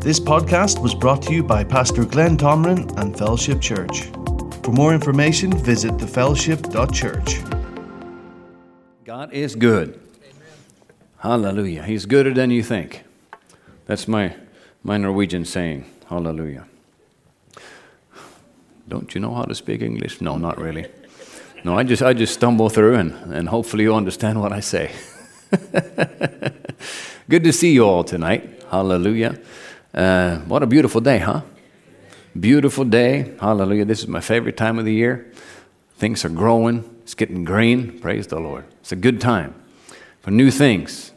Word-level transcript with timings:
This 0.00 0.18
podcast 0.18 0.80
was 0.80 0.94
brought 0.94 1.20
to 1.24 1.34
you 1.34 1.42
by 1.42 1.62
Pastor 1.62 2.06
Glenn 2.06 2.38
Tomrin 2.38 2.98
and 2.98 3.14
Fellowship 3.14 3.60
Church. 3.60 4.04
For 4.62 4.72
more 4.72 4.94
information, 4.94 5.52
visit 5.52 5.92
thefellowship.church. 5.98 7.40
God 9.04 9.30
is 9.34 9.54
good. 9.54 10.00
Amen. 10.22 10.48
Hallelujah. 11.18 11.82
He's 11.82 12.06
gooder 12.06 12.32
than 12.32 12.50
you 12.50 12.62
think. 12.62 13.04
That's 13.84 14.08
my, 14.08 14.34
my 14.82 14.96
Norwegian 14.96 15.44
saying. 15.44 15.84
Hallelujah. 16.08 16.66
Don't 18.88 19.14
you 19.14 19.20
know 19.20 19.34
how 19.34 19.44
to 19.44 19.54
speak 19.54 19.82
English? 19.82 20.22
No, 20.22 20.38
not 20.38 20.58
really. 20.58 20.86
No, 21.62 21.76
I 21.76 21.82
just, 21.82 22.02
I 22.02 22.14
just 22.14 22.32
stumble 22.32 22.70
through 22.70 22.94
and, 22.94 23.12
and 23.34 23.50
hopefully 23.50 23.84
you 23.84 23.94
understand 23.94 24.40
what 24.40 24.50
I 24.50 24.60
say. 24.60 24.92
Good 27.28 27.44
to 27.44 27.52
see 27.52 27.74
you 27.74 27.84
all 27.84 28.02
tonight. 28.02 28.62
Hallelujah. 28.70 29.38
Uh, 29.92 30.38
what 30.40 30.62
a 30.62 30.66
beautiful 30.66 31.00
day, 31.00 31.18
huh? 31.18 31.42
Beautiful 32.38 32.84
day. 32.84 33.34
Hallelujah. 33.40 33.84
This 33.84 34.00
is 34.00 34.08
my 34.08 34.20
favorite 34.20 34.56
time 34.56 34.78
of 34.78 34.84
the 34.84 34.92
year. 34.92 35.32
Things 35.96 36.24
are 36.24 36.30
growing, 36.30 36.84
it's 37.02 37.14
getting 37.14 37.44
green. 37.44 37.98
Praise 37.98 38.26
the 38.28 38.38
Lord. 38.38 38.64
It's 38.80 38.92
a 38.92 38.96
good 38.96 39.20
time 39.20 39.54
for 40.20 40.30
new 40.30 40.50
things. 40.50 41.12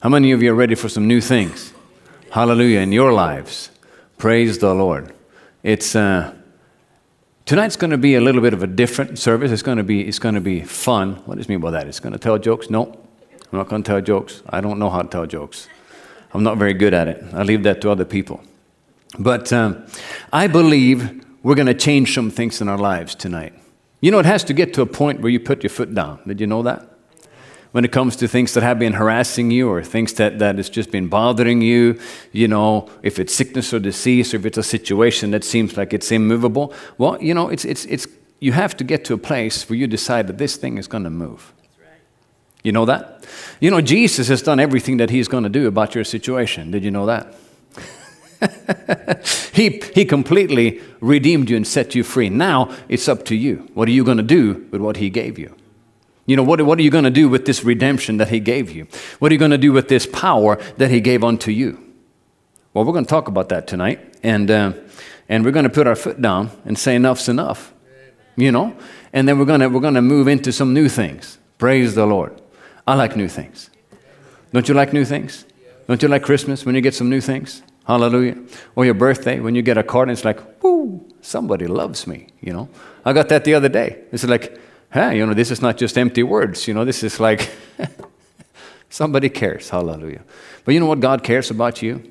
How 0.00 0.08
many 0.08 0.32
of 0.32 0.42
you 0.42 0.52
are 0.52 0.54
ready 0.54 0.74
for 0.74 0.88
some 0.88 1.08
new 1.08 1.20
things? 1.20 1.72
Hallelujah. 2.30 2.80
In 2.80 2.92
your 2.92 3.12
lives. 3.12 3.70
Praise 4.18 4.58
the 4.58 4.74
Lord. 4.74 5.12
It's. 5.62 5.96
Uh, 5.96 6.34
Tonight's 7.48 7.76
going 7.76 7.92
to 7.92 7.96
be 7.96 8.14
a 8.14 8.20
little 8.20 8.42
bit 8.42 8.52
of 8.52 8.62
a 8.62 8.66
different 8.66 9.18
service. 9.18 9.50
It's 9.50 9.62
going 9.62 9.78
to 9.78 9.82
be, 9.82 10.06
it's 10.06 10.18
going 10.18 10.34
to 10.34 10.40
be 10.42 10.60
fun. 10.60 11.14
What 11.24 11.38
does 11.38 11.46
it 11.46 11.48
mean 11.48 11.60
by 11.60 11.70
that? 11.70 11.88
It's 11.88 11.98
going 11.98 12.12
to 12.12 12.18
tell 12.18 12.36
jokes? 12.36 12.68
No, 12.68 12.92
I'm 13.50 13.58
not 13.58 13.70
going 13.70 13.82
to 13.82 13.90
tell 13.90 14.02
jokes. 14.02 14.42
I 14.50 14.60
don't 14.60 14.78
know 14.78 14.90
how 14.90 15.00
to 15.00 15.08
tell 15.08 15.24
jokes. 15.24 15.66
I'm 16.32 16.42
not 16.42 16.58
very 16.58 16.74
good 16.74 16.94
at 16.94 17.08
it. 17.08 17.24
I 17.32 17.42
leave 17.42 17.62
that 17.62 17.80
to 17.82 17.90
other 17.90 18.04
people. 18.04 18.42
But 19.18 19.52
um, 19.52 19.86
I 20.32 20.46
believe 20.46 21.24
we're 21.42 21.54
going 21.54 21.66
to 21.66 21.74
change 21.74 22.14
some 22.14 22.30
things 22.30 22.60
in 22.60 22.68
our 22.68 22.78
lives 22.78 23.14
tonight. 23.14 23.54
You 24.00 24.10
know, 24.10 24.18
it 24.18 24.26
has 24.26 24.44
to 24.44 24.52
get 24.52 24.74
to 24.74 24.82
a 24.82 24.86
point 24.86 25.20
where 25.20 25.30
you 25.30 25.40
put 25.40 25.62
your 25.62 25.70
foot 25.70 25.94
down. 25.94 26.20
Did 26.26 26.40
you 26.40 26.46
know 26.46 26.62
that? 26.62 26.88
When 27.72 27.84
it 27.84 27.92
comes 27.92 28.16
to 28.16 28.28
things 28.28 28.54
that 28.54 28.62
have 28.62 28.78
been 28.78 28.94
harassing 28.94 29.50
you 29.50 29.68
or 29.68 29.82
things 29.82 30.14
that, 30.14 30.38
that 30.38 30.56
has 30.56 30.70
just 30.70 30.90
been 30.90 31.08
bothering 31.08 31.60
you, 31.60 31.98
you 32.32 32.48
know, 32.48 32.88
if 33.02 33.18
it's 33.18 33.34
sickness 33.34 33.74
or 33.74 33.78
disease 33.78 34.32
or 34.32 34.38
if 34.38 34.46
it's 34.46 34.58
a 34.58 34.62
situation 34.62 35.32
that 35.32 35.44
seems 35.44 35.76
like 35.76 35.92
it's 35.92 36.10
immovable, 36.10 36.72
well, 36.96 37.22
you 37.22 37.34
know, 37.34 37.48
it's, 37.48 37.64
it's, 37.64 37.84
it's, 37.86 38.06
you 38.40 38.52
have 38.52 38.76
to 38.78 38.84
get 38.84 39.04
to 39.06 39.14
a 39.14 39.18
place 39.18 39.68
where 39.68 39.76
you 39.76 39.86
decide 39.86 40.28
that 40.28 40.38
this 40.38 40.56
thing 40.56 40.78
is 40.78 40.86
going 40.86 41.04
to 41.04 41.10
move. 41.10 41.52
You 42.62 42.72
know 42.72 42.84
that? 42.84 43.26
You 43.60 43.70
know, 43.70 43.80
Jesus 43.80 44.28
has 44.28 44.42
done 44.42 44.60
everything 44.60 44.98
that 44.98 45.10
he's 45.10 45.28
going 45.28 45.44
to 45.44 45.48
do 45.50 45.66
about 45.66 45.94
your 45.94 46.04
situation. 46.04 46.70
Did 46.70 46.84
you 46.84 46.90
know 46.90 47.06
that? 47.06 47.34
he, 49.52 49.82
he 49.94 50.04
completely 50.04 50.80
redeemed 51.00 51.50
you 51.50 51.56
and 51.56 51.66
set 51.66 51.94
you 51.94 52.04
free. 52.04 52.28
Now 52.28 52.74
it's 52.88 53.08
up 53.08 53.24
to 53.26 53.34
you. 53.34 53.68
What 53.74 53.88
are 53.88 53.92
you 53.92 54.04
going 54.04 54.18
to 54.18 54.22
do 54.22 54.66
with 54.70 54.80
what 54.80 54.96
he 54.96 55.10
gave 55.10 55.38
you? 55.38 55.54
You 56.26 56.36
know, 56.36 56.42
what, 56.42 56.60
what 56.62 56.78
are 56.78 56.82
you 56.82 56.90
going 56.90 57.04
to 57.04 57.10
do 57.10 57.28
with 57.28 57.46
this 57.46 57.64
redemption 57.64 58.18
that 58.18 58.28
he 58.28 58.38
gave 58.38 58.70
you? 58.70 58.86
What 59.18 59.32
are 59.32 59.34
you 59.34 59.38
going 59.38 59.50
to 59.50 59.58
do 59.58 59.72
with 59.72 59.88
this 59.88 60.06
power 60.06 60.56
that 60.76 60.90
he 60.90 61.00
gave 61.00 61.24
unto 61.24 61.50
you? 61.50 61.82
Well, 62.74 62.84
we're 62.84 62.92
going 62.92 63.06
to 63.06 63.10
talk 63.10 63.28
about 63.28 63.48
that 63.48 63.66
tonight. 63.66 64.14
And, 64.22 64.50
uh, 64.50 64.72
and 65.28 65.44
we're 65.44 65.52
going 65.52 65.64
to 65.64 65.70
put 65.70 65.86
our 65.86 65.96
foot 65.96 66.20
down 66.20 66.50
and 66.64 66.78
say 66.78 66.94
enough's 66.94 67.28
enough. 67.28 67.72
You 68.36 68.52
know? 68.52 68.76
And 69.12 69.26
then 69.26 69.38
we're 69.38 69.46
going 69.46 69.60
to, 69.60 69.68
we're 69.68 69.80
going 69.80 69.94
to 69.94 70.02
move 70.02 70.28
into 70.28 70.52
some 70.52 70.74
new 70.74 70.88
things. 70.88 71.38
Praise 71.56 71.94
the 71.94 72.06
Lord. 72.06 72.40
I 72.88 72.94
like 72.94 73.16
new 73.16 73.28
things. 73.28 73.68
Don't 74.50 74.66
you 74.66 74.74
like 74.74 74.94
new 74.94 75.04
things? 75.04 75.44
Don't 75.88 76.00
you 76.00 76.08
like 76.08 76.22
Christmas 76.22 76.64
when 76.64 76.74
you 76.74 76.80
get 76.80 76.94
some 76.94 77.10
new 77.10 77.20
things? 77.20 77.62
Hallelujah. 77.86 78.38
Or 78.76 78.86
your 78.86 78.94
birthday 78.94 79.40
when 79.40 79.54
you 79.54 79.60
get 79.60 79.76
a 79.76 79.82
card 79.82 80.08
and 80.08 80.16
it's 80.16 80.24
like, 80.24 80.40
whoo, 80.62 81.06
somebody 81.20 81.66
loves 81.66 82.06
me, 82.06 82.28
you 82.40 82.50
know. 82.54 82.70
I 83.04 83.12
got 83.12 83.28
that 83.28 83.44
the 83.44 83.52
other 83.52 83.68
day. 83.68 84.04
It's 84.10 84.24
like, 84.24 84.58
hey, 84.90 85.18
you 85.18 85.26
know, 85.26 85.34
this 85.34 85.50
is 85.50 85.60
not 85.60 85.76
just 85.76 85.98
empty 85.98 86.22
words, 86.22 86.66
you 86.66 86.72
know, 86.72 86.86
this 86.86 87.02
is 87.02 87.20
like 87.20 87.50
somebody 88.88 89.28
cares. 89.28 89.68
Hallelujah. 89.68 90.22
But 90.64 90.72
you 90.72 90.80
know 90.80 90.86
what 90.86 91.00
God 91.00 91.22
cares 91.22 91.50
about 91.50 91.82
you? 91.82 92.10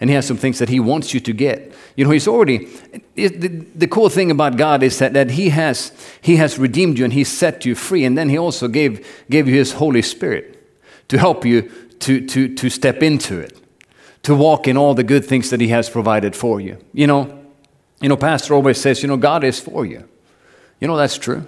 And 0.00 0.10
he 0.10 0.14
has 0.14 0.26
some 0.26 0.36
things 0.36 0.58
that 0.58 0.68
he 0.68 0.78
wants 0.78 1.14
you 1.14 1.20
to 1.20 1.32
get. 1.32 1.72
You 1.96 2.04
know, 2.04 2.10
he's 2.10 2.28
already, 2.28 2.68
it, 3.14 3.40
the, 3.40 3.48
the, 3.48 3.86
cool 3.86 4.10
thing 4.10 4.30
about 4.30 4.56
God 4.58 4.82
is 4.82 4.98
that, 4.98 5.14
that 5.14 5.30
he, 5.30 5.48
has, 5.48 5.90
he 6.20 6.36
has 6.36 6.58
redeemed 6.58 6.98
you 6.98 7.04
and 7.04 7.12
he 7.12 7.24
set 7.24 7.64
you 7.64 7.74
free. 7.74 8.04
And 8.04 8.16
then 8.16 8.28
he 8.28 8.36
also 8.36 8.68
gave, 8.68 9.06
gave 9.30 9.48
you 9.48 9.54
his 9.54 9.72
Holy 9.72 10.02
Spirit 10.02 10.52
to 11.08 11.18
help 11.18 11.46
you 11.46 11.70
to, 12.00 12.26
to, 12.26 12.54
to 12.54 12.68
step 12.68 13.02
into 13.02 13.38
it, 13.38 13.58
to 14.22 14.34
walk 14.34 14.68
in 14.68 14.76
all 14.76 14.94
the 14.94 15.04
good 15.04 15.24
things 15.24 15.48
that 15.50 15.60
he 15.60 15.68
has 15.68 15.88
provided 15.88 16.36
for 16.36 16.60
you. 16.60 16.76
You 16.92 17.06
know, 17.06 17.46
you 18.00 18.08
know, 18.08 18.16
Pastor 18.16 18.54
always 18.54 18.80
says, 18.80 19.02
you 19.02 19.08
know, 19.08 19.16
God 19.16 19.44
is 19.44 19.58
for 19.58 19.86
you. 19.86 20.06
You 20.80 20.88
know, 20.88 20.96
that's 20.96 21.16
true. 21.16 21.46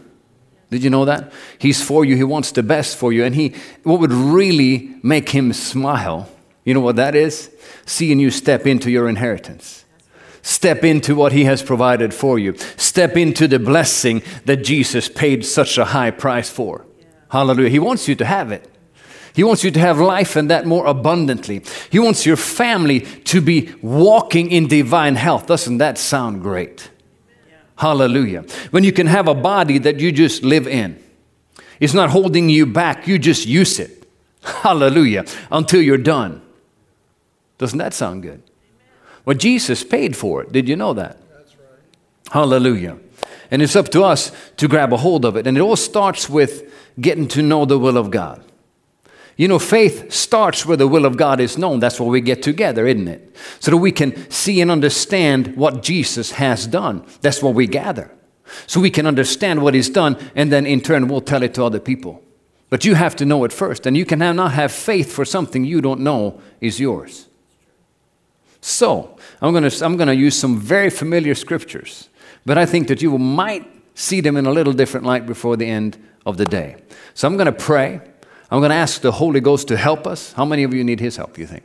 Did 0.70 0.82
you 0.82 0.90
know 0.90 1.04
that? 1.04 1.32
He's 1.58 1.82
for 1.82 2.04
you. 2.04 2.16
He 2.16 2.24
wants 2.24 2.52
the 2.52 2.62
best 2.62 2.96
for 2.96 3.12
you. 3.12 3.24
And 3.24 3.34
he, 3.34 3.54
what 3.82 4.00
would 4.00 4.12
really 4.12 4.94
make 5.02 5.30
him 5.30 5.52
smile, 5.52 6.28
you 6.68 6.74
know 6.74 6.80
what 6.80 6.96
that 6.96 7.14
is? 7.14 7.50
Seeing 7.86 8.18
you 8.18 8.30
step 8.30 8.66
into 8.66 8.90
your 8.90 9.08
inheritance. 9.08 9.86
Step 10.42 10.84
into 10.84 11.14
what 11.14 11.32
He 11.32 11.44
has 11.44 11.62
provided 11.62 12.12
for 12.12 12.38
you. 12.38 12.58
Step 12.76 13.16
into 13.16 13.48
the 13.48 13.58
blessing 13.58 14.22
that 14.44 14.58
Jesus 14.58 15.08
paid 15.08 15.46
such 15.46 15.78
a 15.78 15.86
high 15.86 16.10
price 16.10 16.50
for. 16.50 16.84
Yeah. 17.00 17.06
Hallelujah. 17.30 17.70
He 17.70 17.78
wants 17.78 18.06
you 18.06 18.14
to 18.16 18.24
have 18.26 18.52
it. 18.52 18.70
He 19.34 19.42
wants 19.44 19.64
you 19.64 19.70
to 19.70 19.80
have 19.80 19.98
life 19.98 20.36
and 20.36 20.50
that 20.50 20.66
more 20.66 20.84
abundantly. 20.84 21.62
He 21.88 21.98
wants 21.98 22.26
your 22.26 22.36
family 22.36 23.00
to 23.00 23.40
be 23.40 23.74
walking 23.80 24.50
in 24.50 24.68
divine 24.68 25.16
health. 25.16 25.46
Doesn't 25.46 25.78
that 25.78 25.96
sound 25.96 26.42
great? 26.42 26.90
Yeah. 27.48 27.56
Hallelujah. 27.76 28.42
When 28.72 28.84
you 28.84 28.92
can 28.92 29.06
have 29.06 29.26
a 29.26 29.34
body 29.34 29.78
that 29.78 30.00
you 30.00 30.12
just 30.12 30.42
live 30.42 30.66
in, 30.66 31.02
it's 31.80 31.94
not 31.94 32.10
holding 32.10 32.50
you 32.50 32.66
back, 32.66 33.08
you 33.08 33.18
just 33.18 33.46
use 33.46 33.78
it. 33.78 34.06
Hallelujah. 34.42 35.24
Until 35.50 35.80
you're 35.80 35.96
done. 35.96 36.42
Doesn't 37.58 37.78
that 37.78 37.94
sound 37.94 38.22
good? 38.22 38.42
Well, 39.24 39.36
Jesus 39.36 39.84
paid 39.84 40.16
for 40.16 40.42
it. 40.42 40.52
Did 40.52 40.68
you 40.68 40.76
know 40.76 40.94
that? 40.94 41.18
That's 41.30 41.54
right. 41.56 42.32
Hallelujah. 42.32 42.98
And 43.50 43.60
it's 43.62 43.76
up 43.76 43.88
to 43.90 44.04
us 44.04 44.32
to 44.56 44.68
grab 44.68 44.92
a 44.92 44.96
hold 44.96 45.24
of 45.24 45.36
it. 45.36 45.46
And 45.46 45.56
it 45.56 45.60
all 45.60 45.76
starts 45.76 46.28
with 46.28 46.72
getting 47.00 47.28
to 47.28 47.42
know 47.42 47.64
the 47.64 47.78
will 47.78 47.96
of 47.96 48.10
God. 48.10 48.44
You 49.36 49.46
know, 49.46 49.60
faith 49.60 50.12
starts 50.12 50.66
where 50.66 50.76
the 50.76 50.88
will 50.88 51.06
of 51.06 51.16
God 51.16 51.38
is 51.38 51.56
known. 51.56 51.78
That's 51.78 52.00
where 52.00 52.08
we 52.08 52.20
get 52.20 52.42
together, 52.42 52.88
isn't 52.88 53.06
it? 53.06 53.36
So 53.60 53.70
that 53.70 53.76
we 53.76 53.92
can 53.92 54.28
see 54.30 54.60
and 54.60 54.68
understand 54.68 55.56
what 55.56 55.82
Jesus 55.82 56.32
has 56.32 56.66
done. 56.66 57.06
That's 57.20 57.40
where 57.40 57.52
we 57.52 57.68
gather. 57.68 58.10
So 58.66 58.80
we 58.80 58.90
can 58.90 59.06
understand 59.06 59.62
what 59.62 59.74
He's 59.74 59.90
done, 59.90 60.16
and 60.34 60.50
then 60.50 60.66
in 60.66 60.80
turn, 60.80 61.06
we'll 61.06 61.20
tell 61.20 61.44
it 61.44 61.54
to 61.54 61.64
other 61.64 61.78
people. 61.78 62.20
But 62.68 62.84
you 62.84 62.96
have 62.96 63.14
to 63.16 63.24
know 63.24 63.44
it 63.44 63.52
first. 63.52 63.86
And 63.86 63.96
you 63.96 64.04
can 64.04 64.18
not 64.18 64.52
have 64.52 64.72
faith 64.72 65.12
for 65.12 65.24
something 65.24 65.64
you 65.64 65.80
don't 65.80 66.00
know 66.00 66.40
is 66.60 66.80
yours. 66.80 67.27
So, 68.60 69.16
I'm 69.40 69.52
going 69.52 69.68
to 69.68 69.84
I'm 69.84 69.96
going 69.96 70.08
to 70.08 70.14
use 70.14 70.38
some 70.38 70.58
very 70.58 70.90
familiar 70.90 71.34
scriptures, 71.34 72.08
but 72.44 72.58
I 72.58 72.66
think 72.66 72.88
that 72.88 73.00
you 73.02 73.16
might 73.18 73.66
see 73.94 74.20
them 74.20 74.36
in 74.36 74.46
a 74.46 74.50
little 74.50 74.72
different 74.72 75.06
light 75.06 75.26
before 75.26 75.56
the 75.56 75.66
end 75.66 75.96
of 76.26 76.36
the 76.36 76.44
day. 76.44 76.76
So, 77.14 77.28
I'm 77.28 77.36
going 77.36 77.46
to 77.46 77.52
pray. 77.52 78.00
I'm 78.50 78.60
going 78.60 78.70
to 78.70 78.76
ask 78.76 79.00
the 79.00 79.12
Holy 79.12 79.40
Ghost 79.40 79.68
to 79.68 79.76
help 79.76 80.06
us. 80.06 80.32
How 80.32 80.44
many 80.44 80.64
of 80.64 80.72
you 80.72 80.82
need 80.82 81.00
His 81.00 81.16
help, 81.16 81.38
you 81.38 81.46
think? 81.46 81.64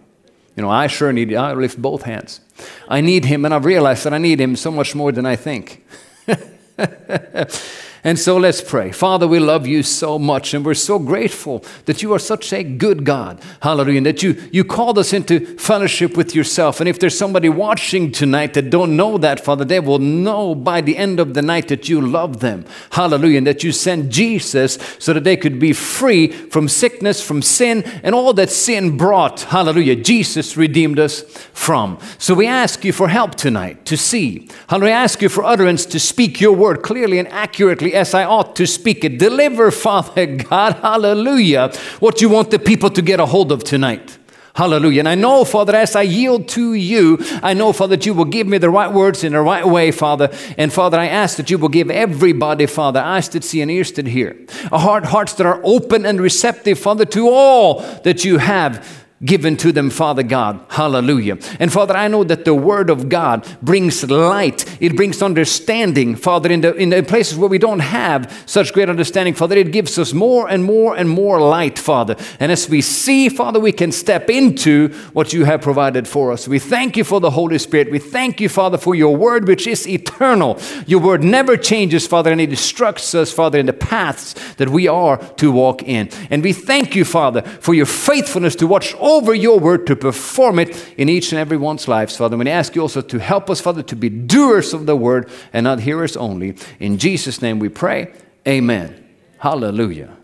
You 0.56 0.62
know, 0.62 0.70
I 0.70 0.88
sure 0.88 1.12
need, 1.12 1.34
I 1.34 1.54
lift 1.54 1.82
both 1.82 2.04
hands. 2.04 2.42
I 2.88 3.02
need 3.02 3.26
Him, 3.26 3.46
and 3.46 3.54
I've 3.54 3.66
realized 3.66 4.04
that 4.04 4.14
I 4.14 4.18
need 4.18 4.40
Him 4.40 4.56
so 4.56 4.70
much 4.72 4.94
more 4.94 5.12
than 5.12 5.26
I 5.26 5.36
think. 5.36 5.86
And 8.06 8.20
so 8.20 8.36
let's 8.36 8.62
pray. 8.62 8.92
Father, 8.92 9.26
we 9.26 9.40
love 9.40 9.66
you 9.66 9.82
so 9.82 10.20
much, 10.20 10.54
and 10.54 10.66
we're 10.66 10.74
so 10.74 11.00
grateful 11.00 11.64
that 11.86 12.04
you 12.04 12.14
are 12.14 12.20
such 12.20 12.52
a 12.52 12.62
good 12.62 13.06
God. 13.06 13.40
Hallelujah. 13.62 14.00
And 14.00 14.06
that 14.06 14.22
you, 14.22 14.34
you 14.52 14.66
called 14.66 14.98
us 14.98 15.14
into 15.14 15.58
fellowship 15.58 16.18
with 16.18 16.36
yourself. 16.36 16.82
And 16.82 16.90
if 16.90 17.00
there's 17.00 17.18
somebody 17.18 17.48
watching 17.48 18.12
tonight 18.12 18.56
that 18.56 18.70
don't 18.70 18.98
know 18.98 19.18
that, 19.20 19.40
Father, 19.40 19.64
they 19.64 19.80
will 19.80 20.00
know 20.00 20.54
by 20.54 20.82
the 20.82 20.98
end 20.98 21.22
of 21.22 21.34
the 21.34 21.42
night 21.42 21.70
that 21.70 21.88
you 21.88 22.02
love 22.02 22.42
them. 22.42 22.66
Hallelujah. 22.92 23.38
And 23.38 23.48
that 23.48 23.64
you 23.64 23.72
sent 23.72 24.10
Jesus 24.10 24.78
so 25.00 25.14
that 25.14 25.24
they 25.24 25.38
could 25.38 25.58
be 25.58 25.72
free 25.72 26.28
from 26.28 26.68
sickness, 26.68 27.26
from 27.26 27.42
sin, 27.42 27.84
and 28.04 28.14
all 28.14 28.34
that 28.34 28.50
sin 28.50 28.98
brought. 28.98 29.42
Hallelujah. 29.44 29.96
Jesus 29.96 30.58
redeemed 30.58 31.00
us 31.00 31.22
from. 31.54 31.98
So 32.18 32.34
we 32.34 32.48
ask 32.48 32.84
you 32.84 32.92
for 32.92 33.08
help 33.08 33.36
tonight 33.36 33.86
to 33.86 33.96
see. 33.96 34.50
Hallelujah. 34.68 34.94
I 34.94 35.04
ask 35.04 35.22
you 35.22 35.30
for 35.30 35.46
utterance 35.46 35.86
to 35.86 36.00
speak 36.02 36.42
your 36.42 36.54
word 36.54 36.84
clearly 36.84 37.18
and 37.18 37.30
accurately 37.30 37.93
as 37.94 38.14
I 38.14 38.26
ought 38.26 38.56
to 38.58 38.68
speak 38.68 39.04
it. 39.04 39.18
Deliver, 39.20 39.72
Father 39.72 40.26
God, 40.38 40.74
hallelujah, 40.76 41.72
what 42.00 42.22
you 42.22 42.30
want 42.30 42.52
the 42.52 42.60
people 42.60 42.90
to 42.90 43.02
get 43.02 43.20
a 43.20 43.26
hold 43.26 43.52
of 43.52 43.64
tonight. 43.64 44.18
Hallelujah. 44.56 45.00
And 45.00 45.10
I 45.10 45.16
know, 45.16 45.46
Father, 45.46 45.76
as 45.76 45.96
I 45.96 46.04
yield 46.04 46.48
to 46.50 46.74
you, 46.74 47.18
I 47.42 47.56
know, 47.56 47.74
Father, 47.74 47.96
that 47.96 48.06
you 48.06 48.14
will 48.14 48.26
give 48.26 48.46
me 48.46 48.60
the 48.60 48.70
right 48.70 48.92
words 48.92 49.24
in 49.24 49.34
the 49.34 49.42
right 49.42 49.66
way, 49.66 49.92
Father. 49.92 50.30
And 50.60 50.72
Father, 50.72 51.00
I 51.00 51.08
ask 51.08 51.38
that 51.38 51.50
you 51.50 51.58
will 51.58 51.70
give 51.70 51.90
everybody, 51.90 52.68
Father, 52.68 53.00
eyes 53.00 53.30
that 53.30 53.44
see 53.44 53.62
and 53.62 53.72
ears 53.72 53.92
that 53.94 54.06
hear, 54.06 54.38
a 54.72 54.78
heart, 54.78 55.06
hearts 55.06 55.34
that 55.34 55.48
are 55.48 55.60
open 55.64 56.06
and 56.06 56.22
receptive, 56.22 56.78
Father, 56.78 57.06
to 57.06 57.30
all 57.30 57.80
that 58.04 58.24
you 58.24 58.38
have 58.38 59.03
given 59.26 59.58
to 59.58 59.72
them, 59.72 59.90
Father 59.90 60.24
God. 60.24 60.60
Hallelujah. 60.70 61.38
And 61.60 61.72
Father, 61.72 61.96
I 61.96 62.08
know 62.08 62.24
that 62.24 62.46
the 62.46 62.54
Word 62.54 62.90
of 62.90 63.10
God 63.10 63.48
brings 63.62 64.10
light, 64.10 64.66
it 64.82 64.96
brings 64.96 65.22
understanding, 65.22 66.16
Father, 66.16 66.52
in 66.52 66.62
the, 66.62 66.76
in 66.76 66.90
the 66.90 67.04
places 67.04 67.38
where 67.38 67.50
we 67.50 67.58
don't 67.58 67.80
have 67.80 68.44
such 68.46 68.74
great 68.74 68.90
understanding, 68.90 69.34
Father, 69.34 69.56
it 69.58 69.72
gives 69.72 69.98
us 69.98 70.14
more 70.14 70.50
and 70.50 70.64
more 70.64 70.96
and 70.96 71.10
more 71.10 71.40
light, 71.40 71.80
Father. 71.80 72.16
And 72.40 72.52
as 72.52 72.70
we 72.70 72.82
see, 72.82 73.30
Father, 73.30 73.60
we 73.60 73.72
can 73.72 73.92
step 73.92 74.30
into 74.30 74.90
what 75.14 75.34
you 75.34 75.46
have 75.46 75.62
provided 75.62 76.08
for 76.08 76.32
us. 76.32 76.48
We 76.48 76.60
thank 76.60 76.98
you 76.98 77.04
for 77.04 77.20
the 77.20 77.32
Holy 77.32 77.60
Spirit. 77.60 77.92
We 77.92 78.00
thank 78.00 78.42
you, 78.42 78.50
Father, 78.50 78.78
for 78.78 78.96
your 78.96 79.16
Word, 79.16 79.48
which 79.48 79.68
is 79.68 79.88
eternal. 79.88 80.60
Your 80.86 81.00
Word 81.00 81.24
never 81.24 81.58
changes, 81.58 82.08
Father, 82.08 82.32
and 82.32 82.42
it 82.42 82.50
instructs 82.50 83.16
us, 83.16 83.32
Father, 83.32 83.60
in 83.60 83.66
the 83.66 83.74
paths 83.74 84.34
that 84.56 84.70
we 84.70 84.88
are 84.88 85.18
to 85.36 85.52
walk 85.52 85.84
in. 85.84 86.10
And 86.30 86.44
we 86.44 86.54
thank 86.54 86.96
you, 86.96 87.06
Father, 87.06 87.42
for 87.42 87.74
your 87.74 87.86
faithfulness 87.86 88.56
to 88.56 88.68
watch 88.68 88.94
over 89.18 89.34
your 89.34 89.60
word 89.60 89.88
to 89.88 89.96
perform 89.96 90.60
it 90.60 90.94
in 90.98 91.10
each 91.10 91.32
and 91.32 91.40
every 91.40 91.58
one's 91.58 91.88
lives, 91.88 92.16
Father. 92.18 92.38
We 92.38 92.50
ask 92.50 92.76
you 92.76 92.82
also 92.82 93.02
to 93.02 93.20
help 93.20 93.50
us, 93.50 93.62
Father, 93.62 93.84
to 93.84 93.96
be 93.96 94.10
doers 94.10 94.74
of 94.74 94.86
the 94.86 94.96
word 94.96 95.30
and 95.52 95.64
not 95.64 95.80
hearers 95.80 96.18
only. 96.18 96.56
In 96.80 96.98
Jesus' 96.98 97.42
name 97.42 97.60
we 97.60 97.70
pray. 97.70 98.14
Amen. 98.48 99.08
Hallelujah. 99.38 100.16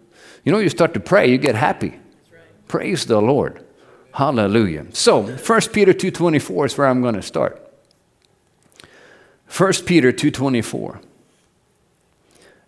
You 0.43 0.51
know, 0.51 0.59
you 0.59 0.69
start 0.69 0.93
to 0.93 0.99
pray, 0.99 1.29
you 1.29 1.37
get 1.37 1.55
happy. 1.55 1.89
Right. 1.89 2.41
Praise 2.67 3.05
the 3.05 3.21
Lord. 3.21 3.65
Hallelujah. 4.13 4.87
So, 4.91 5.23
1 5.23 5.61
Peter 5.73 5.93
2.24 5.93 6.65
is 6.65 6.77
where 6.77 6.87
I'm 6.87 7.01
going 7.01 7.15
to 7.15 7.21
start. 7.21 7.65
1 9.55 9.73
Peter 9.85 10.11
2.24. 10.11 11.03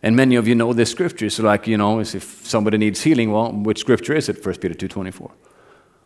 And 0.03 0.15
many 0.15 0.35
of 0.35 0.47
you 0.47 0.55
know 0.55 0.73
this 0.73 0.91
scripture. 0.91 1.29
So, 1.29 1.43
like, 1.43 1.67
you 1.67 1.77
know, 1.77 1.99
if 1.99 2.45
somebody 2.45 2.77
needs 2.77 3.01
healing, 3.01 3.31
well, 3.31 3.51
which 3.51 3.79
scripture 3.79 4.13
is 4.13 4.29
it? 4.29 4.43
1 4.43 4.55
Peter 4.55 4.73
2.24. 4.73 5.31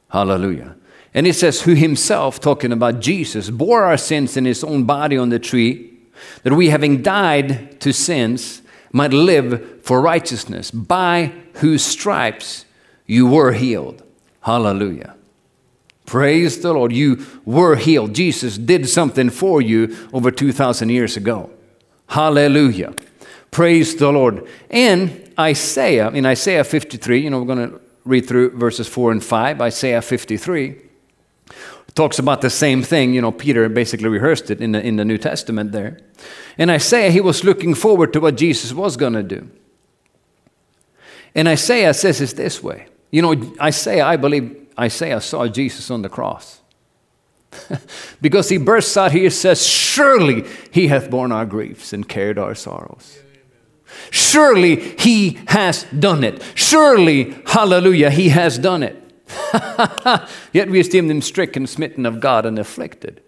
Hallelujah. 0.09 0.75
And 1.13 1.25
it 1.25 1.35
says, 1.35 1.61
Who 1.61 1.73
himself, 1.73 2.39
talking 2.39 2.71
about 2.71 2.99
Jesus, 2.99 3.49
bore 3.49 3.83
our 3.83 3.97
sins 3.97 4.35
in 4.37 4.45
his 4.45 4.63
own 4.63 4.83
body 4.83 5.17
on 5.17 5.29
the 5.29 5.39
tree, 5.39 5.97
that 6.43 6.53
we, 6.53 6.69
having 6.69 7.01
died 7.01 7.79
to 7.81 7.93
sins, 7.93 8.61
might 8.91 9.13
live 9.13 9.81
for 9.83 10.01
righteousness, 10.01 10.71
by 10.71 11.31
whose 11.55 11.83
stripes 11.83 12.65
you 13.05 13.27
were 13.27 13.53
healed. 13.53 14.03
Hallelujah. 14.41 15.15
Praise 16.05 16.59
the 16.61 16.71
Lord. 16.73 16.91
You 16.91 17.25
were 17.45 17.75
healed. 17.75 18.13
Jesus 18.13 18.57
did 18.57 18.87
something 18.87 19.29
for 19.29 19.61
you 19.61 19.95
over 20.13 20.31
2,000 20.31 20.89
years 20.89 21.17
ago. 21.17 21.49
Hallelujah. 22.07 22.93
Praise 23.51 23.95
the 23.95 24.11
Lord. 24.11 24.47
In 24.69 25.31
Isaiah, 25.39 26.09
in 26.11 26.25
Isaiah 26.25 26.63
53, 26.63 27.19
you 27.19 27.29
know, 27.29 27.41
we're 27.41 27.55
going 27.55 27.71
to 27.71 27.81
read 28.05 28.27
through 28.27 28.57
verses 28.57 28.87
4 28.87 29.11
and 29.11 29.23
5, 29.23 29.61
Isaiah 29.61 30.01
53 30.01 30.81
talks 31.95 32.19
about 32.19 32.41
the 32.41 32.49
same 32.49 32.83
thing. 32.83 33.13
You 33.13 33.21
know, 33.21 33.31
Peter 33.31 33.67
basically 33.69 34.09
rehearsed 34.09 34.51
it 34.51 34.61
in 34.61 34.73
the, 34.73 34.85
in 34.85 34.97
the 34.97 35.05
New 35.05 35.17
Testament 35.17 35.71
there. 35.71 35.99
And 36.57 36.69
Isaiah, 36.69 37.09
he 37.09 37.21
was 37.21 37.43
looking 37.43 37.73
forward 37.73 38.13
to 38.13 38.19
what 38.19 38.35
Jesus 38.35 38.73
was 38.73 38.95
going 38.97 39.13
to 39.13 39.23
do. 39.23 39.49
And 41.33 41.47
Isaiah 41.47 41.93
says 41.93 42.21
it 42.21 42.37
this 42.37 42.61
way. 42.61 42.87
You 43.11 43.21
know, 43.21 43.53
Isaiah, 43.61 44.05
I 44.05 44.17
believe 44.17 44.67
Isaiah 44.79 45.21
saw 45.21 45.47
Jesus 45.47 45.89
on 45.89 46.01
the 46.01 46.09
cross. 46.09 46.61
because 48.21 48.49
he 48.49 48.57
bursts 48.57 48.97
out 48.97 49.11
here, 49.11 49.29
says, 49.29 49.65
Surely 49.65 50.45
he 50.71 50.87
hath 50.87 51.09
borne 51.09 51.31
our 51.31 51.45
griefs 51.45 51.93
and 51.93 52.07
carried 52.07 52.37
our 52.37 52.55
sorrows. 52.55 53.19
Surely 54.11 54.75
he 54.75 55.39
has 55.47 55.83
done 55.85 56.23
it. 56.23 56.41
Surely, 56.55 57.35
hallelujah, 57.45 58.09
he 58.09 58.29
has 58.29 58.57
done 58.57 58.83
it. 58.83 59.01
Yet 60.53 60.69
we 60.69 60.79
esteem 60.79 61.09
him 61.09 61.21
stricken, 61.21 61.67
smitten 61.67 62.05
of 62.05 62.19
God, 62.19 62.45
and 62.45 62.59
afflicted. 62.59 63.21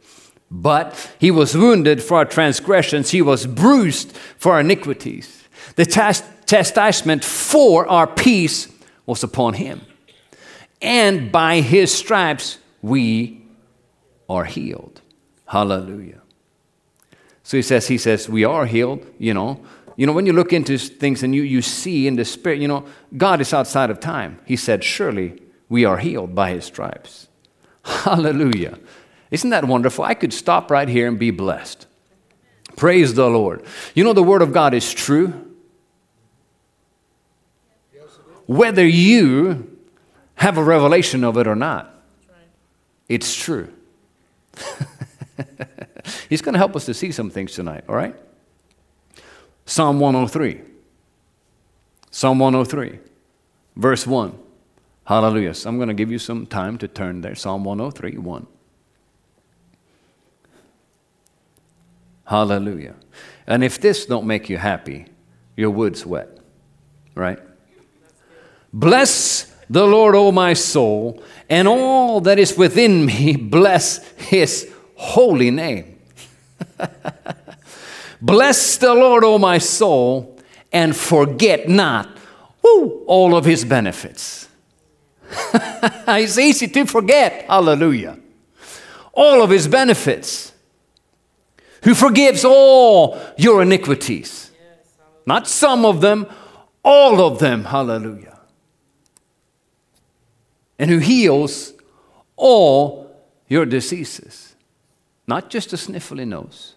But 0.49 1.11
he 1.19 1.31
was 1.31 1.55
wounded 1.55 2.01
for 2.01 2.17
our 2.17 2.25
transgressions, 2.25 3.11
he 3.11 3.21
was 3.21 3.45
bruised 3.45 4.15
for 4.37 4.53
our 4.53 4.61
iniquities. 4.61 5.43
The 5.75 5.85
chastisement 5.85 7.23
for 7.23 7.87
our 7.87 8.07
peace 8.07 8.71
was 9.05 9.23
upon 9.23 9.55
him. 9.55 9.81
And 10.81 11.31
by 11.31 11.61
his 11.61 11.93
stripes 11.93 12.59
we 12.81 13.41
are 14.29 14.45
healed. 14.45 15.01
Hallelujah. 15.47 16.21
So 17.43 17.57
he 17.57 17.63
says, 17.63 17.87
he 17.87 17.97
says, 17.97 18.27
we 18.27 18.43
are 18.43 18.65
healed, 18.65 19.05
you 19.17 19.33
know, 19.33 19.63
you 19.97 20.05
know, 20.05 20.13
when 20.13 20.27
you 20.27 20.33
look 20.33 20.53
into 20.53 20.77
things 20.77 21.23
and 21.23 21.33
you, 21.33 21.41
you 21.41 21.63
see 21.63 22.07
in 22.07 22.15
the 22.15 22.23
Spirit, 22.23 22.59
you 22.59 22.67
know, 22.67 22.85
God 23.17 23.41
is 23.41 23.51
outside 23.51 23.89
of 23.89 23.99
time. 23.99 24.39
He 24.45 24.55
said, 24.55 24.83
Surely 24.83 25.41
we 25.69 25.85
are 25.85 25.97
healed 25.97 26.35
by 26.35 26.51
his 26.51 26.65
stripes. 26.65 27.27
Hallelujah. 27.83 28.77
Isn't 29.31 29.49
that 29.49 29.65
wonderful? 29.65 30.05
I 30.05 30.13
could 30.13 30.33
stop 30.33 30.69
right 30.69 30.87
here 30.87 31.07
and 31.07 31.17
be 31.17 31.31
blessed. 31.31 31.87
Praise 32.75 33.15
the 33.15 33.27
Lord. 33.27 33.65
You 33.95 34.03
know, 34.03 34.13
the 34.13 34.21
Word 34.21 34.43
of 34.43 34.53
God 34.53 34.75
is 34.75 34.93
true. 34.93 35.33
Whether 38.45 38.85
you 38.85 39.77
have 40.35 40.59
a 40.59 40.63
revelation 40.63 41.23
of 41.23 41.37
it 41.37 41.47
or 41.47 41.55
not, 41.55 41.91
it's 43.09 43.33
true. 43.33 43.73
He's 46.29 46.41
going 46.41 46.53
to 46.53 46.59
help 46.59 46.75
us 46.75 46.85
to 46.85 46.93
see 46.93 47.11
some 47.11 47.31
things 47.31 47.53
tonight, 47.53 47.83
all 47.89 47.95
right? 47.95 48.15
Psalm 49.77 49.99
103. 49.99 50.59
Psalm 52.09 52.39
103, 52.39 52.97
verse 53.75 54.07
1. 54.07 54.35
Hallelujah. 55.05 55.53
So 55.53 55.69
I'm 55.69 55.75
going 55.75 55.89
to 55.89 55.93
give 55.93 56.11
you 56.11 56.17
some 56.17 56.47
time 56.47 56.79
to 56.79 56.87
turn 56.87 57.21
there. 57.21 57.35
Psalm 57.35 57.63
103, 57.63 58.17
1. 58.17 58.47
Hallelujah. 62.25 62.95
And 63.45 63.63
if 63.63 63.79
this 63.79 64.07
don't 64.07 64.25
make 64.25 64.49
you 64.49 64.57
happy, 64.57 65.05
your 65.55 65.69
wood's 65.69 66.03
wet, 66.03 66.39
right? 67.13 67.37
Bless 68.73 69.53
the 69.69 69.85
Lord, 69.85 70.15
O 70.15 70.31
my 70.31 70.53
soul, 70.53 71.21
and 71.51 71.67
all 71.67 72.19
that 72.21 72.39
is 72.39 72.57
within 72.57 73.05
me, 73.05 73.35
bless 73.35 74.03
his 74.13 74.73
holy 74.95 75.51
name. 75.51 75.99
Bless 78.21 78.77
the 78.77 78.93
Lord, 78.93 79.23
O 79.23 79.37
my 79.37 79.57
soul, 79.57 80.39
and 80.71 80.95
forget 80.95 81.69
not 81.69 82.17
woo, 82.67 83.03
all 83.05 83.35
of 83.35 83.45
his 83.45 83.63
benefits. 83.63 84.47
it's 85.53 86.37
easy 86.37 86.67
to 86.67 86.85
forget. 86.85 87.45
Hallelujah. 87.47 88.17
All 89.13 89.41
of 89.41 89.49
his 89.49 89.67
benefits. 89.67 90.53
Who 91.83 91.93
forgives 91.93 92.43
all 92.43 93.19
your 93.37 93.61
iniquities. 93.61 94.51
Not 95.25 95.47
some 95.47 95.85
of 95.85 96.01
them, 96.01 96.27
all 96.83 97.21
of 97.21 97.39
them. 97.39 97.65
Hallelujah. 97.65 98.39
And 100.79 100.89
who 100.89 100.99
heals 100.99 101.73
all 102.35 103.11
your 103.47 103.65
diseases. 103.65 104.55
Not 105.27 105.49
just 105.49 105.73
a 105.73 105.75
sniffly 105.75 106.25
nose 106.25 106.76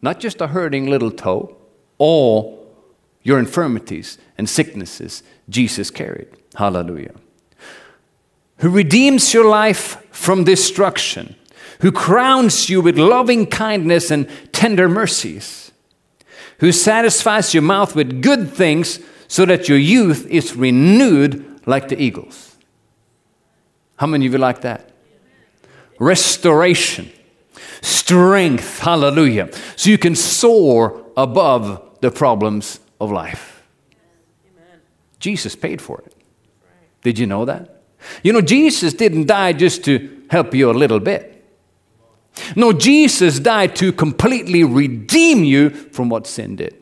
not 0.00 0.20
just 0.20 0.40
a 0.40 0.48
hurting 0.48 0.86
little 0.86 1.10
toe, 1.10 1.56
all 1.98 2.66
your 3.22 3.38
infirmities 3.38 4.18
and 4.36 4.48
sicknesses 4.48 5.22
Jesus 5.48 5.90
carried. 5.90 6.28
Hallelujah. 6.54 7.14
Who 8.58 8.70
redeems 8.70 9.34
your 9.34 9.48
life 9.48 10.04
from 10.10 10.44
destruction, 10.44 11.36
who 11.80 11.92
crowns 11.92 12.68
you 12.68 12.80
with 12.80 12.98
loving 12.98 13.46
kindness 13.46 14.10
and 14.10 14.28
tender 14.52 14.88
mercies, 14.88 15.70
who 16.60 16.72
satisfies 16.72 17.54
your 17.54 17.62
mouth 17.62 17.94
with 17.94 18.22
good 18.22 18.50
things 18.52 19.00
so 19.28 19.44
that 19.44 19.68
your 19.68 19.78
youth 19.78 20.26
is 20.26 20.56
renewed 20.56 21.60
like 21.66 21.88
the 21.88 22.00
eagles. 22.00 22.56
How 23.96 24.06
many 24.06 24.26
of 24.26 24.32
you 24.32 24.38
like 24.38 24.62
that? 24.62 24.90
Restoration 25.98 27.10
strength, 27.80 28.80
hallelujah, 28.80 29.50
so 29.76 29.90
you 29.90 29.98
can 29.98 30.14
soar 30.14 31.04
above 31.16 31.98
the 32.00 32.10
problems 32.10 32.80
of 33.00 33.10
life. 33.10 33.62
Amen. 34.52 34.80
Jesus 35.18 35.56
paid 35.56 35.80
for 35.80 36.00
it. 36.00 36.14
Did 37.02 37.18
you 37.18 37.26
know 37.26 37.44
that? 37.44 37.82
You 38.22 38.32
know, 38.32 38.40
Jesus 38.40 38.92
didn't 38.92 39.26
die 39.26 39.52
just 39.52 39.84
to 39.84 40.22
help 40.30 40.54
you 40.54 40.70
a 40.70 40.72
little 40.72 41.00
bit. 41.00 41.34
No, 42.54 42.72
Jesus 42.72 43.40
died 43.40 43.74
to 43.76 43.92
completely 43.92 44.62
redeem 44.64 45.42
you 45.44 45.70
from 45.70 46.08
what 46.08 46.26
sin 46.26 46.56
did. 46.56 46.74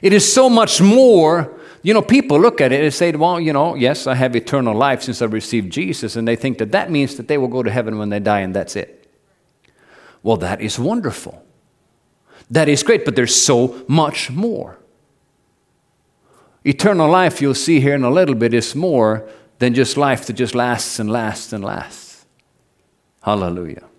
It 0.00 0.12
is 0.12 0.32
so 0.32 0.48
much 0.48 0.80
more 0.80 1.59
you 1.82 1.94
know, 1.94 2.02
people 2.02 2.38
look 2.38 2.60
at 2.60 2.72
it 2.72 2.82
and 2.82 2.92
say, 2.92 3.10
well, 3.12 3.40
you 3.40 3.52
know, 3.52 3.74
yes, 3.74 4.06
I 4.06 4.14
have 4.14 4.36
eternal 4.36 4.74
life 4.74 5.02
since 5.02 5.22
I 5.22 5.26
received 5.26 5.72
Jesus, 5.72 6.16
and 6.16 6.28
they 6.28 6.36
think 6.36 6.58
that 6.58 6.72
that 6.72 6.90
means 6.90 7.16
that 7.16 7.28
they 7.28 7.38
will 7.38 7.48
go 7.48 7.62
to 7.62 7.70
heaven 7.70 7.98
when 7.98 8.10
they 8.10 8.18
die 8.18 8.40
and 8.40 8.54
that's 8.54 8.76
it. 8.76 9.08
Well, 10.22 10.36
that 10.38 10.60
is 10.60 10.78
wonderful. 10.78 11.42
That 12.50 12.68
is 12.68 12.82
great, 12.82 13.04
but 13.04 13.16
there's 13.16 13.34
so 13.34 13.82
much 13.88 14.30
more. 14.30 14.78
Eternal 16.64 17.08
life, 17.08 17.40
you'll 17.40 17.54
see 17.54 17.80
here 17.80 17.94
in 17.94 18.04
a 18.04 18.10
little 18.10 18.34
bit, 18.34 18.52
is 18.52 18.74
more 18.74 19.26
than 19.58 19.72
just 19.72 19.96
life 19.96 20.26
that 20.26 20.34
just 20.34 20.54
lasts 20.54 20.98
and 20.98 21.10
lasts 21.10 21.52
and 21.52 21.64
lasts. 21.64 22.26
Hallelujah. 23.22 23.89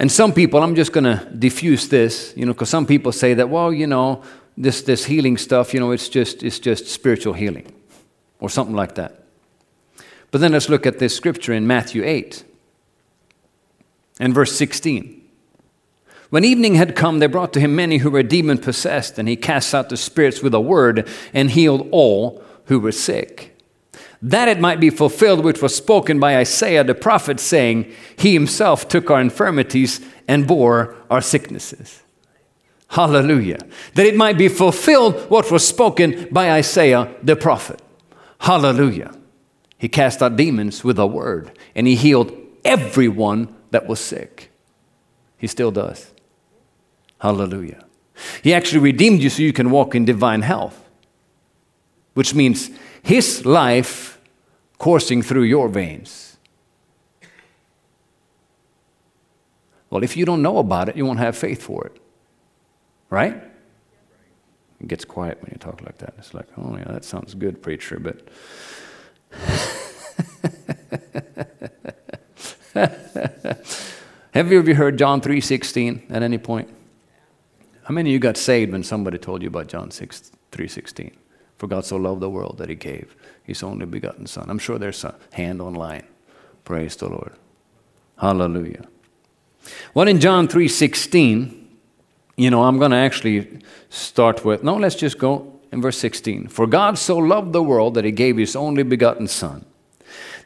And 0.00 0.10
some 0.10 0.32
people, 0.32 0.62
I'm 0.62 0.74
just 0.74 0.94
going 0.94 1.04
to 1.04 1.26
diffuse 1.26 1.90
this, 1.90 2.32
you 2.34 2.46
know, 2.46 2.54
because 2.54 2.70
some 2.70 2.86
people 2.86 3.12
say 3.12 3.34
that, 3.34 3.50
well, 3.50 3.70
you 3.70 3.86
know, 3.86 4.22
this, 4.56 4.80
this 4.80 5.04
healing 5.04 5.36
stuff, 5.36 5.74
you 5.74 5.78
know, 5.78 5.90
it's 5.90 6.08
just, 6.08 6.42
it's 6.42 6.58
just 6.58 6.86
spiritual 6.86 7.34
healing 7.34 7.70
or 8.40 8.48
something 8.48 8.74
like 8.74 8.94
that. 8.94 9.24
But 10.30 10.40
then 10.40 10.52
let's 10.52 10.70
look 10.70 10.86
at 10.86 11.00
this 11.00 11.14
scripture 11.14 11.52
in 11.52 11.66
Matthew 11.66 12.02
8 12.02 12.44
and 14.18 14.34
verse 14.34 14.56
16. 14.56 15.22
When 16.30 16.44
evening 16.44 16.76
had 16.76 16.96
come, 16.96 17.18
they 17.18 17.26
brought 17.26 17.52
to 17.52 17.60
him 17.60 17.76
many 17.76 17.98
who 17.98 18.10
were 18.10 18.22
demon 18.22 18.56
possessed, 18.56 19.18
and 19.18 19.28
he 19.28 19.36
cast 19.36 19.74
out 19.74 19.90
the 19.90 19.98
spirits 19.98 20.40
with 20.40 20.54
a 20.54 20.60
word 20.60 21.06
and 21.34 21.50
healed 21.50 21.86
all 21.90 22.42
who 22.66 22.80
were 22.80 22.92
sick. 22.92 23.49
That 24.22 24.48
it 24.48 24.60
might 24.60 24.80
be 24.80 24.90
fulfilled 24.90 25.44
which 25.44 25.62
was 25.62 25.74
spoken 25.74 26.20
by 26.20 26.36
Isaiah 26.36 26.84
the 26.84 26.94
prophet, 26.94 27.40
saying, 27.40 27.92
He 28.16 28.34
himself 28.34 28.88
took 28.88 29.10
our 29.10 29.20
infirmities 29.20 30.00
and 30.28 30.46
bore 30.46 30.94
our 31.08 31.22
sicknesses. 31.22 32.02
Hallelujah. 32.88 33.60
That 33.94 34.06
it 34.06 34.16
might 34.16 34.36
be 34.36 34.48
fulfilled 34.48 35.30
what 35.30 35.50
was 35.50 35.66
spoken 35.66 36.28
by 36.30 36.50
Isaiah 36.50 37.14
the 37.22 37.36
prophet. 37.36 37.80
Hallelujah. 38.40 39.14
He 39.78 39.88
cast 39.88 40.22
out 40.22 40.36
demons 40.36 40.84
with 40.84 40.98
a 40.98 41.06
word, 41.06 41.56
and 41.74 41.86
he 41.86 41.94
healed 41.94 42.36
everyone 42.64 43.54
that 43.70 43.86
was 43.86 44.00
sick. 44.00 44.50
He 45.38 45.46
still 45.46 45.70
does. 45.70 46.10
Hallelujah. 47.20 47.84
He 48.42 48.52
actually 48.52 48.80
redeemed 48.80 49.22
you 49.22 49.30
so 49.30 49.42
you 49.42 49.52
can 49.52 49.70
walk 49.70 49.94
in 49.94 50.04
divine 50.04 50.42
health, 50.42 50.84
which 52.14 52.34
means 52.34 52.70
His 53.02 53.44
life 53.44 54.20
coursing 54.78 55.22
through 55.22 55.44
your 55.44 55.68
veins. 55.68 56.36
Well, 59.90 60.04
if 60.04 60.16
you 60.16 60.24
don't 60.24 60.42
know 60.42 60.58
about 60.58 60.88
it, 60.88 60.96
you 60.96 61.04
won't 61.04 61.18
have 61.18 61.36
faith 61.36 61.62
for 61.62 61.86
it. 61.86 62.00
Right? 63.10 63.42
It 64.80 64.88
gets 64.88 65.04
quiet 65.04 65.42
when 65.42 65.50
you 65.52 65.58
talk 65.58 65.82
like 65.82 65.98
that. 65.98 66.14
It's 66.18 66.32
like, 66.32 66.46
oh, 66.56 66.76
yeah, 66.76 66.84
that 66.84 67.04
sounds 67.04 67.34
good, 67.34 67.60
preacher, 67.62 67.98
but. 67.98 68.28
Have 74.32 74.52
you 74.52 74.60
ever 74.60 74.74
heard 74.74 74.96
John 74.96 75.20
3:16 75.20 76.10
at 76.10 76.22
any 76.22 76.38
point? 76.38 76.68
How 77.82 77.92
many 77.92 78.10
of 78.10 78.12
you 78.12 78.18
got 78.20 78.36
saved 78.36 78.72
when 78.72 78.84
somebody 78.84 79.18
told 79.18 79.42
you 79.42 79.48
about 79.48 79.66
John 79.66 79.90
6, 79.90 80.30
3.16? 80.52 81.12
For 81.60 81.66
God 81.66 81.84
so 81.84 81.98
loved 81.98 82.22
the 82.22 82.30
world 82.30 82.56
that 82.56 82.70
he 82.70 82.74
gave 82.74 83.14
his 83.42 83.62
only 83.62 83.84
begotten 83.84 84.26
Son. 84.26 84.48
I'm 84.48 84.58
sure 84.58 84.78
there's 84.78 85.04
a 85.04 85.14
hand 85.34 85.60
online. 85.60 86.04
Praise 86.64 86.96
the 86.96 87.10
Lord. 87.10 87.32
Hallelujah. 88.16 88.86
Well, 89.92 90.08
in 90.08 90.20
John 90.20 90.48
3.16, 90.48 91.66
you 92.38 92.50
know, 92.50 92.62
I'm 92.62 92.78
going 92.78 92.92
to 92.92 92.96
actually 92.96 93.58
start 93.90 94.42
with, 94.42 94.64
no, 94.64 94.76
let's 94.76 94.94
just 94.94 95.18
go 95.18 95.60
in 95.70 95.82
verse 95.82 95.98
16. 95.98 96.48
For 96.48 96.66
God 96.66 96.96
so 96.96 97.18
loved 97.18 97.52
the 97.52 97.62
world 97.62 97.92
that 97.92 98.06
he 98.06 98.10
gave 98.10 98.38
his 98.38 98.56
only 98.56 98.82
begotten 98.82 99.28
Son, 99.28 99.66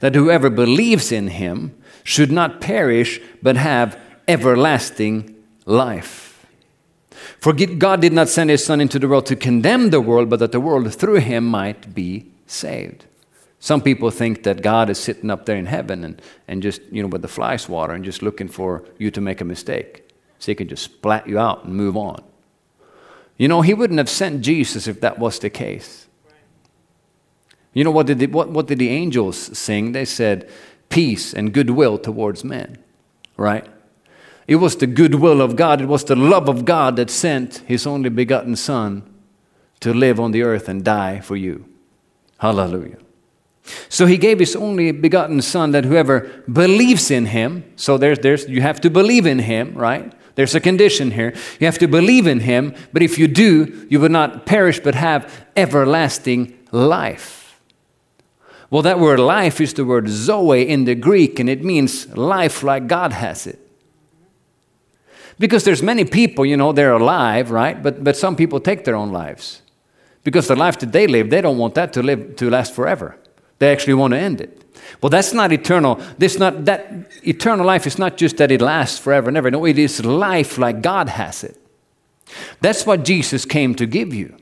that 0.01 0.17
whoever 0.17 0.51
believes 0.51 1.13
in 1.13 1.29
him 1.29 1.81
should 2.03 2.33
not 2.33 2.61
perish, 2.61 3.21
but 3.41 3.57
have 3.57 3.97
everlasting 4.27 5.37
life. 5.65 6.24
For 7.45 7.53
God 7.53 8.01
did 8.01 8.15
not 8.15 8.31
send 8.31 8.49
his 8.49 8.65
Son 8.65 8.81
into 8.81 8.99
the 8.99 9.07
world 9.07 9.27
to 9.27 9.37
condemn 9.37 9.91
the 9.91 10.01
world, 10.01 10.31
but 10.31 10.39
that 10.39 10.51
the 10.51 10.61
world 10.61 10.95
through 10.95 11.21
him 11.21 11.45
might 11.45 11.95
be 11.95 12.25
saved. 12.47 13.05
Some 13.61 13.83
people 13.83 14.11
think 14.11 14.45
that 14.45 14.63
God 14.63 14.89
is 14.89 14.99
sitting 14.99 15.31
up 15.31 15.45
there 15.45 15.59
in 15.59 15.67
heaven 15.67 16.05
and, 16.05 16.23
and 16.49 16.63
just, 16.63 16.81
you 16.91 17.03
know, 17.03 17.09
with 17.09 17.21
the 17.21 17.29
fly 17.29 17.57
swatter 17.59 17.93
and 17.93 18.03
just 18.03 18.23
looking 18.23 18.49
for 18.49 18.83
you 18.97 19.11
to 19.11 19.21
make 19.21 19.43
a 19.43 19.45
mistake. 19.45 20.09
So 20.39 20.53
he 20.53 20.55
can 20.55 20.69
just 20.69 20.85
splat 20.85 21.29
you 21.29 21.39
out 21.39 21.65
and 21.65 21.75
move 21.75 21.99
on. 21.99 22.25
You 23.37 23.49
know, 23.49 23.61
he 23.61 23.75
wouldn't 23.75 23.99
have 23.99 24.09
sent 24.09 24.41
Jesus 24.41 24.87
if 24.87 25.03
that 25.03 25.19
was 25.19 25.39
the 25.39 25.51
case. 25.51 26.07
You 27.75 27.85
know, 27.85 27.91
what 27.91 28.07
did, 28.07 28.21
the, 28.21 28.27
what, 28.29 28.49
what 28.49 28.69
did 28.69 28.79
the 28.79 28.89
angels 28.89 29.37
sing? 29.37 29.93
They 29.93 30.07
said, 30.07 30.49
peace 30.89 31.35
and 31.35 31.53
goodwill 31.53 31.99
towards 31.99 32.43
men, 32.43 32.79
right? 33.37 33.67
It 34.47 34.57
was 34.57 34.77
the 34.77 34.87
goodwill 34.87 35.41
of 35.41 35.57
God, 35.57 35.81
it 35.81 35.89
was 35.89 36.05
the 36.05 36.17
love 36.17 36.49
of 36.49 36.65
God 36.65 36.97
that 36.97 37.11
sent 37.11 37.59
His 37.67 37.87
only 37.87 38.11
begotten 38.11 38.57
Son 38.57 39.03
to 39.81 39.95
live 39.95 40.21
on 40.21 40.33
the 40.33 40.43
earth 40.43 40.69
and 40.69 40.85
die 40.85 41.21
for 41.21 41.37
you. 41.37 41.67
Hallelujah. 42.39 42.99
So 43.89 44.07
He 44.07 44.19
gave 44.19 44.39
His 44.39 44.55
only 44.55 44.93
begotten 44.93 45.41
Son 45.41 45.71
that 45.73 45.85
whoever 45.85 46.43
believes 46.53 47.11
in 47.11 47.27
Him, 47.27 47.65
so 47.77 47.97
there's, 47.97 48.19
there's, 48.19 48.49
you 48.49 48.61
have 48.61 48.81
to 48.83 48.91
believe 48.91 49.25
in 49.27 49.39
Him, 49.39 49.75
right? 49.75 50.13
There's 50.35 50.55
a 50.55 50.61
condition 50.61 51.13
here. 51.13 51.33
You 51.61 51.67
have 51.67 51.79
to 51.79 51.89
believe 51.89 52.27
in 52.27 52.41
Him, 52.41 52.75
but 52.93 53.03
if 53.03 53.19
you 53.19 53.29
do, 53.29 53.87
you 53.89 54.01
will 54.01 54.09
not 54.11 54.47
perish 54.47 54.81
but 54.81 54.95
have 54.95 55.47
everlasting 55.57 56.59
life. 56.73 57.61
Well, 58.69 58.83
that 58.83 58.99
word 58.99 59.21
life 59.21 59.61
is 59.61 59.73
the 59.73 59.85
word 59.85 60.09
zoe 60.09 60.67
in 60.67 60.85
the 60.85 60.97
Greek, 60.97 61.39
and 61.39 61.49
it 61.49 61.65
means 61.65 62.09
life 62.17 62.63
like 62.63 62.89
God 62.89 63.13
has 63.13 63.47
it. 63.47 63.64
Because 65.39 65.65
there's 65.65 65.83
many 65.83 66.05
people, 66.05 66.47
you 66.47 66.57
know, 66.57 66.73
they're 66.73 66.93
alive, 66.93 67.51
right? 67.51 67.83
But, 67.83 68.05
but 68.05 68.17
some 68.17 68.37
people 68.37 68.61
take 68.61 68.85
their 68.85 68.95
own 68.95 69.13
lives. 69.13 69.63
Because 70.23 70.49
the 70.49 70.57
life 70.57 70.79
that 70.79 70.93
they 70.93 71.07
live, 71.07 71.31
they 71.31 71.41
don't 71.41 71.59
want 71.59 71.75
that 71.75 71.93
to 71.95 72.03
live 72.03 72.37
to 72.37 72.49
last 72.51 72.73
forever. 72.73 73.17
They 73.59 73.73
actually 73.73 73.95
want 73.95 74.13
to 74.13 74.19
end 74.19 74.41
it. 74.41 74.65
Well, 75.01 75.11
that's 75.11 75.33
not 75.33 75.53
eternal. 75.53 76.01
This 76.19 76.39
not 76.39 76.65
that 76.65 77.11
eternal 77.23 77.67
life 77.67 77.87
is 77.87 77.99
not 77.99 78.17
just 78.17 78.37
that 78.39 78.51
it 78.51 78.61
lasts 78.61 78.99
forever 78.99 79.29
and 79.29 79.37
ever. 79.37 79.51
No, 79.51 79.65
it 79.67 79.79
is 79.79 80.05
life 80.05 80.59
like 80.59 80.83
God 80.83 81.09
has 81.09 81.45
it. 81.45 81.59
That's 82.61 82.87
what 82.87 83.05
Jesus 83.05 83.45
came 83.45 83.75
to 83.75 83.87
give 83.87 84.15
you. 84.15 84.37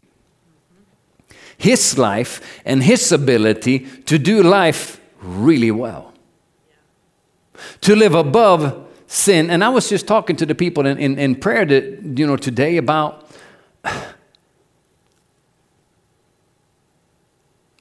His 1.59 1.99
life 1.99 2.61
and 2.65 2.83
his 2.83 3.13
ability 3.13 3.81
to 4.07 4.19
do 4.19 4.43
life 4.43 5.01
really 5.21 5.71
well. 5.71 6.13
To 7.83 7.95
live 7.95 8.15
above 8.15 8.89
sin. 9.13 9.51
And 9.51 9.63
I 9.63 9.69
was 9.69 9.89
just 9.89 10.07
talking 10.07 10.37
to 10.37 10.47
the 10.47 10.55
people 10.55 10.87
in, 10.87 10.97
in, 10.99 11.19
in 11.19 11.35
prayer 11.35 11.67
that, 11.67 12.19
you 12.19 12.27
know, 12.27 12.37
today 12.37 12.79
about 12.79 13.29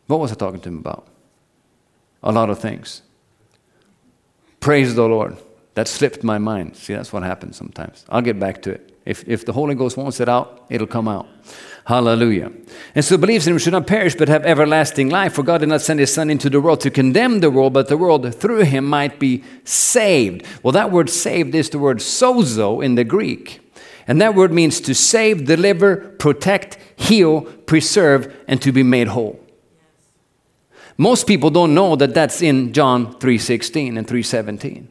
what 0.08 0.20
was 0.20 0.32
I 0.32 0.36
talking 0.36 0.60
to 0.62 0.70
him 0.70 0.80
about? 0.80 1.08
A 2.22 2.32
lot 2.32 2.50
of 2.50 2.60
things. 2.60 3.02
Praise 4.60 4.94
the 4.94 5.08
Lord. 5.08 5.38
That 5.74 5.88
slipped 5.88 6.22
my 6.24 6.38
mind. 6.38 6.76
See, 6.76 6.94
that's 6.94 7.14
what 7.14 7.24
happens 7.24 7.56
sometimes. 7.56 8.06
I'll 8.10 8.22
get 8.22 8.38
back 8.38 8.62
to 8.64 8.72
it. 8.72 8.94
If, 9.06 9.28
if 9.28 9.46
the 9.46 9.54
Holy 9.54 9.74
Ghost 9.74 9.96
wants 9.96 10.20
it 10.20 10.28
out, 10.28 10.66
it'll 10.70 10.86
come 10.86 11.08
out. 11.08 11.28
Hallelujah. 11.86 12.52
And 12.94 13.04
so 13.04 13.18
believes 13.18 13.48
in 13.48 13.54
him 13.54 13.60
should 13.60 13.74
not 13.74 13.88
perish 13.88 14.16
but 14.16 14.30
have 14.30 14.46
everlasting 14.46 15.10
life. 15.10 15.34
For 15.34 15.44
God 15.44 15.60
did 15.60 15.70
not 15.70 15.82
send 15.82 16.00
his 16.00 16.14
Son 16.14 16.30
into 16.30 16.50
the 16.50 16.62
world 16.62 16.80
to 16.82 16.92
condemn 16.92 17.40
the 17.40 17.50
world, 17.50 17.74
but 17.74 17.88
the 17.88 17.98
world 17.98 18.34
through 18.36 18.64
him 18.66 18.86
might 18.86 19.20
be 19.20 19.44
saved. 19.64 20.46
Well, 20.64 20.72
that 20.74 20.92
word 20.92 21.10
saved 21.10 21.56
is 21.56 21.70
the 21.70 21.80
word 21.80 21.98
sozo 21.98 22.84
in 22.84 22.96
the 22.96 23.04
Greek. 23.04 23.60
And 24.08 24.22
that 24.22 24.36
word 24.36 24.52
means 24.52 24.82
to 24.82 24.94
save, 24.94 25.46
deliver, 25.46 25.96
protect, 26.20 26.78
heal, 26.96 27.42
preserve, 27.42 28.34
and 28.48 28.62
to 28.62 28.72
be 28.72 28.84
made 28.84 29.10
whole. 29.10 29.40
Most 30.98 31.26
people 31.26 31.50
don't 31.50 31.74
know 31.74 31.96
that 31.96 32.14
that's 32.14 32.42
in 32.42 32.74
John 32.74 33.16
3:16 33.20 33.98
and 33.98 34.08
3:17. 34.08 34.88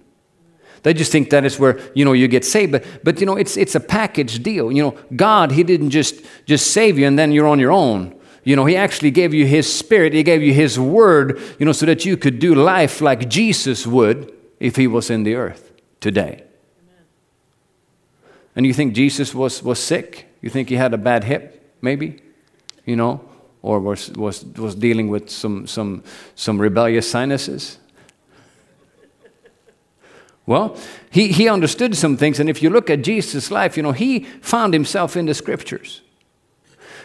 They 0.83 0.95
just 0.95 1.13
think 1.13 1.31
that 1.31 1.45
is 1.45 1.59
where 1.59 1.79
you 1.95 2.05
know 2.05 2.13
you 2.13 2.29
get 2.29 2.45
saved. 2.45 2.73
But, 2.73 2.85
but 3.05 3.21
you 3.21 3.27
know, 3.27 3.37
it's 3.37 3.57
it's 3.57 3.75
a 3.75 3.81
package 3.81 4.43
deal. 4.43 4.73
You 4.73 4.83
know, 4.83 4.99
God, 5.15 5.53
He 5.53 5.63
didn't 5.63 5.91
just 5.91 6.25
just 6.47 6.73
save 6.73 6.99
you 6.99 7.07
and 7.07 7.19
then 7.19 7.33
you're 7.33 7.47
on 7.47 7.59
your 7.59 7.73
own. 7.73 8.19
You 8.45 8.57
know, 8.57 8.65
He 8.65 8.77
actually 8.77 9.11
gave 9.11 9.35
you 9.35 9.47
His 9.47 9.71
Spirit, 9.73 10.13
He 10.15 10.23
gave 10.23 10.43
you 10.43 10.55
His 10.55 10.79
Word, 10.79 11.41
you 11.59 11.67
know, 11.67 11.73
so 11.73 11.87
that 11.87 12.05
you 12.05 12.17
could 12.17 12.39
do 12.39 12.55
life 12.55 13.01
like 13.01 13.29
Jesus 13.29 13.87
would 13.87 14.33
if 14.59 14.77
He 14.77 14.87
was 14.87 15.11
in 15.11 15.25
the 15.25 15.35
earth 15.35 15.73
today. 16.01 16.45
Amen. 16.83 17.05
And 18.57 18.67
you 18.67 18.73
think 18.73 18.95
Jesus 18.95 19.35
was, 19.35 19.63
was 19.63 19.79
sick? 19.79 20.27
You 20.41 20.51
think 20.51 20.69
he 20.69 20.77
had 20.77 20.95
a 20.95 20.99
bad 20.99 21.25
hip, 21.25 21.75
maybe? 21.83 22.23
You 22.85 22.97
know? 22.97 23.21
Or 23.63 23.79
was, 23.79 24.11
was, 24.13 24.45
was 24.45 24.75
dealing 24.75 25.09
with 25.09 25.29
some, 25.29 25.67
some, 25.67 26.03
some 26.35 26.59
rebellious 26.59 27.11
sinuses? 27.11 27.79
Well, 30.51 30.77
he, 31.13 31.29
he 31.29 31.49
understood 31.49 31.97
some 31.97 32.17
things, 32.17 32.41
and 32.41 32.51
if 32.51 32.61
you 32.61 32.71
look 32.71 32.91
at 32.91 33.03
Jesus' 33.03 33.53
life, 33.53 33.77
you 33.77 33.85
know, 33.85 33.93
he 33.93 34.25
found 34.41 34.75
himself 34.75 35.17
in 35.17 35.27
the 35.27 35.33
scriptures. 35.33 36.01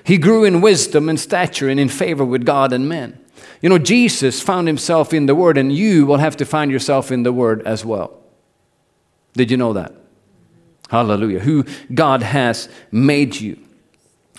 He 0.04 0.18
grew 0.18 0.46
in 0.46 0.62
wisdom 0.62 1.10
and 1.10 1.20
stature 1.20 1.70
and 1.70 1.80
in 1.80 1.88
favor 1.88 2.26
with 2.26 2.44
God 2.44 2.74
and 2.74 2.90
men. 2.90 3.24
You 3.62 3.70
know, 3.70 3.78
Jesus 3.78 4.42
found 4.42 4.66
himself 4.66 5.14
in 5.14 5.28
the 5.28 5.36
Word, 5.36 5.60
and 5.60 5.72
you 5.72 6.08
will 6.08 6.18
have 6.18 6.36
to 6.38 6.46
find 6.46 6.72
yourself 6.72 7.12
in 7.12 7.22
the 7.22 7.32
Word 7.32 7.62
as 7.68 7.86
well. 7.86 8.20
Did 9.34 9.52
you 9.52 9.58
know 9.58 9.74
that? 9.74 9.94
Hallelujah. 10.90 11.42
Who 11.42 11.66
God 11.94 12.24
has 12.24 12.68
made 12.92 13.36
you. 13.36 13.60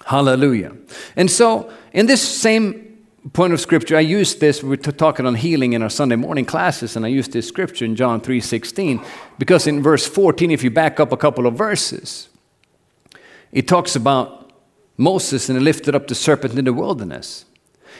Hallelujah. 0.04 0.76
And 1.14 1.30
so, 1.30 1.72
in 1.92 2.06
this 2.06 2.22
same 2.22 2.85
point 3.32 3.52
of 3.52 3.60
scripture, 3.60 3.96
I 3.96 4.00
used 4.00 4.40
this, 4.40 4.62
We're 4.62 4.76
talking 4.76 5.26
on 5.26 5.34
healing 5.34 5.72
in 5.72 5.82
our 5.82 5.90
Sunday 5.90 6.16
morning 6.16 6.44
classes, 6.44 6.96
and 6.96 7.04
I 7.04 7.08
used 7.08 7.32
this 7.32 7.48
scripture 7.48 7.84
in 7.84 7.96
John 7.96 8.20
3.16, 8.20 9.04
because 9.38 9.66
in 9.66 9.82
verse 9.82 10.06
14, 10.06 10.50
if 10.50 10.62
you 10.62 10.70
back 10.70 11.00
up 11.00 11.12
a 11.12 11.16
couple 11.16 11.46
of 11.46 11.54
verses, 11.54 12.28
it 13.52 13.66
talks 13.66 13.96
about 13.96 14.52
Moses 14.96 15.48
and 15.48 15.58
he 15.58 15.64
lifted 15.64 15.94
up 15.94 16.06
the 16.06 16.14
serpent 16.14 16.58
in 16.58 16.64
the 16.64 16.72
wilderness. 16.72 17.44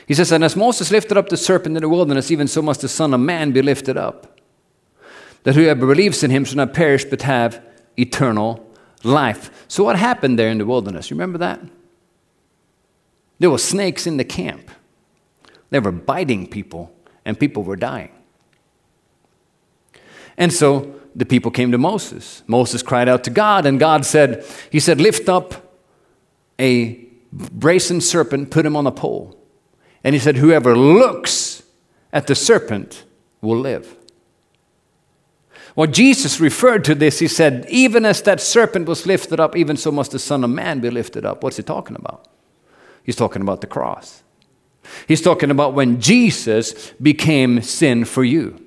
He 0.06 0.14
says, 0.14 0.33
And 0.33 0.45
as 0.45 0.56
Moses 0.56 0.90
lifted 0.90 1.16
up 1.16 1.28
the 1.28 1.37
serpent 1.37 1.76
in 1.76 1.83
the 1.83 1.88
wilderness, 1.88 2.30
even 2.30 2.49
so 2.49 2.62
must 2.62 2.80
the 2.80 2.88
Son 2.88 3.12
of 3.12 3.21
Man 3.21 3.52
be 3.52 3.62
lifted 3.62 3.97
up, 3.97 4.40
that 5.42 5.54
whoever 5.54 5.87
believes 5.87 6.23
in 6.23 6.30
him 6.30 6.45
shall 6.45 6.56
not 6.56 6.75
perish 6.75 7.04
but 7.04 7.23
have 7.23 7.62
eternal 7.99 8.68
life. 9.02 9.64
So, 9.68 9.85
what 9.85 9.97
happened 9.97 10.38
there 10.38 10.50
in 10.50 10.59
the 10.59 10.66
wilderness? 10.66 11.11
You 11.11 11.16
remember 11.16 11.38
that? 11.38 11.61
There 13.38 13.50
were 13.50 13.59
snakes 13.59 14.06
in 14.06 14.16
the 14.16 14.25
camp. 14.25 14.71
They 15.70 15.80
were 15.80 15.92
biting 15.92 16.46
people, 16.46 16.94
and 17.25 17.38
people 17.38 17.62
were 17.62 17.76
dying. 17.76 18.11
And 20.37 20.52
so 20.52 20.94
the 21.14 21.26
people 21.26 21.50
came 21.50 21.73
to 21.73 21.78
Moses. 21.78 22.42
Moses 22.46 22.82
cried 22.82 23.08
out 23.08 23.25
to 23.25 23.30
God, 23.30 23.66
and 23.66 23.80
God 23.80 24.04
said, 24.04 24.44
He 24.70 24.80
said, 24.80 25.00
Lift 25.00 25.28
up 25.28 25.75
a 26.58 27.06
brazen 27.32 28.00
serpent, 28.00 28.50
put 28.50 28.66
him 28.66 28.76
on 28.76 28.87
a 28.87 28.92
pole. 28.92 29.37
And 30.04 30.14
he 30.14 30.18
said, 30.18 30.37
Whoever 30.37 30.76
looks 30.76 31.62
at 32.12 32.26
the 32.26 32.35
serpent 32.35 33.04
will 33.40 33.58
live. 33.58 33.96
Well, 35.75 35.87
Jesus 35.87 36.40
referred 36.40 36.85
to 36.85 36.94
this. 36.94 37.18
He 37.18 37.28
said, 37.28 37.66
Even 37.68 38.06
as 38.06 38.23
that 38.23 38.40
serpent 38.40 38.88
was 38.88 39.06
lifted 39.06 39.40
up, 39.40 39.56
even 39.56 39.76
so 39.76 39.90
must 39.90 40.12
the 40.12 40.18
Son 40.18 40.44
of 40.44 40.50
Man 40.50 40.80
be 40.80 40.90
lifted 40.90 41.26
up. 41.26 41.42
What's 41.42 41.58
he 41.58 41.62
talking 41.62 41.96
about? 41.96 42.28
He's 43.04 43.16
talking 43.16 43.42
about 43.42 43.61
the 43.61 43.66
cross. 43.66 44.23
He's 45.09 45.23
talking 45.23 45.50
about 45.50 45.75
when 45.75 46.00
Jesus 46.00 46.93
became 47.02 47.62
sin 47.62 48.05
for 48.05 48.25
you 48.25 48.61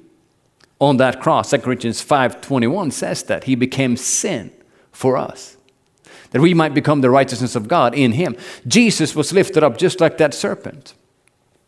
on 0.79 0.97
that 0.97 1.21
cross. 1.21 1.51
2 1.51 1.59
Corinthians 1.59 2.01
5:21 2.01 2.91
says 2.91 3.23
that 3.23 3.43
he 3.45 3.55
became 3.55 3.97
sin 3.97 4.51
for 4.91 5.17
us. 5.17 5.57
That 6.31 6.41
we 6.41 6.53
might 6.53 6.73
become 6.73 7.01
the 7.01 7.09
righteousness 7.09 7.55
of 7.55 7.67
God 7.67 7.93
in 7.95 8.13
him. 8.13 8.35
Jesus 8.67 9.15
was 9.15 9.33
lifted 9.33 9.63
up 9.63 9.77
just 9.77 9.99
like 9.99 10.17
that 10.17 10.33
serpent. 10.33 10.93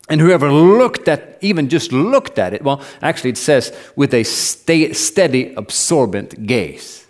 And 0.08 0.20
whoever 0.20 0.52
looked 0.52 1.08
at, 1.08 1.38
even 1.40 1.68
just 1.68 1.92
looked 1.92 2.38
at 2.38 2.52
it, 2.52 2.62
well, 2.62 2.80
actually 3.00 3.30
it 3.30 3.38
says 3.38 3.72
with 3.96 4.12
a 4.12 4.24
steady, 4.24 5.54
absorbent 5.54 6.46
gaze. 6.46 7.06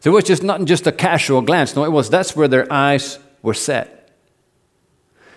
So 0.00 0.10
it 0.10 0.14
was 0.14 0.24
just 0.24 0.42
not 0.42 0.64
just 0.64 0.86
a 0.86 0.92
casual 0.92 1.42
glance. 1.42 1.76
No, 1.76 1.84
it 1.84 1.92
was 1.92 2.10
that's 2.10 2.34
where 2.34 2.48
their 2.48 2.72
eyes 2.72 3.18
were 3.42 3.54
set. 3.54 4.01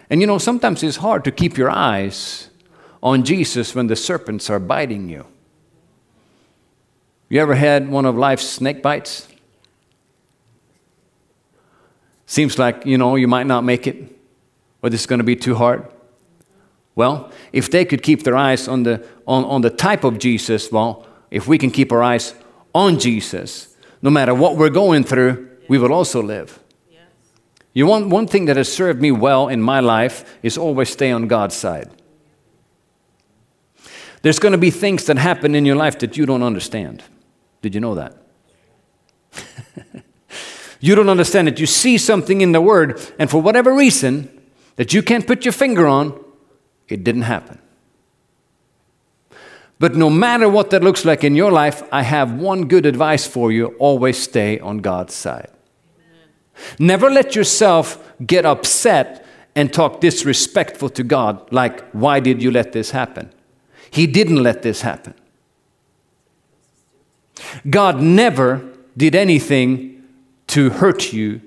And 0.10 0.22
you 0.22 0.28
know, 0.28 0.38
sometimes 0.38 0.84
it's 0.84 0.98
hard 0.98 1.24
to 1.24 1.32
keep 1.32 1.58
your 1.58 1.70
eyes 1.70 2.50
on 3.02 3.24
Jesus 3.24 3.74
when 3.76 3.88
the 3.88 3.96
serpents 3.96 4.50
are 4.50 4.60
biting 4.60 5.10
you. 5.10 5.26
You 7.30 7.42
ever 7.42 7.56
had 7.56 7.90
one 7.90 8.06
of 8.06 8.16
life's 8.16 8.48
snake 8.48 8.82
bites? 8.82 9.28
Seems 12.28 12.58
like, 12.58 12.86
you 12.86 12.98
know, 12.98 13.16
you 13.16 13.28
might 13.28 13.48
not 13.48 13.64
make 13.64 13.88
it, 13.88 14.16
or 14.82 14.90
this 14.90 15.02
is 15.02 15.08
going 15.08 15.20
to 15.20 15.26
be 15.26 15.36
too 15.36 15.56
hard. 15.56 15.88
Well, 16.96 17.32
if 17.52 17.70
they 17.70 17.84
could 17.84 18.02
keep 18.02 18.24
their 18.24 18.38
eyes 18.38 18.68
on 18.68 18.84
the, 18.84 19.06
on, 19.28 19.44
on 19.46 19.62
the 19.62 19.70
type 19.70 20.04
of 20.04 20.18
Jesus, 20.18 20.72
well, 20.72 21.06
if 21.30 21.48
we 21.48 21.58
can 21.58 21.72
keep 21.72 21.92
our 21.92 22.02
eyes 22.02 22.34
on 22.74 23.00
Jesus, 23.00 23.76
no 24.02 24.10
matter 24.10 24.34
what 24.34 24.56
we're 24.56 24.70
going 24.70 25.04
through, 25.04 25.50
we 25.68 25.78
will 25.78 25.92
also 25.92 26.22
live. 26.22 26.60
You 27.76 27.86
want 27.86 28.08
one 28.08 28.26
thing 28.26 28.46
that 28.46 28.56
has 28.56 28.72
served 28.72 29.02
me 29.02 29.12
well 29.12 29.50
in 29.50 29.62
my 29.62 29.82
life 29.82 30.38
is 30.42 30.58
always 30.58 30.90
stay 30.90 31.12
on 31.12 31.28
God's 31.28 31.56
side. 31.56 31.92
There's 34.22 34.40
going 34.40 34.54
to 34.54 34.58
be 34.58 34.72
things 34.72 35.04
that 35.06 35.18
happen 35.18 35.54
in 35.54 35.66
your 35.66 35.76
life 35.76 36.00
that 36.00 36.16
you 36.16 36.26
don't 36.26 36.42
understand. 36.42 37.04
Did 37.62 37.76
you 37.76 37.82
know 37.82 37.96
that? 37.96 38.16
you 40.80 40.96
don't 40.96 41.10
understand 41.10 41.50
it. 41.50 41.60
You 41.60 41.66
see 41.66 41.98
something 41.98 42.40
in 42.40 42.54
the 42.54 42.62
Word, 42.62 43.00
and 43.20 43.30
for 43.30 43.42
whatever 43.42 43.76
reason 43.76 44.32
that 44.78 44.94
you 44.94 45.04
can't 45.04 45.28
put 45.28 45.44
your 45.44 45.52
finger 45.52 45.86
on, 45.86 46.18
it 46.88 47.04
didn't 47.04 47.24
happen. 47.24 47.60
But 49.80 49.96
no 49.96 50.10
matter 50.10 50.48
what 50.48 50.70
that 50.70 50.82
looks 50.82 51.04
like 51.04 51.26
in 51.26 51.36
your 51.36 51.52
life, 51.52 51.84
I 51.92 52.04
have 52.04 52.32
one 52.32 52.70
good 52.70 52.86
advice 52.86 53.28
for 53.28 53.52
you 53.52 53.76
always 53.80 54.18
stay 54.18 54.60
on 54.60 54.78
God's 54.78 55.14
side. 55.14 55.50
Never 56.80 57.10
let 57.10 57.36
yourself 57.36 58.02
get 58.26 58.46
upset 58.46 59.26
and 59.56 59.74
talk 59.74 60.02
disrespectful 60.02 60.90
to 60.90 61.04
God, 61.04 61.52
like, 61.52 61.90
why 61.92 62.20
did 62.20 62.42
you 62.42 62.52
let 62.52 62.74
this 62.74 62.92
happen? 62.92 63.32
He 63.90 64.06
didn't 64.06 64.44
let 64.44 64.62
this 64.62 64.82
happen. 64.82 65.14
God 67.70 68.02
never 68.02 68.70
did 68.98 69.16
anything 69.16 70.04
to 70.48 70.70
hurt 70.70 71.14
you 71.14 71.42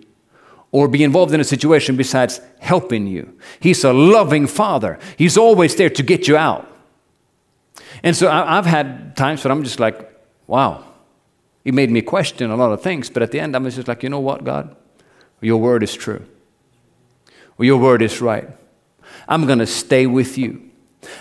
or 0.72 0.88
be 0.88 1.02
involved 1.02 1.32
in 1.32 1.40
a 1.40 1.44
situation 1.44 1.96
besides 1.96 2.40
helping 2.60 3.06
you. 3.06 3.38
He's 3.60 3.84
a 3.84 3.92
loving 3.92 4.46
father, 4.46 4.98
He's 5.16 5.36
always 5.36 5.76
there 5.76 5.90
to 5.90 6.02
get 6.02 6.28
you 6.28 6.36
out. 6.36 6.66
And 8.02 8.16
so 8.16 8.30
I've 8.30 8.66
had 8.66 9.16
times 9.16 9.42
when 9.44 9.50
I'm 9.50 9.64
just 9.64 9.80
like, 9.80 10.10
wow, 10.46 10.84
He 11.64 11.72
made 11.72 11.90
me 11.90 12.02
question 12.02 12.50
a 12.50 12.56
lot 12.56 12.72
of 12.72 12.82
things, 12.82 13.10
but 13.10 13.22
at 13.22 13.32
the 13.32 13.40
end, 13.40 13.54
I'm 13.56 13.68
just 13.68 13.88
like, 13.88 14.02
you 14.02 14.08
know 14.08 14.20
what, 14.20 14.44
God? 14.44 14.76
Your 15.40 15.60
word 15.60 15.82
is 15.82 15.94
true. 15.94 16.24
Your 17.58 17.78
word 17.78 18.02
is 18.02 18.20
right. 18.20 18.48
I'm 19.28 19.46
going 19.46 19.58
to 19.58 19.66
stay 19.66 20.06
with 20.06 20.38
you. 20.38 20.70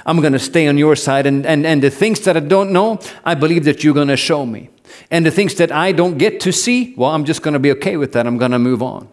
I'm 0.06 0.20
going 0.22 0.34
to 0.34 0.40
stay 0.40 0.68
on 0.68 0.78
your 0.78 0.96
side. 0.96 1.26
And, 1.26 1.46
and, 1.46 1.66
and 1.66 1.82
the 1.82 1.90
things 1.90 2.22
that 2.22 2.38
I 2.38 2.40
don't 2.40 2.72
know, 2.72 3.00
I 3.24 3.36
believe 3.36 3.66
that 3.66 3.84
you're 3.84 3.94
going 3.94 4.08
to 4.08 4.18
show 4.18 4.46
me. 4.46 4.70
And 5.12 5.26
the 5.26 5.32
things 5.32 5.56
that 5.56 5.72
I 5.72 5.92
don't 5.92 6.18
get 6.18 6.40
to 6.42 6.52
see, 6.52 6.94
well, 6.96 7.12
I'm 7.12 7.26
just 7.26 7.42
going 7.42 7.54
to 7.54 7.60
be 7.60 7.72
okay 7.72 7.98
with 7.98 8.14
that. 8.14 8.26
I'm 8.26 8.38
going 8.38 8.52
to 8.52 8.60
move 8.60 8.82
on. 8.82 9.08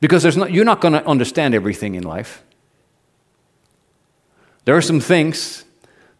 Because 0.00 0.22
there's 0.22 0.36
not, 0.36 0.52
you're 0.52 0.64
not 0.64 0.80
going 0.80 0.94
to 0.94 1.06
understand 1.06 1.54
everything 1.54 1.94
in 1.94 2.02
life. 2.02 2.42
There 4.64 4.76
are 4.76 4.82
some 4.82 5.00
things 5.00 5.64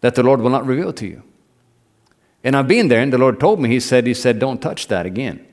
that 0.00 0.14
the 0.14 0.22
Lord 0.22 0.40
will 0.40 0.50
not 0.50 0.66
reveal 0.66 0.92
to 0.94 1.06
you. 1.06 1.22
And 2.44 2.56
I've 2.56 2.66
been 2.66 2.88
there, 2.88 3.00
and 3.00 3.12
the 3.12 3.18
Lord 3.18 3.38
told 3.38 3.60
me, 3.60 3.68
He 3.68 3.80
said, 3.80 4.06
He 4.06 4.14
said, 4.14 4.38
don't 4.38 4.60
touch 4.60 4.88
that 4.88 5.06
again. 5.06 5.46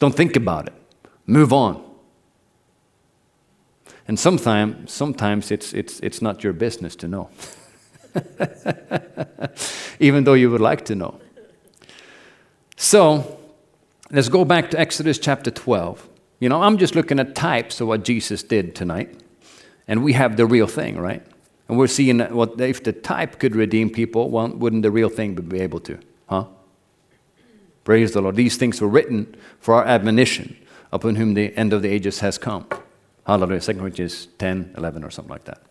Don't 0.00 0.16
think 0.16 0.34
about 0.34 0.66
it. 0.66 0.72
Move 1.26 1.52
on. 1.52 1.84
And 4.08 4.18
sometimes, 4.18 4.90
sometimes 4.90 5.52
it's, 5.52 5.72
it's, 5.72 6.00
it's 6.00 6.20
not 6.20 6.42
your 6.42 6.52
business 6.52 6.96
to 6.96 7.06
know, 7.06 7.30
even 10.00 10.24
though 10.24 10.34
you 10.34 10.50
would 10.50 10.60
like 10.60 10.84
to 10.86 10.96
know. 10.96 11.20
So, 12.76 13.38
let's 14.10 14.28
go 14.28 14.44
back 14.44 14.70
to 14.72 14.80
Exodus 14.80 15.18
chapter 15.18 15.52
12. 15.52 16.08
You 16.40 16.48
know, 16.48 16.62
I'm 16.62 16.78
just 16.78 16.96
looking 16.96 17.20
at 17.20 17.36
types 17.36 17.80
of 17.80 17.86
what 17.86 18.02
Jesus 18.02 18.42
did 18.42 18.74
tonight, 18.74 19.14
and 19.86 20.02
we 20.02 20.14
have 20.14 20.36
the 20.36 20.46
real 20.46 20.66
thing, 20.66 20.98
right? 20.98 21.24
And 21.68 21.78
we're 21.78 21.86
seeing 21.86 22.18
what 22.18 22.60
if 22.60 22.82
the 22.82 22.92
type 22.92 23.38
could 23.38 23.54
redeem 23.54 23.90
people, 23.90 24.28
well, 24.28 24.48
wouldn't 24.48 24.82
the 24.82 24.90
real 24.90 25.10
thing 25.10 25.34
be 25.34 25.60
able 25.60 25.78
to? 25.80 26.00
Huh? 26.28 26.46
Praise 27.84 28.12
the 28.12 28.20
Lord. 28.20 28.36
These 28.36 28.56
things 28.56 28.80
were 28.80 28.88
written 28.88 29.34
for 29.58 29.74
our 29.74 29.84
admonition, 29.84 30.56
upon 30.92 31.16
whom 31.16 31.34
the 31.34 31.56
end 31.56 31.72
of 31.72 31.82
the 31.82 31.88
ages 31.88 32.20
has 32.20 32.38
come. 32.38 32.66
Hallelujah. 33.26 33.60
2 33.60 33.74
Corinthians 33.74 34.26
10, 34.38 34.74
11, 34.76 35.04
or 35.04 35.10
something 35.10 35.30
like 35.30 35.44
that. 35.44 35.62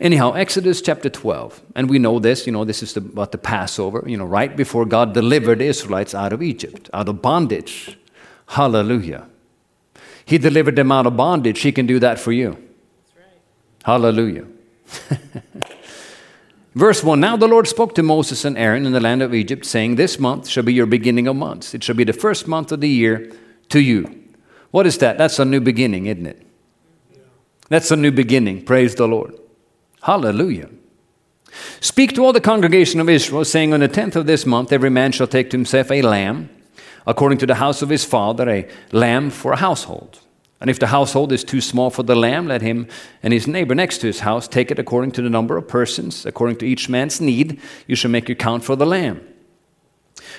Anyhow, 0.00 0.32
Exodus 0.32 0.80
chapter 0.80 1.10
12. 1.10 1.60
And 1.76 1.90
we 1.90 1.98
know 1.98 2.18
this, 2.18 2.46
you 2.46 2.52
know, 2.52 2.64
this 2.64 2.82
is 2.82 2.94
the, 2.94 3.00
about 3.00 3.32
the 3.32 3.38
Passover, 3.38 4.02
you 4.06 4.16
know, 4.16 4.24
right 4.24 4.56
before 4.56 4.86
God 4.86 5.12
delivered 5.12 5.58
the 5.58 5.66
Israelites 5.66 6.14
out 6.14 6.32
of 6.32 6.42
Egypt, 6.42 6.88
out 6.94 7.08
of 7.08 7.20
bondage. 7.20 7.98
Hallelujah. 8.46 9.28
He 10.24 10.38
delivered 10.38 10.76
them 10.76 10.90
out 10.90 11.06
of 11.06 11.16
bondage. 11.16 11.60
He 11.60 11.72
can 11.72 11.86
do 11.86 11.98
that 11.98 12.18
for 12.18 12.32
you. 12.32 12.50
Right. 12.50 13.26
Hallelujah. 13.84 14.46
Verse 16.74 17.02
1 17.02 17.18
Now 17.18 17.36
the 17.36 17.48
Lord 17.48 17.66
spoke 17.66 17.94
to 17.96 18.02
Moses 18.02 18.44
and 18.44 18.56
Aaron 18.56 18.86
in 18.86 18.92
the 18.92 19.00
land 19.00 19.22
of 19.22 19.34
Egypt, 19.34 19.64
saying, 19.66 19.96
This 19.96 20.18
month 20.18 20.48
shall 20.48 20.62
be 20.62 20.72
your 20.72 20.86
beginning 20.86 21.26
of 21.26 21.36
months. 21.36 21.74
It 21.74 21.82
shall 21.82 21.96
be 21.96 22.04
the 22.04 22.12
first 22.12 22.46
month 22.46 22.70
of 22.72 22.80
the 22.80 22.88
year 22.88 23.32
to 23.70 23.80
you. 23.80 24.24
What 24.70 24.86
is 24.86 24.98
that? 24.98 25.18
That's 25.18 25.38
a 25.38 25.44
new 25.44 25.60
beginning, 25.60 26.06
isn't 26.06 26.26
it? 26.26 26.46
That's 27.68 27.90
a 27.90 27.96
new 27.96 28.12
beginning. 28.12 28.64
Praise 28.64 28.94
the 28.94 29.06
Lord. 29.06 29.34
Hallelujah. 30.02 30.70
Speak 31.80 32.14
to 32.14 32.24
all 32.24 32.32
the 32.32 32.40
congregation 32.40 33.00
of 33.00 33.08
Israel, 33.08 33.44
saying, 33.44 33.72
On 33.72 33.80
the 33.80 33.88
tenth 33.88 34.14
of 34.14 34.26
this 34.26 34.46
month, 34.46 34.72
every 34.72 34.90
man 34.90 35.12
shall 35.12 35.26
take 35.26 35.50
to 35.50 35.56
himself 35.56 35.90
a 35.90 36.02
lamb, 36.02 36.50
according 37.06 37.38
to 37.38 37.46
the 37.46 37.56
house 37.56 37.82
of 37.82 37.88
his 37.88 38.04
father, 38.04 38.48
a 38.48 38.68
lamb 38.92 39.30
for 39.30 39.52
a 39.52 39.56
household. 39.56 40.20
And 40.60 40.68
if 40.68 40.78
the 40.78 40.88
household 40.88 41.32
is 41.32 41.42
too 41.42 41.60
small 41.60 41.88
for 41.88 42.02
the 42.02 42.14
lamb, 42.14 42.46
let 42.46 42.60
him 42.60 42.86
and 43.22 43.32
his 43.32 43.46
neighbor 43.46 43.74
next 43.74 43.98
to 43.98 44.06
his 44.06 44.20
house 44.20 44.46
take 44.46 44.70
it 44.70 44.78
according 44.78 45.12
to 45.12 45.22
the 45.22 45.30
number 45.30 45.56
of 45.56 45.66
persons, 45.66 46.26
according 46.26 46.56
to 46.56 46.66
each 46.66 46.88
man's 46.88 47.20
need. 47.20 47.60
You 47.86 47.96
shall 47.96 48.10
make 48.10 48.28
your 48.28 48.36
count 48.36 48.62
for 48.64 48.76
the 48.76 48.84
lamb. 48.86 49.26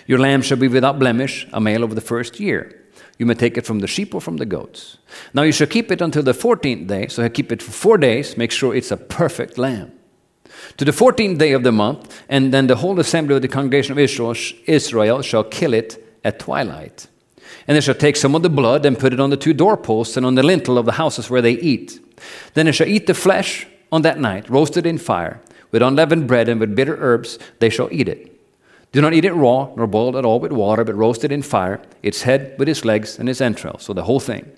Your 0.05 0.19
lamb 0.19 0.43
shall 0.43 0.57
be 0.57 0.67
without 0.67 0.99
blemish, 0.99 1.47
a 1.51 1.60
male 1.60 1.84
of 1.84 1.95
the 1.95 2.01
first 2.01 2.39
year. 2.39 2.77
You 3.17 3.25
may 3.25 3.34
take 3.34 3.57
it 3.57 3.65
from 3.65 3.79
the 3.79 3.88
sheep 3.88 4.13
or 4.13 4.21
from 4.21 4.38
the 4.38 4.45
goats. 4.45 4.97
Now 5.34 5.41
you 5.43 5.51
shall 5.51 5.67
keep 5.67 5.91
it 5.91 6.01
until 6.01 6.23
the 6.23 6.34
14th 6.34 6.88
day, 6.88 7.07
so 7.07 7.27
keep 7.29 7.51
it 7.51 7.62
for 7.62 7.71
four 7.71 7.97
days, 7.97 8.38
make 8.38 8.51
sure 8.51 8.75
it's 8.75 8.91
a 8.91 8.97
perfect 8.97 9.57
lamb. 9.57 9.91
To 10.77 10.86
the 10.86 10.91
14th 10.91 11.38
day 11.38 11.53
of 11.53 11.63
the 11.63 11.71
month, 11.71 12.23
and 12.29 12.53
then 12.53 12.67
the 12.67 12.75
whole 12.75 12.99
assembly 12.99 13.36
of 13.36 13.41
the 13.41 13.47
congregation 13.47 13.91
of 13.91 13.99
Israel 13.99 15.21
shall 15.21 15.43
kill 15.43 15.73
it 15.73 16.19
at 16.23 16.39
twilight. 16.39 17.07
And 17.67 17.76
they 17.76 17.82
shall 17.82 17.95
take 17.95 18.15
some 18.15 18.36
of 18.36 18.43
the 18.43 18.50
blood 18.50 18.86
and 18.86 18.97
put 18.97 19.13
it 19.13 19.19
on 19.19 19.30
the 19.30 19.38
two 19.38 19.54
doorposts 19.54 20.17
and 20.17 20.26
on 20.26 20.36
the 20.36 20.43
lintel 20.43 20.78
of 20.78 20.86
the 20.86 20.93
houses 20.93 21.30
where 21.30 21.41
they 21.41 21.54
eat. 21.54 22.00
Then 22.54 22.65
they 22.65 22.71
shall 22.71 22.88
eat 22.88 23.08
the 23.08 23.13
flesh 23.13 23.67
on 23.91 24.02
that 24.04 24.19
night, 24.19 24.50
roasted 24.50 24.86
in 24.86 24.97
fire, 24.97 25.41
with 25.71 25.82
unleavened 25.82 26.28
bread 26.28 26.50
and 26.50 26.60
with 26.60 26.76
bitter 26.76 26.97
herbs, 27.00 27.38
they 27.60 27.69
shall 27.69 27.89
eat 27.91 28.08
it. 28.08 28.39
Do 28.91 29.02
not 29.02 29.13
eat 29.13 29.26
it 29.26 29.34
raw, 29.34 29.74
nor 29.76 29.88
boiled 29.88 30.15
at 30.15 30.26
all 30.26 30.39
with 30.39 30.52
water, 30.52 30.84
but 30.84 30.95
roast 30.95 31.24
it 31.24 31.32
in 31.32 31.41
fire, 31.41 31.82
its 32.04 32.24
head 32.24 32.56
with 32.58 32.67
its 32.67 32.84
legs 32.84 33.17
and 33.17 33.30
its 33.30 33.41
entrails, 33.41 33.84
so 33.84 33.93
the 33.93 34.04
whole 34.04 34.19
thing. 34.19 34.52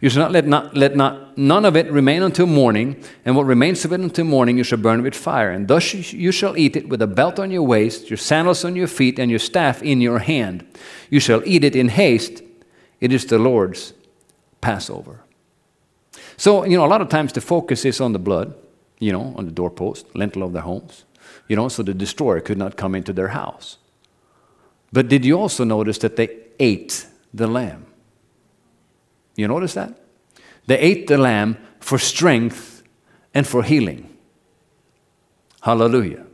You 0.00 0.10
shall 0.10 0.22
not 0.22 0.32
let, 0.32 0.46
not, 0.46 0.76
let 0.76 0.96
not, 0.96 1.36
none 1.38 1.64
of 1.64 1.76
it 1.76 1.90
remain 1.90 2.22
until 2.22 2.46
morning, 2.46 3.02
and 3.24 3.36
what 3.36 3.46
remains 3.46 3.84
of 3.84 3.92
it 3.92 4.00
until 4.00 4.24
morning 4.24 4.58
you 4.58 4.64
shall 4.64 4.78
burn 4.78 5.02
with 5.02 5.14
fire. 5.14 5.50
And 5.50 5.68
thus 5.68 5.94
you 5.94 6.32
shall 6.32 6.56
eat 6.56 6.76
it 6.76 6.88
with 6.88 7.02
a 7.02 7.06
belt 7.06 7.38
on 7.38 7.50
your 7.50 7.62
waist, 7.62 8.10
your 8.10 8.16
sandals 8.16 8.64
on 8.64 8.76
your 8.76 8.88
feet, 8.88 9.18
and 9.18 9.30
your 9.30 9.38
staff 9.38 9.82
in 9.82 10.00
your 10.00 10.20
hand. 10.20 10.66
You 11.08 11.20
shall 11.20 11.42
eat 11.44 11.64
it 11.64 11.76
in 11.76 11.88
haste. 11.88 12.42
It 13.00 13.12
is 13.12 13.26
the 13.26 13.38
Lord's 13.38 13.94
Passover. 14.60 15.22
So, 16.36 16.64
you 16.64 16.76
know, 16.76 16.84
a 16.84 16.88
lot 16.88 17.00
of 17.00 17.08
times 17.08 17.32
the 17.32 17.40
focus 17.40 17.84
is 17.84 18.00
on 18.00 18.12
the 18.12 18.18
blood, 18.18 18.54
you 18.98 19.12
know, 19.12 19.34
on 19.36 19.44
the 19.44 19.52
doorpost, 19.52 20.06
lintel 20.14 20.42
of 20.42 20.52
their 20.52 20.62
homes 20.62 21.04
you 21.50 21.56
know, 21.56 21.68
so 21.68 21.82
the 21.82 21.92
destroyer 21.92 22.40
could 22.40 22.58
not 22.58 22.76
come 22.76 22.94
into 22.94 23.12
their 23.12 23.28
house. 23.28 23.78
But 24.92 25.08
did 25.08 25.24
you 25.24 25.36
also 25.36 25.64
notice 25.64 25.98
that 25.98 26.14
they 26.14 26.28
ate 26.60 27.08
the 27.34 27.48
lamb? 27.48 27.86
You 29.40 29.48
notice 29.48 29.74
that? 29.74 29.98
They 30.66 30.78
ate 30.78 31.06
the 31.06 31.18
lamb 31.18 31.56
for 31.80 31.98
strength 31.98 32.82
and 33.34 33.46
for 33.46 33.62
healing. 33.62 34.16
Hallelujah. 35.62 36.26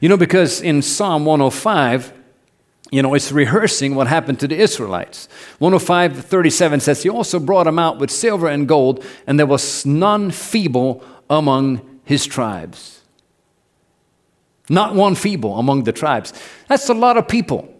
You 0.00 0.08
know, 0.08 0.16
because 0.16 0.60
in 0.60 0.82
Psalm 0.82 1.24
105, 1.24 2.12
you 2.90 3.02
know, 3.02 3.14
it's 3.14 3.32
rehearsing 3.32 3.94
what 3.94 4.06
happened 4.06 4.38
to 4.40 4.48
the 4.48 4.56
Israelites. 4.56 5.28
105 5.58 6.24
37 6.24 6.80
says, 6.80 7.02
He 7.02 7.08
also 7.08 7.40
brought 7.40 7.64
them 7.64 7.78
out 7.78 7.98
with 7.98 8.10
silver 8.10 8.48
and 8.48 8.68
gold, 8.68 9.04
and 9.26 9.38
there 9.38 9.46
was 9.46 9.84
none 9.84 10.30
feeble 10.30 11.02
among 11.28 12.00
his 12.04 12.26
tribes. 12.26 13.02
Not 14.68 14.94
one 14.94 15.14
feeble 15.14 15.58
among 15.58 15.84
the 15.84 15.92
tribes. 15.92 16.32
That's 16.68 16.88
a 16.88 16.94
lot 16.94 17.16
of 17.16 17.28
people. 17.28 17.72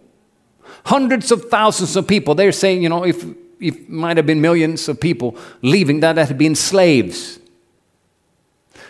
Hundreds 0.85 1.31
of 1.31 1.49
thousands 1.49 1.95
of 1.95 2.07
people. 2.07 2.35
They're 2.35 2.51
saying, 2.51 2.81
you 2.81 2.89
know, 2.89 3.03
if 3.03 3.25
it 3.59 3.89
might 3.89 4.17
have 4.17 4.25
been 4.25 4.41
millions 4.41 4.87
of 4.87 4.99
people 4.99 5.37
leaving 5.61 5.99
that 6.01 6.17
had 6.17 6.37
been 6.37 6.55
slaves. 6.55 7.39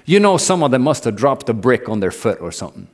You 0.05 0.19
know, 0.19 0.37
some 0.37 0.63
of 0.63 0.71
them 0.71 0.83
must 0.83 1.03
have 1.03 1.15
dropped 1.15 1.49
a 1.49 1.53
brick 1.53 1.89
on 1.89 1.99
their 1.99 2.11
foot 2.11 2.39
or 2.39 2.51
something. 2.51 2.87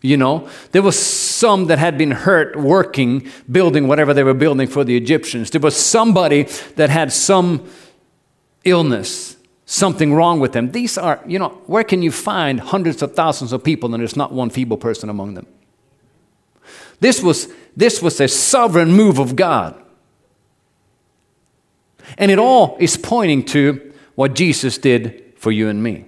You 0.00 0.16
know, 0.16 0.48
there 0.72 0.82
was 0.82 0.98
some 0.98 1.66
that 1.66 1.78
had 1.78 1.96
been 1.96 2.10
hurt 2.10 2.56
working, 2.56 3.28
building 3.50 3.88
whatever 3.88 4.12
they 4.12 4.22
were 4.22 4.34
building 4.34 4.68
for 4.68 4.84
the 4.84 4.96
Egyptians. 4.96 5.50
There 5.50 5.60
was 5.60 5.76
somebody 5.76 6.42
that 6.76 6.90
had 6.90 7.12
some 7.12 7.66
illness 8.64 9.34
something 9.66 10.12
wrong 10.12 10.40
with 10.40 10.52
them. 10.52 10.72
These 10.72 10.98
are, 10.98 11.20
you 11.26 11.38
know, 11.38 11.48
where 11.66 11.84
can 11.84 12.02
you 12.02 12.12
find 12.12 12.60
hundreds 12.60 13.02
of 13.02 13.14
thousands 13.14 13.52
of 13.52 13.64
people 13.64 13.92
and 13.94 14.00
there's 14.00 14.16
not 14.16 14.32
one 14.32 14.50
feeble 14.50 14.76
person 14.76 15.08
among 15.08 15.34
them? 15.34 15.46
This 17.00 17.22
was, 17.22 17.48
this 17.76 18.02
was 18.02 18.20
a 18.20 18.28
sovereign 18.28 18.92
move 18.92 19.18
of 19.18 19.36
God. 19.36 19.80
And 22.18 22.30
it 22.30 22.38
all 22.38 22.76
is 22.80 22.96
pointing 22.96 23.44
to 23.46 23.92
what 24.14 24.34
Jesus 24.34 24.78
did 24.78 25.34
for 25.36 25.50
you 25.50 25.68
and 25.68 25.82
me. 25.82 26.04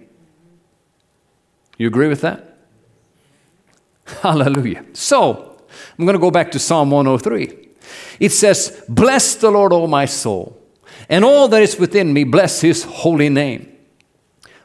You 1.78 1.86
agree 1.86 2.08
with 2.08 2.20
that? 2.22 2.58
Hallelujah. 4.22 4.84
So, 4.92 5.60
I'm 5.98 6.04
going 6.04 6.14
to 6.14 6.20
go 6.20 6.30
back 6.30 6.52
to 6.52 6.58
Psalm 6.58 6.90
103. 6.90 7.68
It 8.20 8.30
says, 8.30 8.84
Bless 8.88 9.34
the 9.34 9.50
Lord, 9.50 9.72
O 9.72 9.86
my 9.86 10.06
soul 10.06 10.56
and 11.08 11.24
all 11.24 11.48
that 11.48 11.62
is 11.62 11.78
within 11.78 12.12
me, 12.12 12.24
bless 12.24 12.60
his 12.60 12.84
holy 12.84 13.28
name. 13.28 13.72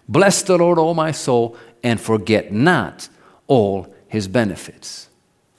Bless 0.08 0.41
the 0.41 0.58
Lord, 0.58 0.80
O 0.80 0.94
my 0.94 1.12
soul, 1.12 1.56
and 1.84 2.00
forget 2.00 2.52
not 2.52 3.10
all 3.48 3.94
his 4.08 4.28
benefits. 4.28 5.10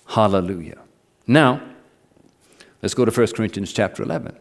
Hallelujah. 0.06 0.78
Now, 1.26 1.62
let's 2.82 2.94
go 2.94 3.04
to 3.04 3.10
1 3.10 3.28
Corinthians 3.28 3.72
chapter 3.72 4.02
11. 4.02 4.36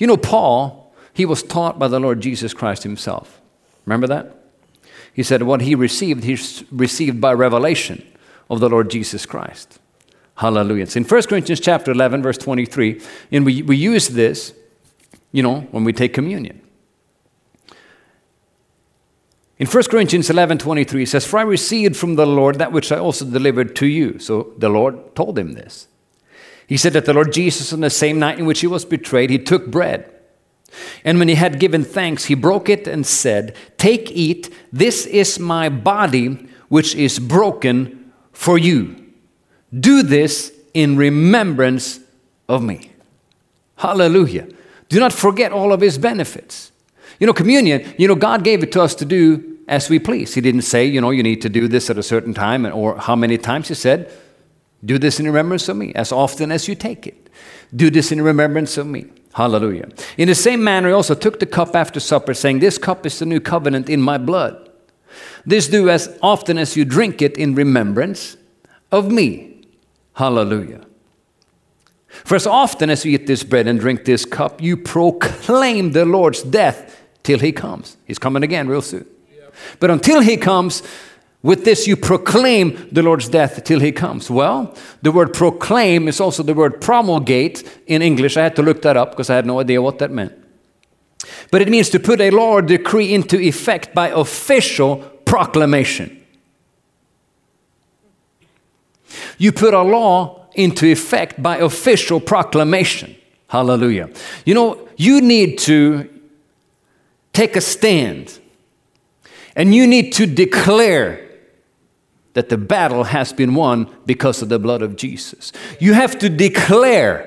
You 0.00 0.06
know, 0.06 0.16
Paul, 0.16 0.92
he 1.12 1.26
was 1.26 1.42
taught 1.42 1.78
by 1.78 1.86
the 1.86 2.00
Lord 2.00 2.22
Jesus 2.22 2.54
Christ 2.54 2.82
himself. 2.82 3.40
Remember 3.84 4.06
that? 4.06 4.34
He 5.12 5.22
said 5.22 5.42
what 5.42 5.60
he 5.60 5.74
received, 5.74 6.24
he 6.24 6.38
received 6.72 7.20
by 7.20 7.34
revelation 7.34 8.04
of 8.48 8.60
the 8.60 8.68
Lord 8.70 8.90
Jesus 8.90 9.26
Christ. 9.26 9.78
Hallelujah. 10.36 10.84
It's 10.84 10.96
in 10.96 11.04
1 11.04 11.22
Corinthians 11.24 11.60
chapter 11.60 11.90
11, 11.90 12.22
verse 12.22 12.38
23, 12.38 13.02
and 13.30 13.44
we, 13.44 13.60
we 13.60 13.76
use 13.76 14.08
this, 14.08 14.54
you 15.32 15.42
know, 15.42 15.60
when 15.70 15.84
we 15.84 15.92
take 15.92 16.14
communion. 16.14 16.62
In 19.58 19.66
1 19.66 19.82
Corinthians 19.90 20.30
11, 20.30 20.56
23, 20.56 21.02
it 21.02 21.06
says, 21.10 21.26
For 21.26 21.38
I 21.38 21.42
received 21.42 21.94
from 21.94 22.14
the 22.14 22.26
Lord 22.26 22.56
that 22.56 22.72
which 22.72 22.90
I 22.90 22.96
also 22.96 23.26
delivered 23.26 23.76
to 23.76 23.86
you. 23.86 24.18
So 24.18 24.54
the 24.56 24.70
Lord 24.70 25.14
told 25.14 25.38
him 25.38 25.52
this. 25.52 25.86
He 26.70 26.76
said 26.76 26.92
that 26.92 27.04
the 27.04 27.12
Lord 27.12 27.32
Jesus, 27.32 27.72
on 27.72 27.80
the 27.80 27.90
same 27.90 28.20
night 28.20 28.38
in 28.38 28.46
which 28.46 28.60
he 28.60 28.68
was 28.68 28.84
betrayed, 28.84 29.28
he 29.28 29.40
took 29.40 29.66
bread. 29.66 30.08
And 31.04 31.18
when 31.18 31.26
he 31.26 31.34
had 31.34 31.58
given 31.58 31.82
thanks, 31.82 32.26
he 32.26 32.34
broke 32.36 32.68
it 32.68 32.86
and 32.86 33.04
said, 33.04 33.56
Take, 33.76 34.08
eat, 34.12 34.54
this 34.72 35.04
is 35.04 35.40
my 35.40 35.68
body, 35.68 36.48
which 36.68 36.94
is 36.94 37.18
broken 37.18 38.12
for 38.32 38.56
you. 38.56 38.94
Do 39.76 40.04
this 40.04 40.52
in 40.72 40.96
remembrance 40.96 41.98
of 42.48 42.62
me. 42.62 42.92
Hallelujah. 43.78 44.46
Do 44.88 45.00
not 45.00 45.12
forget 45.12 45.50
all 45.50 45.72
of 45.72 45.80
his 45.80 45.98
benefits. 45.98 46.70
You 47.18 47.26
know, 47.26 47.32
communion, 47.32 47.94
you 47.98 48.06
know, 48.06 48.14
God 48.14 48.44
gave 48.44 48.62
it 48.62 48.70
to 48.72 48.80
us 48.80 48.94
to 48.94 49.04
do 49.04 49.58
as 49.66 49.90
we 49.90 49.98
please. 49.98 50.34
He 50.34 50.40
didn't 50.40 50.62
say, 50.62 50.84
you 50.84 51.00
know, 51.00 51.10
you 51.10 51.24
need 51.24 51.42
to 51.42 51.48
do 51.48 51.66
this 51.66 51.90
at 51.90 51.98
a 51.98 52.02
certain 52.04 52.32
time 52.32 52.64
or 52.64 52.96
how 52.96 53.16
many 53.16 53.38
times. 53.38 53.66
He 53.66 53.74
said, 53.74 54.12
do 54.84 54.98
this 54.98 55.20
in 55.20 55.26
remembrance 55.26 55.68
of 55.68 55.76
me 55.76 55.92
as 55.94 56.12
often 56.12 56.50
as 56.50 56.68
you 56.68 56.74
take 56.74 57.06
it. 57.06 57.28
Do 57.74 57.90
this 57.90 58.12
in 58.12 58.22
remembrance 58.22 58.76
of 58.76 58.86
me. 58.86 59.06
Hallelujah. 59.32 59.88
In 60.16 60.28
the 60.28 60.34
same 60.34 60.64
manner, 60.64 60.88
he 60.88 60.94
also 60.94 61.14
took 61.14 61.38
the 61.38 61.46
cup 61.46 61.76
after 61.76 62.00
supper, 62.00 62.34
saying, 62.34 62.58
This 62.58 62.78
cup 62.78 63.06
is 63.06 63.18
the 63.18 63.26
new 63.26 63.40
covenant 63.40 63.88
in 63.88 64.00
my 64.00 64.18
blood. 64.18 64.70
This 65.46 65.68
do 65.68 65.88
as 65.88 66.18
often 66.22 66.58
as 66.58 66.76
you 66.76 66.84
drink 66.84 67.22
it 67.22 67.36
in 67.36 67.54
remembrance 67.54 68.36
of 68.90 69.10
me. 69.10 69.66
Hallelujah. 70.14 70.84
For 72.08 72.34
as 72.34 72.46
often 72.46 72.90
as 72.90 73.04
you 73.04 73.12
eat 73.12 73.26
this 73.26 73.44
bread 73.44 73.68
and 73.68 73.78
drink 73.78 74.04
this 74.04 74.24
cup, 74.24 74.60
you 74.60 74.76
proclaim 74.76 75.92
the 75.92 76.04
Lord's 76.04 76.42
death 76.42 77.00
till 77.22 77.38
he 77.38 77.52
comes. 77.52 77.96
He's 78.04 78.18
coming 78.18 78.42
again 78.42 78.68
real 78.68 78.82
soon. 78.82 79.06
But 79.78 79.90
until 79.90 80.20
he 80.20 80.36
comes, 80.36 80.82
with 81.42 81.64
this 81.64 81.86
you 81.86 81.96
proclaim 81.96 82.88
the 82.92 83.02
Lord's 83.02 83.28
death 83.28 83.64
till 83.64 83.80
he 83.80 83.92
comes. 83.92 84.30
Well, 84.30 84.74
the 85.02 85.10
word 85.10 85.32
proclaim 85.32 86.06
is 86.06 86.20
also 86.20 86.42
the 86.42 86.54
word 86.54 86.80
promulgate 86.80 87.80
in 87.86 88.02
English. 88.02 88.36
I 88.36 88.42
had 88.42 88.56
to 88.56 88.62
look 88.62 88.82
that 88.82 88.96
up 88.96 89.12
because 89.12 89.30
I 89.30 89.36
had 89.36 89.46
no 89.46 89.60
idea 89.60 89.80
what 89.80 89.98
that 89.98 90.10
meant. 90.10 90.32
But 91.50 91.62
it 91.62 91.68
means 91.68 91.88
to 91.90 92.00
put 92.00 92.20
a 92.20 92.30
law 92.30 92.52
or 92.52 92.62
decree 92.62 93.14
into 93.14 93.38
effect 93.40 93.94
by 93.94 94.08
official 94.08 94.98
proclamation. 95.24 96.16
You 99.38 99.52
put 99.52 99.74
a 99.74 99.82
law 99.82 100.46
into 100.54 100.86
effect 100.86 101.42
by 101.42 101.58
official 101.58 102.20
proclamation. 102.20 103.16
Hallelujah. 103.48 104.10
You 104.44 104.54
know, 104.54 104.88
you 104.96 105.20
need 105.20 105.58
to 105.60 106.08
take 107.32 107.56
a 107.56 107.60
stand 107.60 108.38
and 109.56 109.74
you 109.74 109.86
need 109.86 110.12
to 110.12 110.26
declare 110.26 111.29
that 112.34 112.48
the 112.48 112.58
battle 112.58 113.04
has 113.04 113.32
been 113.32 113.54
won 113.54 113.94
because 114.06 114.42
of 114.42 114.48
the 114.48 114.58
blood 114.58 114.82
of 114.82 114.96
Jesus. 114.96 115.52
You 115.78 115.94
have 115.94 116.18
to 116.20 116.28
declare 116.28 117.26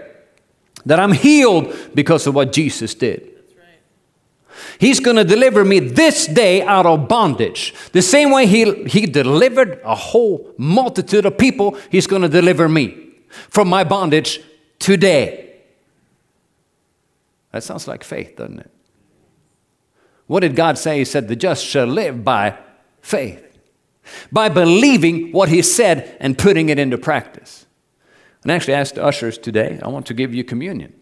that 0.85 0.99
I'm 0.99 1.11
healed 1.11 1.75
because 1.93 2.27
of 2.27 2.35
what 2.35 2.53
Jesus 2.53 2.93
did. 2.95 3.29
He's 4.79 4.99
going 4.99 5.17
to 5.17 5.23
deliver 5.23 5.63
me 5.63 5.79
this 5.79 6.27
day 6.27 6.61
out 6.61 6.85
of 6.85 7.07
bondage. 7.07 7.73
The 7.91 8.01
same 8.01 8.31
way 8.31 8.45
he, 8.45 8.83
he 8.85 9.05
delivered 9.05 9.81
a 9.83 9.95
whole 9.95 10.53
multitude 10.57 11.25
of 11.25 11.37
people, 11.37 11.77
He's 11.89 12.07
going 12.07 12.21
to 12.21 12.29
deliver 12.29 12.67
me 12.69 13.13
from 13.49 13.67
my 13.67 13.83
bondage 13.83 14.41
today. 14.79 15.53
That 17.51 17.63
sounds 17.63 17.87
like 17.87 18.03
faith, 18.03 18.35
doesn't 18.35 18.59
it? 18.59 18.71
What 20.27 20.39
did 20.39 20.55
God 20.55 20.77
say? 20.77 20.99
He 20.99 21.05
said, 21.05 21.27
The 21.27 21.35
just 21.35 21.65
shall 21.65 21.85
live 21.85 22.23
by 22.23 22.57
faith. 23.01 23.52
By 24.31 24.49
believing 24.49 25.31
what 25.31 25.49
he 25.49 25.61
said 25.61 26.17
and 26.19 26.37
putting 26.37 26.69
it 26.69 26.79
into 26.79 26.97
practice. 26.97 27.65
And 28.43 28.51
actually, 28.51 28.75
I 28.75 28.81
asked 28.81 28.95
the 28.95 29.03
ushers 29.03 29.37
today, 29.37 29.79
I 29.81 29.87
want 29.87 30.05
to 30.07 30.13
give 30.13 30.33
you 30.33 30.43
communion. 30.43 30.93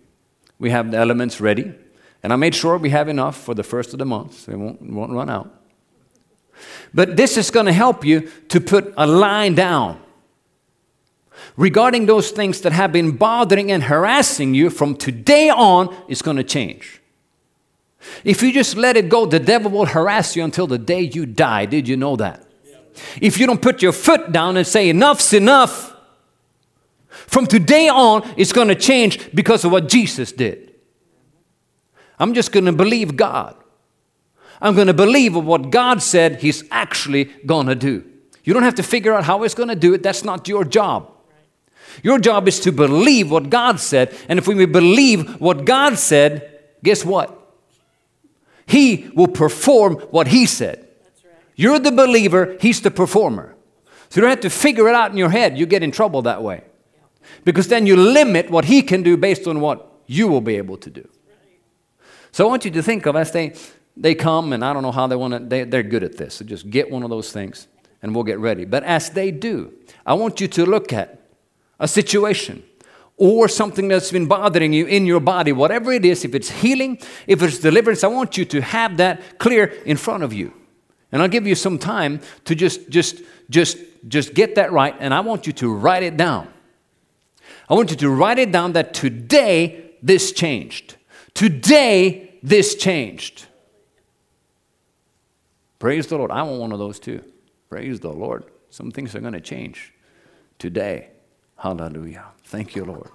We 0.60 0.70
have 0.70 0.92
the 0.92 0.98
elements 0.98 1.42
ready, 1.42 1.74
and 2.22 2.32
I 2.32 2.36
made 2.36 2.54
sure 2.54 2.78
we 2.78 2.92
have 2.92 3.10
enough 3.10 3.36
for 3.36 3.56
the 3.56 3.64
first 3.64 3.94
of 3.94 4.00
the 4.00 4.06
month, 4.06 4.42
so 4.42 4.52
it 4.52 4.60
won't, 4.60 4.82
won't 4.82 5.12
run 5.12 5.30
out. 5.30 5.52
But 6.94 7.18
this 7.18 7.38
is 7.38 7.50
going 7.50 7.66
to 7.66 7.74
help 7.74 8.06
you 8.06 8.30
to 8.50 8.62
put 8.62 8.94
a 8.96 9.08
line 9.08 9.56
down 9.56 10.00
regarding 11.58 12.06
those 12.06 12.32
things 12.32 12.62
that 12.62 12.72
have 12.72 12.92
been 12.92 13.18
bothering 13.18 13.72
and 13.72 13.84
harassing 13.84 14.54
you 14.54 14.70
from 14.70 14.96
today 14.96 15.50
on 15.50 15.96
is 16.08 16.22
going 16.22 16.38
to 16.38 16.44
change. 16.44 17.02
If 18.24 18.42
you 18.42 18.52
just 18.52 18.76
let 18.78 18.98
it 18.98 19.10
go, 19.10 19.26
the 19.26 19.40
devil 19.40 19.72
will 19.72 19.86
harass 19.86 20.36
you 20.36 20.44
until 20.44 20.68
the 20.68 20.78
day 20.78 21.02
you 21.02 21.26
die. 21.26 21.66
Did 21.66 21.88
you 21.88 21.98
know 21.98 22.16
that? 22.16 22.46
If 23.22 23.38
you 23.40 23.48
don't 23.48 23.62
put 23.62 23.82
your 23.82 23.92
foot 23.92 24.32
down 24.32 24.58
and 24.58 24.66
say, 24.66 24.90
enough's 24.90 25.34
enough, 25.34 25.96
from 27.10 27.48
today 27.48 27.88
on, 27.88 28.30
it's 28.38 28.54
going 28.54 28.68
to 28.68 28.76
change 28.76 29.34
because 29.34 29.64
of 29.64 29.72
what 29.72 29.88
Jesus 29.88 30.32
did. 30.32 30.74
I'm 32.20 32.34
just 32.34 32.52
going 32.52 32.66
to 32.66 32.72
believe 32.72 33.16
God. 33.16 33.56
I'm 34.62 34.76
going 34.76 34.88
to 34.88 34.94
believe 34.94 35.36
what 35.36 35.72
God 35.72 36.02
said 36.02 36.42
He's 36.42 36.64
actually 36.70 37.26
going 37.46 37.68
to 37.68 37.76
do. 37.76 38.04
You 38.44 38.54
don't 38.54 38.64
have 38.64 38.76
to 38.76 38.84
figure 38.84 39.14
out 39.14 39.24
how 39.24 39.42
He's 39.42 39.56
going 39.56 39.70
to 39.70 39.76
do 39.76 39.94
it, 39.94 40.04
that's 40.04 40.24
not 40.24 40.48
your 40.48 40.64
job. 40.64 41.12
Your 42.04 42.20
job 42.20 42.48
is 42.48 42.60
to 42.62 42.72
believe 42.72 43.32
what 43.32 43.50
God 43.50 43.80
said, 43.80 44.16
and 44.30 44.40
if 44.40 44.48
we 44.48 44.66
believe 44.66 45.42
what 45.42 45.66
God 45.66 45.98
said, 45.98 46.60
guess 46.84 47.04
what? 47.04 47.38
He 48.66 49.10
will 49.16 49.28
perform 49.28 49.96
what 50.12 50.28
He 50.28 50.46
said. 50.46 50.88
You're 51.56 51.80
the 51.80 51.92
believer, 51.92 52.58
He's 52.60 52.82
the 52.82 52.92
performer. 52.92 53.56
So 54.10 54.20
you 54.20 54.22
don't 54.22 54.30
have 54.30 54.42
to 54.42 54.50
figure 54.50 54.88
it 54.90 54.96
out 54.96 55.12
in 55.12 55.18
your 55.18 55.30
head. 55.30 55.58
You 55.58 55.66
get 55.66 55.84
in 55.84 55.92
trouble 55.92 56.22
that 56.24 56.44
way. 56.44 56.64
Because 57.46 57.68
then 57.68 57.86
you 57.86 57.96
limit 57.96 58.50
what 58.50 58.66
He 58.66 58.82
can 58.82 59.04
do 59.04 59.16
based 59.16 59.48
on 59.48 59.62
what 59.62 59.90
you 60.06 60.28
will 60.28 60.42
be 60.42 60.58
able 60.58 60.78
to 60.78 60.90
do. 60.90 61.08
So 62.32 62.46
I 62.46 62.50
want 62.50 62.66
you 62.66 62.72
to 62.72 62.84
think 62.84 63.06
of 63.06 63.16
as 63.16 63.32
they, 63.32 63.54
they 63.96 64.16
come, 64.16 64.54
and 64.54 64.64
I 64.64 64.74
don't 64.74 64.84
know 64.84 64.92
how 64.92 65.08
they 65.08 65.16
want 65.16 65.34
to, 65.34 65.40
they, 65.40 65.64
they're 65.64 65.84
good 65.84 66.04
at 66.04 66.18
this. 66.18 66.36
So 66.36 66.46
just 66.46 66.70
get 66.70 66.90
one 66.90 67.04
of 67.04 67.10
those 67.10 67.32
things 67.32 67.68
and 68.02 68.16
we'll 68.16 68.24
get 68.24 68.40
ready. 68.40 68.66
But 68.66 68.84
as 68.84 69.10
they 69.12 69.32
do, 69.32 69.74
I 70.06 70.14
want 70.14 70.42
you 70.42 70.48
to 70.50 70.66
look 70.66 70.92
at 70.92 71.22
a 71.80 71.88
situation 71.88 72.64
or 73.18 73.48
something 73.48 73.88
that's 73.88 74.12
been 74.12 74.26
bothering 74.26 74.74
you 74.74 74.86
in 74.88 75.06
your 75.06 75.20
body, 75.20 75.52
whatever 75.52 75.92
it 75.92 76.06
is, 76.06 76.26
if 76.26 76.34
it's 76.34 76.50
healing, 76.50 76.98
if 77.28 77.42
it's 77.44 77.60
deliverance, 77.60 78.04
I 78.04 78.08
want 78.08 78.38
you 78.38 78.46
to 78.46 78.62
have 78.62 78.98
that 78.98 79.38
clear 79.38 79.66
in 79.86 79.98
front 79.98 80.24
of 80.24 80.34
you. 80.34 80.54
And 81.12 81.22
I'll 81.22 81.28
give 81.28 81.46
you 81.46 81.56
some 81.56 81.78
time 81.78 82.22
to 82.46 82.56
just 82.56 82.90
just 82.90 83.22
just 83.50 83.78
just 84.08 84.34
get 84.34 84.56
that 84.56 84.72
right 84.72 84.96
and 85.00 85.14
I 85.14 85.20
want 85.20 85.46
you 85.48 85.54
to 85.54 85.74
write 85.74 86.04
it 86.04 86.18
down. 86.18 86.52
I 87.70 87.74
want 87.74 87.92
you 87.92 87.98
to 87.98 88.10
write 88.10 88.40
it 88.40 88.52
down 88.52 88.74
that 88.74 88.94
today 88.94 89.92
this 90.02 90.32
changed. 90.32 90.96
Today 91.34 92.40
this 92.44 92.76
changed. 92.76 93.46
Praise 95.80 96.08
the 96.08 96.18
Lord. 96.18 96.32
I 96.32 96.44
want 96.44 96.60
one 96.60 96.72
of 96.72 96.80
those 96.80 97.00
too. 97.00 97.24
Praise 97.70 98.00
the 98.00 98.12
Lord. 98.12 98.46
Some 98.70 98.92
things 98.92 99.16
are 99.16 99.20
going 99.20 99.34
to 99.34 99.42
change 99.42 99.94
today. 100.60 101.10
Hallelujah. 101.58 102.26
Thank 102.46 102.76
you, 102.76 102.86
Lord. 102.86 103.10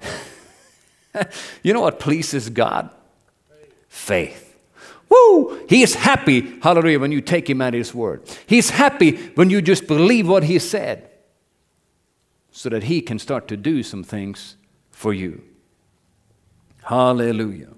you 1.62 1.72
know 1.72 1.80
what 1.80 1.98
pleases 1.98 2.48
God? 2.48 2.90
Faith. 3.88 4.45
Woo! 5.08 5.64
He 5.68 5.82
is 5.82 5.94
happy, 5.94 6.58
hallelujah, 6.60 6.98
when 6.98 7.12
you 7.12 7.20
take 7.20 7.48
him 7.48 7.60
at 7.60 7.74
his 7.74 7.94
word. 7.94 8.22
He's 8.46 8.70
happy 8.70 9.16
when 9.34 9.50
you 9.50 9.62
just 9.62 9.86
believe 9.86 10.28
what 10.28 10.44
he 10.44 10.58
said 10.58 11.10
so 12.50 12.68
that 12.70 12.84
he 12.84 13.00
can 13.00 13.18
start 13.18 13.48
to 13.48 13.56
do 13.56 13.82
some 13.82 14.02
things 14.02 14.56
for 14.90 15.12
you. 15.12 15.42
Hallelujah. 16.82 17.74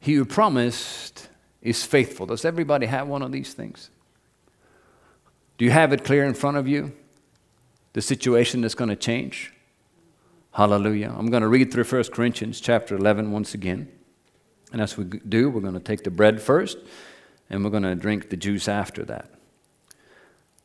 He 0.00 0.14
who 0.14 0.24
promised 0.24 1.28
is 1.62 1.84
faithful. 1.84 2.26
Does 2.26 2.44
everybody 2.44 2.86
have 2.86 3.08
one 3.08 3.22
of 3.22 3.32
these 3.32 3.54
things? 3.54 3.90
Do 5.58 5.64
you 5.64 5.70
have 5.70 5.92
it 5.92 6.04
clear 6.04 6.24
in 6.24 6.34
front 6.34 6.56
of 6.56 6.68
you? 6.68 6.92
The 7.92 8.02
situation 8.02 8.60
that's 8.60 8.74
going 8.74 8.90
to 8.90 8.96
change? 8.96 9.52
Hallelujah. 10.52 11.14
I'm 11.16 11.26
going 11.26 11.42
to 11.42 11.48
read 11.48 11.72
through 11.72 11.84
1 11.84 12.04
Corinthians 12.12 12.60
chapter 12.60 12.96
11 12.96 13.30
once 13.30 13.54
again. 13.54 13.90
And 14.72 14.82
as 14.82 14.96
we 14.96 15.04
do, 15.04 15.50
we're 15.50 15.60
going 15.60 15.74
to 15.74 15.80
take 15.80 16.04
the 16.04 16.10
bread 16.10 16.42
first, 16.42 16.78
and 17.48 17.64
we're 17.64 17.70
going 17.70 17.82
to 17.84 17.94
drink 17.94 18.30
the 18.30 18.36
juice 18.36 18.68
after 18.68 19.04
that. 19.04 19.30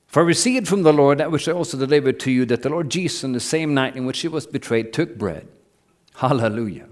For 0.08 0.24
I 0.24 0.26
received 0.26 0.68
from 0.68 0.84
the 0.84 0.92
Lord 0.92 1.20
that 1.20 1.32
which 1.32 1.48
I 1.48 1.54
also 1.54 1.78
delivered 1.78 2.20
to 2.22 2.32
you, 2.32 2.46
that 2.48 2.64
the 2.64 2.70
Lord 2.70 2.90
Jesus, 2.90 3.24
on 3.24 3.32
the 3.32 3.40
same 3.40 3.74
night 3.74 3.96
in 3.96 4.06
which 4.06 4.20
he 4.20 4.28
was 4.28 4.46
betrayed, 4.46 4.92
took 4.92 5.18
bread. 5.18 5.48
Hallelujah. 6.16 6.88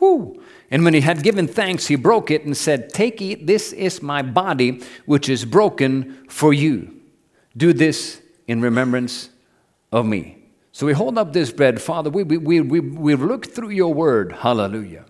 Woo! 0.00 0.42
And 0.70 0.84
when 0.84 0.94
he 0.94 1.00
had 1.00 1.22
given 1.22 1.46
thanks, 1.46 1.86
he 1.86 1.96
broke 1.96 2.30
it 2.30 2.44
and 2.44 2.56
said, 2.56 2.90
Take, 2.90 3.20
eat, 3.20 3.46
this 3.46 3.72
is 3.72 4.02
my 4.02 4.22
body, 4.22 4.82
which 5.06 5.28
is 5.28 5.44
broken 5.44 6.26
for 6.28 6.52
you. 6.52 6.94
Do 7.56 7.72
this 7.72 8.22
in 8.46 8.60
remembrance 8.60 9.30
of 9.92 10.06
me. 10.06 10.38
So 10.72 10.86
we 10.86 10.92
hold 10.92 11.18
up 11.18 11.32
this 11.32 11.50
bread. 11.50 11.82
Father, 11.82 12.08
we, 12.08 12.22
we, 12.22 12.38
we, 12.38 12.60
we, 12.60 12.80
we've 12.80 13.22
looked 13.22 13.50
through 13.50 13.70
your 13.70 13.92
word. 13.92 14.32
Hallelujah. 14.32 15.06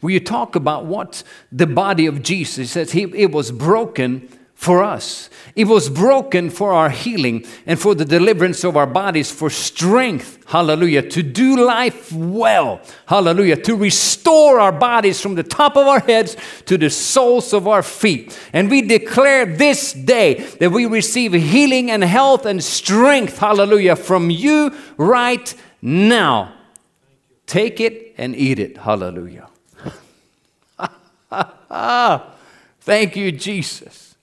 Where 0.00 0.12
you 0.12 0.20
talk 0.20 0.56
about 0.56 0.86
what 0.86 1.22
the 1.50 1.66
body 1.66 2.06
of 2.06 2.22
Jesus 2.22 2.72
says, 2.72 2.92
he, 2.92 3.02
it 3.14 3.32
was 3.32 3.50
broken 3.50 4.28
for 4.56 4.82
us. 4.82 5.28
It 5.54 5.64
was 5.64 5.90
broken 5.90 6.48
for 6.48 6.72
our 6.72 6.88
healing 6.88 7.44
and 7.66 7.78
for 7.78 7.94
the 7.94 8.06
deliverance 8.06 8.64
of 8.64 8.74
our 8.76 8.86
bodies, 8.86 9.30
for 9.30 9.50
strength, 9.50 10.42
hallelujah, 10.46 11.02
to 11.10 11.22
do 11.22 11.62
life 11.62 12.10
well, 12.10 12.80
hallelujah, 13.04 13.56
to 13.56 13.76
restore 13.76 14.58
our 14.58 14.72
bodies 14.72 15.20
from 15.20 15.34
the 15.34 15.42
top 15.42 15.76
of 15.76 15.86
our 15.86 16.00
heads 16.00 16.38
to 16.64 16.78
the 16.78 16.88
soles 16.88 17.52
of 17.52 17.68
our 17.68 17.82
feet. 17.82 18.38
And 18.54 18.70
we 18.70 18.80
declare 18.80 19.44
this 19.44 19.92
day 19.92 20.34
that 20.58 20.72
we 20.72 20.86
receive 20.86 21.34
healing 21.34 21.90
and 21.90 22.02
health 22.02 22.46
and 22.46 22.64
strength, 22.64 23.38
hallelujah, 23.38 23.94
from 23.94 24.30
you 24.30 24.74
right 24.96 25.54
now. 25.82 26.54
Take 27.46 27.78
it 27.78 28.14
and 28.16 28.34
eat 28.34 28.58
it, 28.58 28.78
hallelujah. 28.78 29.45
Ah, 31.78 32.32
thank 32.80 33.16
you, 33.16 33.30
Jesus. 33.30 34.14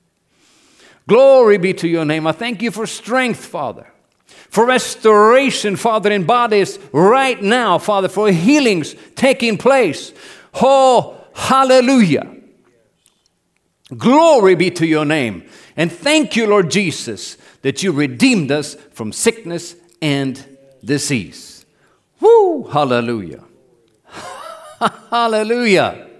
Glory 1.07 1.57
be 1.57 1.73
to 1.73 1.87
your 1.87 2.03
name. 2.03 2.25
I 2.25 2.31
thank 2.31 2.63
you 2.63 2.71
for 2.71 2.87
strength, 2.87 3.45
Father. 3.45 3.87
For 4.25 4.65
restoration, 4.65 5.75
Father, 5.75 6.11
in 6.11 6.23
bodies 6.23 6.79
right 6.91 7.41
now, 7.41 7.77
Father, 7.77 8.07
for 8.07 8.31
healings 8.31 8.95
taking 9.15 9.57
place. 9.57 10.13
Oh, 10.55 11.17
hallelujah. 11.35 12.27
Glory 13.95 14.55
be 14.55 14.71
to 14.71 14.87
your 14.87 15.05
name. 15.05 15.43
And 15.77 15.91
thank 15.91 16.35
you, 16.35 16.47
Lord 16.47 16.71
Jesus, 16.71 17.37
that 17.61 17.83
you 17.83 17.91
redeemed 17.91 18.51
us 18.51 18.75
from 18.93 19.11
sickness 19.11 19.75
and 20.01 20.43
disease. 20.83 21.65
Woo! 22.19 22.63
Hallelujah. 22.63 23.43
hallelujah. 25.09 26.12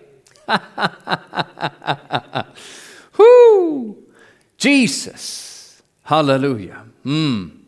Woo! 3.18 4.04
Jesus. 4.58 5.82
Hallelujah. 6.04 6.86
Mm. 7.06 7.60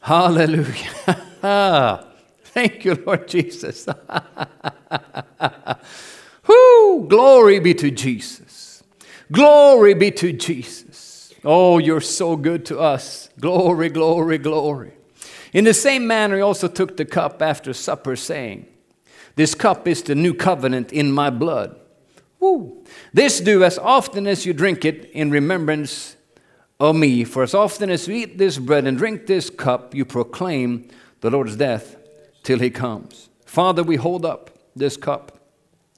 Hallelujah. 0.00 1.24
Thank 2.44 2.84
you, 2.84 2.94
Lord 3.06 3.28
Jesus. 3.28 3.86
Whoo! 6.46 7.06
Glory 7.08 7.60
be 7.60 7.74
to 7.74 7.90
Jesus. 7.90 8.82
Glory 9.30 9.94
be 9.94 10.10
to 10.12 10.32
Jesus. 10.32 11.32
Oh, 11.44 11.78
you're 11.78 12.00
so 12.00 12.36
good 12.36 12.64
to 12.66 12.78
us. 12.78 13.28
Glory, 13.38 13.90
glory, 13.90 14.38
glory. 14.38 14.92
In 15.52 15.64
the 15.64 15.74
same 15.74 16.06
manner, 16.06 16.36
he 16.36 16.42
also 16.42 16.68
took 16.68 16.96
the 16.96 17.04
cup 17.04 17.42
after 17.42 17.72
supper, 17.72 18.16
saying, 18.16 18.66
This 19.36 19.54
cup 19.54 19.86
is 19.86 20.02
the 20.02 20.14
new 20.14 20.34
covenant 20.34 20.92
in 20.92 21.12
my 21.12 21.30
blood. 21.30 21.78
Woo. 22.40 22.84
This 23.12 23.40
do 23.40 23.64
as 23.64 23.78
often 23.78 24.26
as 24.26 24.46
you 24.46 24.52
drink 24.52 24.84
it 24.84 25.10
in 25.12 25.30
remembrance 25.30 26.16
of 26.80 26.96
me. 26.96 27.24
For 27.24 27.42
as 27.42 27.54
often 27.54 27.90
as 27.90 28.06
you 28.06 28.14
eat 28.14 28.38
this 28.38 28.58
bread 28.58 28.86
and 28.86 28.96
drink 28.96 29.26
this 29.26 29.50
cup, 29.50 29.94
you 29.94 30.04
proclaim 30.04 30.88
the 31.20 31.30
Lord's 31.30 31.56
death 31.56 31.96
till 32.42 32.58
he 32.58 32.70
comes. 32.70 33.28
Father, 33.44 33.82
we 33.82 33.96
hold 33.96 34.24
up 34.24 34.50
this 34.76 34.96
cup 34.96 35.38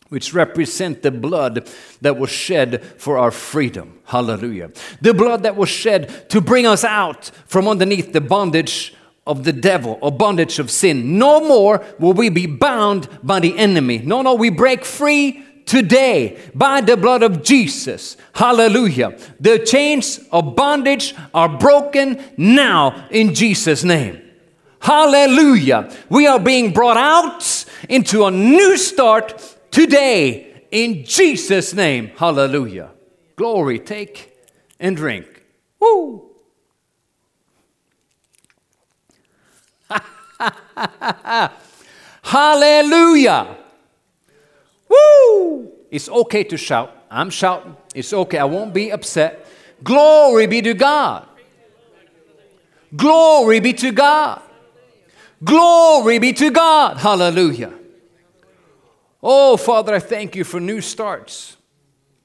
which 0.08 0.34
represent 0.34 1.02
the 1.02 1.10
blood 1.10 1.68
that 2.00 2.18
was 2.18 2.30
shed 2.30 2.84
for 2.98 3.16
our 3.16 3.30
freedom. 3.30 4.00
Hallelujah. 4.04 4.72
The 5.00 5.14
blood 5.14 5.44
that 5.44 5.56
was 5.56 5.68
shed 5.68 6.28
to 6.30 6.40
bring 6.40 6.66
us 6.66 6.84
out 6.84 7.30
from 7.46 7.68
underneath 7.68 8.12
the 8.12 8.20
bondage 8.20 8.94
of 9.24 9.44
the 9.44 9.52
devil 9.52 9.98
or 10.02 10.10
bondage 10.10 10.58
of 10.58 10.70
sin. 10.70 11.16
No 11.16 11.46
more 11.46 11.84
will 12.00 12.12
we 12.12 12.28
be 12.28 12.46
bound 12.46 13.08
by 13.22 13.38
the 13.38 13.56
enemy. 13.56 13.98
No, 13.98 14.22
no, 14.22 14.34
we 14.34 14.50
break 14.50 14.84
free 14.84 15.44
today 15.70 16.36
by 16.52 16.80
the 16.80 16.96
blood 16.96 17.22
of 17.22 17.44
Jesus. 17.44 18.16
Hallelujah. 18.34 19.16
The 19.38 19.60
chains 19.60 20.18
of 20.32 20.56
bondage 20.56 21.14
are 21.32 21.48
broken 21.48 22.20
now 22.36 23.06
in 23.12 23.34
Jesus' 23.36 23.84
name. 23.84 24.20
Hallelujah. 24.80 25.94
We 26.08 26.26
are 26.26 26.40
being 26.40 26.72
brought 26.72 26.96
out 26.96 27.64
into 27.88 28.24
a 28.24 28.32
new 28.32 28.76
start 28.76 29.56
today 29.70 30.64
in 30.72 31.04
Jesus' 31.04 31.72
name. 31.72 32.10
Hallelujah. 32.16 32.90
Glory. 33.36 33.78
Take 33.78 34.36
and 34.80 34.96
drink. 34.96 35.44
Woo! 35.78 36.30
Hallelujah. 42.24 43.56
Woo! 44.90 45.72
It's 45.90 46.08
okay 46.08 46.44
to 46.44 46.56
shout. 46.56 46.96
I'm 47.10 47.30
shouting. 47.30 47.76
It's 47.94 48.12
okay. 48.12 48.38
I 48.38 48.44
won't 48.44 48.74
be 48.74 48.90
upset. 48.90 49.46
Glory 49.82 50.46
be 50.46 50.60
to 50.62 50.74
God. 50.74 51.26
Glory 52.94 53.60
be 53.60 53.72
to 53.72 53.92
God. 53.92 54.42
Glory 55.42 56.18
be 56.18 56.32
to 56.34 56.50
God. 56.50 56.98
Hallelujah. 56.98 57.72
Oh, 59.22 59.56
Father, 59.56 59.94
I 59.94 59.98
thank 59.98 60.34
you 60.34 60.44
for 60.44 60.60
new 60.60 60.80
starts. 60.80 61.56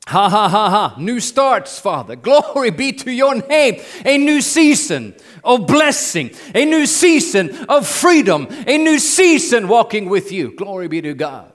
Ha 0.08 0.30
ha 0.30 0.48
ha 0.48 0.70
ha. 0.70 0.96
New 1.00 1.20
starts, 1.20 1.80
Father. 1.80 2.16
Glory 2.16 2.70
be 2.70 2.92
to 2.92 3.12
your 3.12 3.36
name. 3.48 3.82
A 4.06 4.18
new 4.18 4.42
season 4.42 5.16
of 5.44 5.66
blessing, 5.66 6.32
a 6.54 6.64
new 6.66 6.86
season 6.86 7.66
of 7.66 7.88
freedom, 7.88 8.48
a 8.68 8.78
new 8.78 9.00
season 9.00 9.68
walking 9.68 10.08
with 10.08 10.32
you. 10.32 10.56
Glory 10.56 10.88
be 10.88 11.02
to 11.02 11.14
God. 11.14 11.55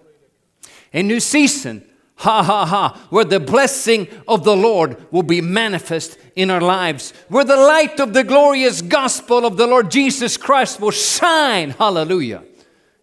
A 0.93 1.03
new 1.03 1.21
season, 1.21 1.85
ha 2.17 2.43
ha 2.43 2.67
ha, 2.67 3.07
where 3.11 3.25
the 3.25 3.41
blessing 3.41 4.09
of 4.27 4.45
the 4.45 4.57
Lord 4.57 4.97
will 5.13 5.23
be 5.23 5.41
manifest 5.41 6.19
in 6.37 6.51
our 6.51 6.61
lives, 6.61 7.13
where 7.29 7.45
the 7.45 7.57
light 7.57 8.01
of 8.01 8.13
the 8.13 8.25
glorious 8.25 8.83
gospel 8.83 9.47
of 9.47 9.57
the 9.57 9.67
Lord 9.67 9.91
Jesus 9.91 10.37
Christ 10.37 10.81
will 10.81 10.91
shine, 10.91 11.71
hallelujah, 11.71 12.43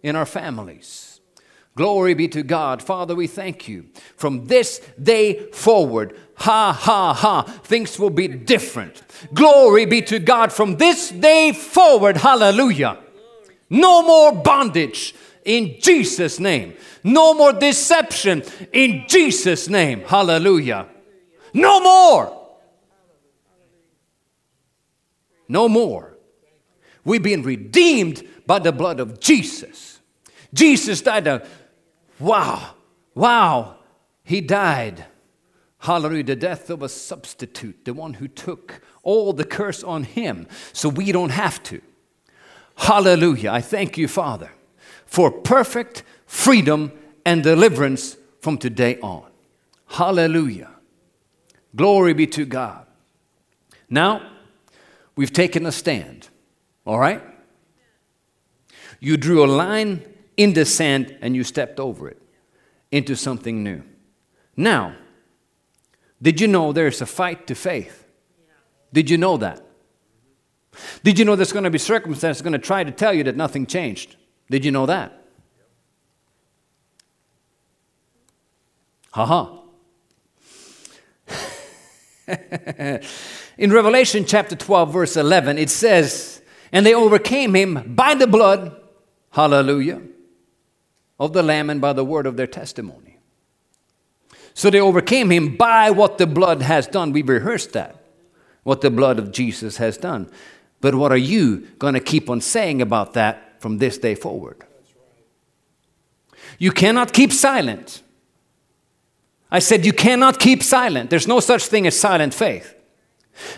in 0.04 0.16
our 0.16 0.26
families. 0.26 1.22
Glory 1.76 2.16
be 2.16 2.28
to 2.30 2.42
God. 2.42 2.82
Father, 2.82 3.14
we 3.14 3.28
thank 3.28 3.68
you. 3.68 3.86
From 4.16 4.46
this 4.46 4.82
day 5.02 5.52
forward, 5.52 6.18
ha 6.36 6.74
ha 6.74 7.14
ha, 7.14 7.44
things 7.44 8.00
will 8.00 8.10
be 8.10 8.28
different. 8.28 9.04
Glory 9.34 9.86
be 9.86 10.02
to 10.02 10.18
God. 10.18 10.52
From 10.52 10.78
this 10.78 11.12
day 11.12 11.52
forward, 11.52 12.18
hallelujah. 12.18 12.98
No 13.70 14.02
more 14.02 14.32
bondage 14.32 15.14
in 15.48 15.78
Jesus' 15.80 16.40
name. 16.40 16.76
No 17.04 17.34
more 17.34 17.54
deception 17.54 18.44
in 18.74 19.06
Jesus' 19.08 19.68
name. 19.70 20.02
Hallelujah. 20.02 20.88
No 21.54 21.80
more. 21.80 22.34
No 25.48 25.70
more. 25.70 26.18
We've 27.06 27.24
been 27.24 27.44
redeemed 27.44 28.28
by 28.46 28.60
the 28.60 28.74
blood 28.74 29.00
of 29.00 29.20
Jesus. 29.20 30.00
Jesus 30.54 31.02
died 31.02 31.28
a 31.28 31.48
Wow, 32.20 32.76
wow, 33.14 33.76
he 34.24 34.42
died. 34.42 35.06
Hallelujah, 35.80 36.24
the 36.24 36.36
death 36.36 36.70
of 36.70 36.82
a 36.82 36.90
substitute, 36.90 37.86
the 37.86 37.94
one 37.94 38.16
who 38.16 38.28
took 38.28 38.82
all 39.04 39.32
the 39.34 39.46
curse 39.46 39.84
on 39.84 40.04
him 40.04 40.48
so 40.74 40.90
we 40.90 41.12
don't 41.12 41.30
have 41.30 41.62
to. 41.64 41.82
Hallelujah, 42.76 43.52
I 43.52 43.62
thank 43.62 43.98
you, 43.98 44.08
Father, 44.08 44.52
for 45.08 45.32
perfect 45.32 46.04
freedom 46.28 46.92
and 47.26 47.42
deliverance 47.42 48.18
from 48.42 48.58
today 48.58 49.00
on. 49.00 49.26
Hallelujah. 49.88 50.70
Glory 51.76 52.14
be 52.14 52.28
to 52.28 52.46
God. 52.46 52.86
Now, 53.90 54.30
we've 55.16 55.34
taken 55.34 55.66
a 55.66 55.72
stand, 55.72 56.30
all 56.86 57.00
right? 57.00 57.24
You 59.00 59.18
drew 59.18 59.44
a 59.44 59.48
line 59.48 60.04
in 60.36 60.54
the 60.54 60.66
sand 60.66 61.18
and 61.22 61.36
you 61.36 61.44
stepped 61.44 61.80
over 61.80 62.10
it 62.10 62.22
into 62.92 63.16
something 63.16 63.64
new. 63.64 63.84
Now, 64.56 64.96
did 66.22 66.42
you 66.42 66.48
know 66.48 66.74
there's 66.74 67.02
a 67.02 67.06
fight 67.06 67.48
to 67.48 67.56
faith? 67.56 68.06
Did 68.92 69.10
you 69.10 69.18
know 69.18 69.38
that? 69.38 69.64
Did 71.04 71.20
you 71.20 71.26
know 71.26 71.36
there's 71.36 71.54
going 71.54 71.64
to 71.64 71.70
be 71.70 71.78
circumstances 71.78 72.42
going 72.42 72.54
to 72.54 72.60
try 72.60 72.84
to 72.84 72.92
tell 72.92 73.14
you 73.14 73.24
that 73.24 73.36
nothing 73.36 73.66
changed? 73.66 74.16
Did 74.50 74.64
you 74.66 74.72
know 74.72 74.86
that? 74.86 75.14
Haha. 79.12 79.58
In 83.58 83.72
Revelation 83.72 84.26
chapter 84.26 84.56
12, 84.56 84.94
verse 84.94 85.18
11, 85.18 85.58
it 85.58 85.70
says, 85.70 86.42
And 86.72 86.86
they 86.86 86.94
overcame 86.94 87.56
him 87.56 87.96
by 87.96 88.14
the 88.16 88.28
blood, 88.28 88.80
hallelujah, 89.32 90.02
of 91.20 91.34
the 91.34 91.42
Lamb 91.42 91.70
and 91.70 91.82
by 91.82 91.94
the 91.94 92.06
word 92.06 92.28
of 92.28 92.38
their 92.38 92.48
testimony. 92.48 93.18
So 94.54 94.70
they 94.70 94.80
overcame 94.80 95.32
him 95.32 95.56
by 95.56 95.92
what 95.92 96.18
the 96.18 96.28
blood 96.28 96.62
has 96.62 96.88
done. 96.88 97.12
We 97.12 97.22
rehearsed 97.22 97.74
that, 97.74 98.04
what 98.64 98.82
the 98.82 98.92
blood 98.92 99.20
of 99.20 99.32
Jesus 99.32 99.78
has 99.78 99.98
done. 99.98 100.30
But 100.82 100.96
what 100.96 101.12
are 101.12 101.18
you 101.18 101.68
going 101.80 101.94
to 101.96 102.00
keep 102.00 102.30
on 102.30 102.42
saying 102.42 102.82
about 102.82 103.14
that 103.14 103.47
from 103.60 103.78
this 103.78 103.98
day 103.98 104.16
forward? 104.16 104.64
You 106.58 106.72
cannot 106.72 107.14
keep 107.14 107.32
silent. 107.32 108.02
I 109.52 109.60
said, 109.60 109.86
You 109.86 109.94
cannot 109.94 110.40
keep 110.40 110.64
silent. 110.64 111.10
There's 111.10 111.28
no 111.28 111.40
such 111.40 111.66
thing 111.66 111.88
as 111.88 112.00
silent 112.00 112.34
faith. 112.34 112.74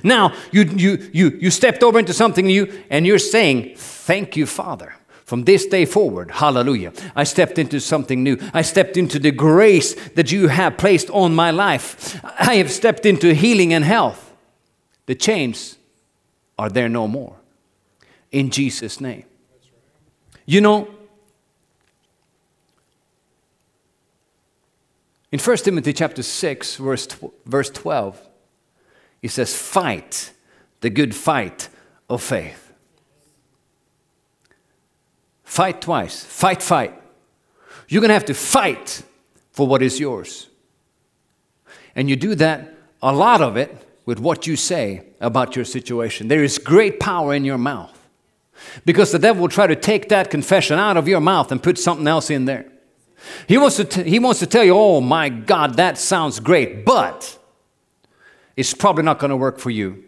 Now, 0.03 0.33
you, 0.51 0.63
you, 0.63 1.09
you, 1.13 1.29
you 1.39 1.51
stepped 1.51 1.83
over 1.83 1.99
into 1.99 2.13
something 2.13 2.45
new 2.45 2.83
and 2.89 3.05
you're 3.07 3.19
saying, 3.19 3.75
Thank 3.75 4.35
you, 4.35 4.45
Father. 4.45 4.95
From 5.29 5.43
this 5.43 5.67
day 5.67 5.85
forward, 5.85 6.31
hallelujah, 6.31 6.91
I 7.15 7.23
stepped 7.23 7.59
into 7.59 7.79
something 7.79 8.23
new. 8.23 8.37
I 8.51 8.63
stepped 8.63 8.97
into 8.97 9.19
the 9.19 9.29
grace 9.29 9.93
that 10.15 10.31
you 10.31 10.47
have 10.47 10.79
placed 10.79 11.11
on 11.11 11.35
my 11.35 11.51
life. 11.51 12.19
I 12.23 12.55
have 12.55 12.71
stepped 12.71 13.05
into 13.05 13.35
healing 13.35 13.71
and 13.71 13.85
health. 13.85 14.33
The 15.05 15.13
chains 15.13 15.77
are 16.57 16.69
there 16.69 16.89
no 16.89 17.07
more. 17.07 17.35
In 18.31 18.49
Jesus' 18.49 18.99
name. 18.99 19.25
You 20.49 20.61
know, 20.61 20.87
in 25.31 25.37
1 25.37 25.57
Timothy 25.57 25.93
chapter 25.93 26.23
6, 26.23 26.77
verse, 26.77 27.07
verse 27.45 27.69
12, 27.69 28.19
he 29.21 29.27
says, 29.27 29.55
Fight 29.55 30.31
the 30.81 30.89
good 30.89 31.13
fight 31.13 31.69
of 32.09 32.23
faith. 32.23 32.73
Fight 35.43 35.81
twice. 35.81 36.23
Fight, 36.23 36.63
fight. 36.63 36.99
You're 37.87 38.01
going 38.01 38.09
to 38.09 38.15
have 38.15 38.25
to 38.25 38.33
fight 38.33 39.03
for 39.51 39.67
what 39.67 39.83
is 39.83 39.99
yours. 39.99 40.49
And 41.95 42.09
you 42.09 42.15
do 42.15 42.33
that, 42.33 42.73
a 43.03 43.13
lot 43.13 43.43
of 43.43 43.55
it, 43.55 43.85
with 44.07 44.19
what 44.19 44.47
you 44.47 44.55
say 44.55 45.03
about 45.21 45.55
your 45.55 45.65
situation. 45.65 46.27
There 46.27 46.43
is 46.43 46.57
great 46.57 46.99
power 46.99 47.35
in 47.35 47.45
your 47.45 47.59
mouth. 47.59 47.98
Because 48.85 49.11
the 49.11 49.19
devil 49.19 49.41
will 49.41 49.49
try 49.49 49.67
to 49.67 49.75
take 49.75 50.09
that 50.09 50.29
confession 50.29 50.79
out 50.79 50.97
of 50.97 51.07
your 51.07 51.19
mouth 51.19 51.51
and 51.51 51.61
put 51.61 51.77
something 51.77 52.07
else 52.07 52.29
in 52.29 52.45
there. 52.45 52.71
He 53.47 53.57
wants 53.57 53.77
to, 53.77 53.85
t- 53.85 54.03
he 54.03 54.19
wants 54.19 54.39
to 54.39 54.47
tell 54.47 54.63
you, 54.63 54.73
oh 54.75 55.01
my 55.01 55.29
God, 55.29 55.75
that 55.75 55.97
sounds 55.97 56.39
great, 56.39 56.85
but 56.85 57.37
it's 58.55 58.73
probably 58.73 59.03
not 59.03 59.19
going 59.19 59.29
to 59.29 59.37
work 59.37 59.59
for 59.59 59.69
you 59.69 60.03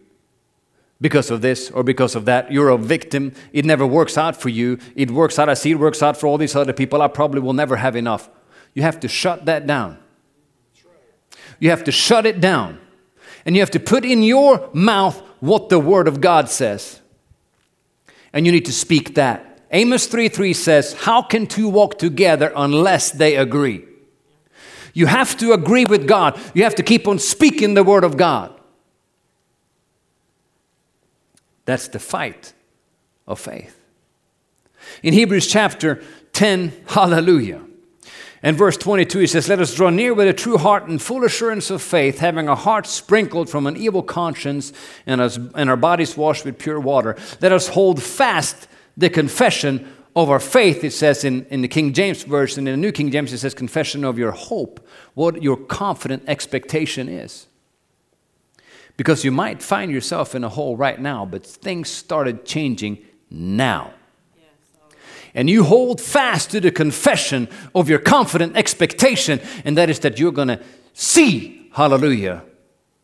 because 1.02 1.32
of 1.32 1.42
this 1.42 1.70
or 1.72 1.84
because 1.84 2.16
of 2.16 2.26
that. 2.26 2.52
You're 2.52 2.70
a 2.70 2.78
victim. 2.78 3.34
It 3.52 3.66
never 3.66 3.86
works 3.86 4.18
out 4.18 4.36
for 4.36 4.50
you. 4.50 4.78
It 4.96 5.12
works 5.12 5.40
out. 5.40 5.50
I 5.50 5.56
see 5.56 5.72
it 5.72 5.80
works 5.80 6.02
out 6.02 6.16
for 6.16 6.28
all 6.28 6.38
these 6.38 6.56
other 6.56 6.74
people. 6.74 7.02
I 7.02 7.08
probably 7.08 7.42
will 7.42 7.54
never 7.54 7.76
have 7.76 7.96
enough. 7.96 8.30
You 8.74 8.84
have 8.84 9.00
to 9.02 9.08
shut 9.08 9.46
that 9.46 9.68
down. 9.68 9.98
You 11.60 11.70
have 11.72 11.84
to 11.84 11.92
shut 11.92 12.26
it 12.26 12.40
down. 12.40 12.80
And 13.46 13.56
you 13.56 13.62
have 13.62 13.72
to 13.72 13.80
put 13.80 14.06
in 14.06 14.24
your 14.24 14.70
mouth 14.74 15.20
what 15.40 15.70
the 15.70 15.80
Word 15.80 16.08
of 16.08 16.22
God 16.22 16.48
says. 16.48 17.01
And 18.34 18.46
you 18.46 18.52
need 18.52 18.66
to 18.66 18.74
speak 18.74 19.16
that. 19.16 19.60
Amos 19.72 20.08
3 20.08 20.30
3 20.30 20.54
says, 20.54 20.94
How 20.94 21.22
can 21.22 21.48
two 21.48 21.70
walk 21.70 21.98
together 21.98 22.52
unless 22.56 23.12
they 23.12 23.36
agree? 23.36 23.86
You 24.94 25.06
have 25.06 25.38
to 25.38 25.54
agree 25.54 25.86
with 25.86 26.08
God. 26.08 26.40
You 26.54 26.64
have 26.64 26.76
to 26.76 26.84
keep 26.84 27.08
on 27.08 27.20
speaking 27.20 27.74
the 27.74 27.84
Word 27.84 28.04
of 28.04 28.18
God. 28.18 28.54
That's 31.66 31.88
the 31.88 32.00
fight 32.00 32.54
of 33.28 33.40
faith. 33.40 33.80
In 35.04 35.14
Hebrews 35.14 35.48
chapter 35.48 36.04
10, 36.34 36.74
hallelujah. 36.88 37.62
And 38.44 38.58
verse 38.58 38.76
22, 38.76 39.20
he 39.20 39.28
says, 39.28 39.48
Let 39.48 39.60
us 39.60 39.76
draw 39.76 39.90
near 39.90 40.14
with 40.14 40.28
a 40.28 40.34
true 40.34 40.58
heart 40.58 40.88
and 40.88 41.02
full 41.02 41.24
assurance 41.24 41.70
of 41.70 41.82
faith, 41.82 42.20
having 42.20 42.50
our 42.50 42.56
hearts 42.56 42.90
sprinkled 42.90 43.50
from 43.50 43.68
an 43.68 43.78
evil 43.78 44.02
conscience 44.02 44.74
and, 45.06 45.22
us, 45.22 45.38
and 45.54 45.70
our 45.70 45.78
bodies 45.78 46.18
washed 46.18 46.46
with 46.46 46.58
pure 46.58 46.80
water. 46.80 47.16
Let 47.40 47.52
us 47.52 47.68
hold 47.68 48.02
fast 48.02 48.68
the 48.98 49.10
confession 49.10 49.88
of 50.16 50.30
our 50.30 50.40
faith, 50.40 50.84
it 50.84 50.92
says 50.92 51.24
in, 51.24 51.46
in 51.46 51.62
the 51.62 51.68
King 51.68 51.94
James 51.94 52.24
Version, 52.24 52.68
in 52.68 52.74
the 52.74 52.78
New 52.78 52.92
King 52.92 53.12
James, 53.12 53.32
it 53.32 53.38
says 53.38 53.54
confession 53.54 54.04
of 54.04 54.18
your 54.18 54.32
hope, 54.32 54.86
what 55.14 55.42
your 55.42 55.56
confident 55.56 56.24
expectation 56.28 57.08
is. 57.08 57.48
Because 58.98 59.24
you 59.24 59.32
might 59.32 59.64
find 59.64 59.92
yourself 59.92 60.36
in 60.36 60.44
a 60.44 60.50
hole 60.50 60.76
right 60.76 61.00
now, 61.00 61.26
but 61.26 61.46
things 61.46 61.90
started 61.90 62.44
changing 62.44 62.98
now. 63.30 63.94
And 65.34 65.50
you 65.50 65.64
hold 65.64 66.02
fast 66.02 66.52
to 66.52 66.60
the 66.60 66.72
confession 66.72 67.48
of 67.74 67.90
your 67.90 68.00
confident 68.00 68.58
expectation, 68.58 69.40
and 69.64 69.78
that 69.78 69.90
is 69.90 70.00
that 70.00 70.20
you're 70.20 70.32
going 70.32 70.50
to 70.50 70.60
see, 70.94 71.70
hallelujah, 71.74 72.44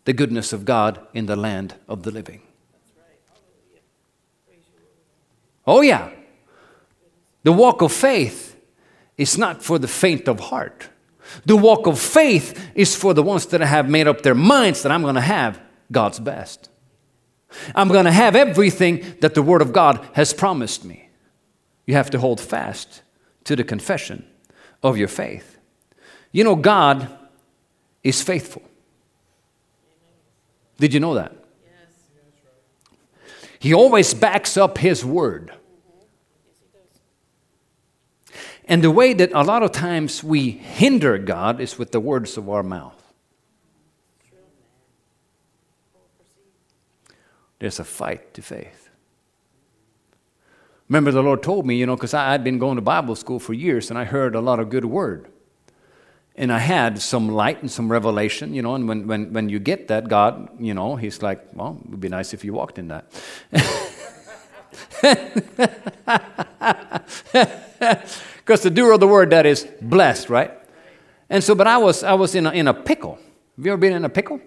the 0.06 0.14
goodness 0.14 0.54
of 0.54 0.66
God 0.66 1.00
in 1.14 1.26
the 1.26 1.36
land 1.36 1.76
of 1.88 2.04
the 2.04 2.12
living. 2.12 2.42
Oh, 5.66 5.82
yeah. 5.82 6.12
The 7.44 7.54
walk 7.54 7.82
of 7.82 7.92
faith 7.92 8.58
is 9.18 9.38
not 9.38 9.64
for 9.64 9.80
the 9.80 9.88
faint 9.88 10.28
of 10.28 10.40
heart. 10.40 10.90
The 11.46 11.58
walk 11.58 11.88
of 11.88 12.00
faith 12.00 12.72
is 12.76 12.96
for 12.96 13.14
the 13.14 13.24
ones 13.24 13.46
that 13.48 13.62
have 13.62 13.90
made 13.90 14.08
up 14.08 14.22
their 14.22 14.36
minds 14.36 14.84
that 14.84 14.92
I'm 14.92 15.02
going 15.02 15.16
to 15.16 15.22
have 15.22 15.60
God's 15.92 16.20
best. 16.20 16.70
I'm 17.76 17.88
going 17.88 18.06
to 18.06 18.12
have 18.12 18.36
everything 18.36 19.16
that 19.22 19.34
the 19.34 19.42
Word 19.42 19.62
of 19.62 19.74
God 19.74 20.06
has 20.14 20.34
promised 20.34 20.86
me. 20.86 21.07
You 21.88 21.96
have 21.96 22.12
to 22.12 22.20
hold 22.20 22.40
fast 22.40 23.02
to 23.46 23.56
the 23.56 23.64
confession 23.64 24.28
of 24.84 24.98
your 24.98 25.08
faith. 25.08 25.58
You 26.32 26.44
know, 26.44 26.56
God 26.56 27.10
is 28.04 28.22
faithful. 28.22 28.62
Did 30.78 30.94
you 30.94 31.00
know 31.00 31.16
that? 31.16 31.34
He 33.58 33.74
always 33.74 34.14
backs 34.14 34.56
up 34.56 34.78
His 34.78 35.04
Word. 35.04 35.52
And 38.66 38.84
the 38.84 38.92
way 38.92 39.14
that 39.14 39.32
a 39.32 39.44
lot 39.44 39.64
of 39.64 39.72
times 39.72 40.24
we 40.24 40.52
hinder 40.52 41.18
God 41.18 41.62
is 41.62 41.80
with 41.80 41.94
the 41.94 42.02
words 42.02 42.38
of 42.38 42.50
our 42.50 42.64
mouth. 42.64 43.02
There's 47.60 47.80
a 47.80 47.86
fight 47.86 48.34
to 48.36 48.42
faith. 48.42 48.87
Remember, 50.90 51.12
the 51.12 51.22
Lord 51.22 51.44
told 51.44 51.66
me, 51.66 51.76
you 51.76 51.86
know, 51.86 51.96
because 51.96 52.14
I'd 52.14 52.44
been 52.44 52.60
going 52.60 52.76
to 52.76 52.82
Bible 52.82 53.16
school 53.16 53.40
for 53.40 53.54
years 53.54 53.90
and 53.90 54.00
I 54.00 54.06
heard 54.06 54.36
a 54.36 54.42
lot 54.42 54.60
of 54.60 54.70
good 54.70 54.86
word. 54.86 55.28
And 56.36 56.52
I 56.52 56.60
had 56.60 57.02
some 57.02 57.30
light 57.30 57.62
and 57.62 57.70
some 57.70 57.92
revelation, 57.92 58.54
you 58.54 58.62
know, 58.62 58.76
and 58.76 58.88
when, 58.88 59.08
when, 59.08 59.34
when 59.34 59.50
you 59.50 59.60
get 59.60 59.88
that, 59.88 60.08
God, 60.08 60.50
you 60.60 60.74
know, 60.74 60.96
He's 60.96 61.22
like, 61.22 61.44
well, 61.54 61.82
it 61.84 61.90
would 61.90 62.00
be 62.00 62.10
nice 62.10 62.34
if 62.34 62.46
you 62.46 62.54
walked 62.54 62.78
in 62.78 62.90
that. 62.90 63.12
Because 68.48 68.62
the 68.62 68.70
doer 68.70 68.94
of 68.94 69.02
the 69.02 69.08
word, 69.08 69.32
that 69.32 69.46
is 69.46 69.68
blessed, 69.82 70.30
right? 70.30 70.52
And 71.30 71.44
so, 71.44 71.54
but 71.54 71.68
I 71.68 71.78
was, 71.78 72.02
I 72.02 72.14
was 72.14 72.34
in 72.34 72.46
a, 72.46 72.52
in 72.52 72.70
a 72.70 72.74
pickle. 72.74 73.20
Have 73.58 73.66
you 73.66 73.74
ever 73.74 73.80
been 73.80 73.92
in 73.92 74.06
a 74.06 74.10
pickle? 74.10 74.40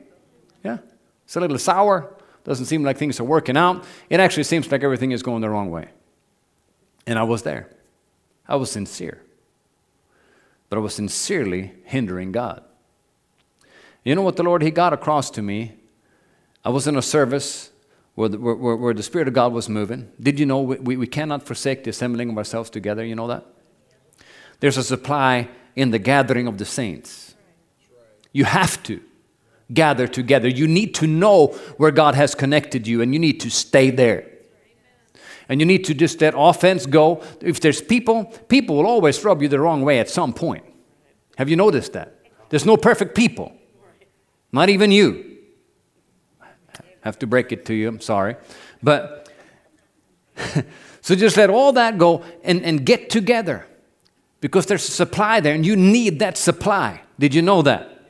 Yeah? 0.64 0.78
It's 1.24 1.36
a 1.36 1.41
little 1.41 1.59
sour. 1.59 2.16
Doesn't 2.43 2.64
seem 2.64 2.82
like 2.82 2.97
things 2.97 3.20
are 3.20 3.24
working 3.24 3.59
out. 3.59 3.84
It 4.09 4.18
actually 4.18 4.45
seems 4.45 4.72
like 4.72 4.82
everything 4.82 5.12
is 5.12 5.22
going 5.22 5.43
the 5.43 5.51
wrong 5.51 5.70
way. 5.70 5.91
And 7.07 7.18
I 7.18 7.22
was 7.22 7.42
there. 7.42 7.68
I 8.46 8.57
was 8.57 8.70
sincere. 8.70 9.22
But 10.68 10.76
I 10.76 10.80
was 10.80 10.94
sincerely 10.94 11.72
hindering 11.84 12.32
God. 12.32 12.62
You 14.05 14.14
know 14.14 14.22
what 14.22 14.36
the 14.36 14.42
Lord, 14.42 14.62
He 14.62 14.70
got 14.70 14.92
across 14.92 15.30
to 15.32 15.42
me? 15.42 15.74
I 16.64 16.70
was 16.70 16.86
in 16.86 16.96
a 16.96 17.03
service 17.03 17.70
where 18.14 18.28
the, 18.28 18.38
where, 18.38 18.55
where 18.55 18.94
the 18.94 19.03
Spirit 19.03 19.28
of 19.28 19.34
God 19.34 19.53
was 19.53 19.68
moving. 19.68 20.11
Did 20.20 20.38
you 20.38 20.46
know 20.46 20.61
we, 20.61 20.96
we 20.96 21.07
cannot 21.07 21.42
forsake 21.42 21.84
the 21.84 21.90
assembling 21.90 22.30
of 22.30 22.38
ourselves 22.38 22.70
together? 22.70 23.05
You 23.05 23.14
know 23.14 23.28
that? 23.28 23.46
There's 24.61 24.76
a 24.76 24.84
supply 24.84 25.48
in 25.74 25.90
the 25.90 25.98
gathering 25.98 26.46
of 26.46 26.59
the 26.59 26.64
saints. 26.64 27.34
You 28.32 28.44
have 28.44 28.82
to 28.84 29.01
gather 29.72 30.07
together. 30.07 30.48
You 30.48 30.66
need 30.66 30.94
to 30.96 31.07
know 31.07 31.48
where 31.76 31.90
God 31.90 32.14
has 32.14 32.34
connected 32.34 32.86
you, 32.86 33.01
and 33.03 33.14
you 33.14 33.18
need 33.18 33.40
to 33.40 33.51
stay 33.51 33.90
there. 33.90 34.29
And 35.51 35.59
you 35.59 35.66
need 35.66 35.84
to 35.86 35.94
just 35.94 36.20
let 36.20 36.34
offense 36.36 36.86
go. 36.86 37.24
If 37.40 37.59
there's 37.59 37.82
people, 37.82 38.26
people 38.48 38.76
will 38.76 38.86
always 38.86 39.22
rub 39.24 39.42
you 39.42 39.48
the 39.48 39.59
wrong 39.59 39.82
way 39.82 39.98
at 39.98 40.09
some 40.09 40.32
point. 40.32 40.64
Have 41.36 41.48
you 41.48 41.57
noticed 41.57 41.92
that? 41.94 42.20
There's 42.51 42.64
no 42.64 42.76
perfect 42.76 43.16
people, 43.16 43.53
not 44.53 44.68
even 44.68 44.92
you. 44.92 45.38
I 46.40 46.46
have 47.01 47.18
to 47.18 47.26
break 47.26 47.51
it 47.51 47.64
to 47.66 47.74
you, 47.74 47.88
I'm 47.88 48.01
sorry. 48.01 48.36
But 48.80 49.28
so 51.01 51.16
just 51.16 51.36
let 51.36 51.51
all 51.51 51.72
that 51.72 51.98
go 51.98 52.22
and, 52.44 52.62
and 52.62 52.86
get 52.86 53.11
together 53.11 53.66
because 54.40 54.66
there's 54.66 54.88
a 54.88 54.92
supply 54.92 55.40
there 55.40 55.55
and 55.55 55.66
you 55.66 55.74
need 55.74 56.20
that 56.20 56.38
supply. 56.38 57.01
Did 57.18 57.34
you 57.34 57.42
know 57.42 57.62
that? 57.62 58.07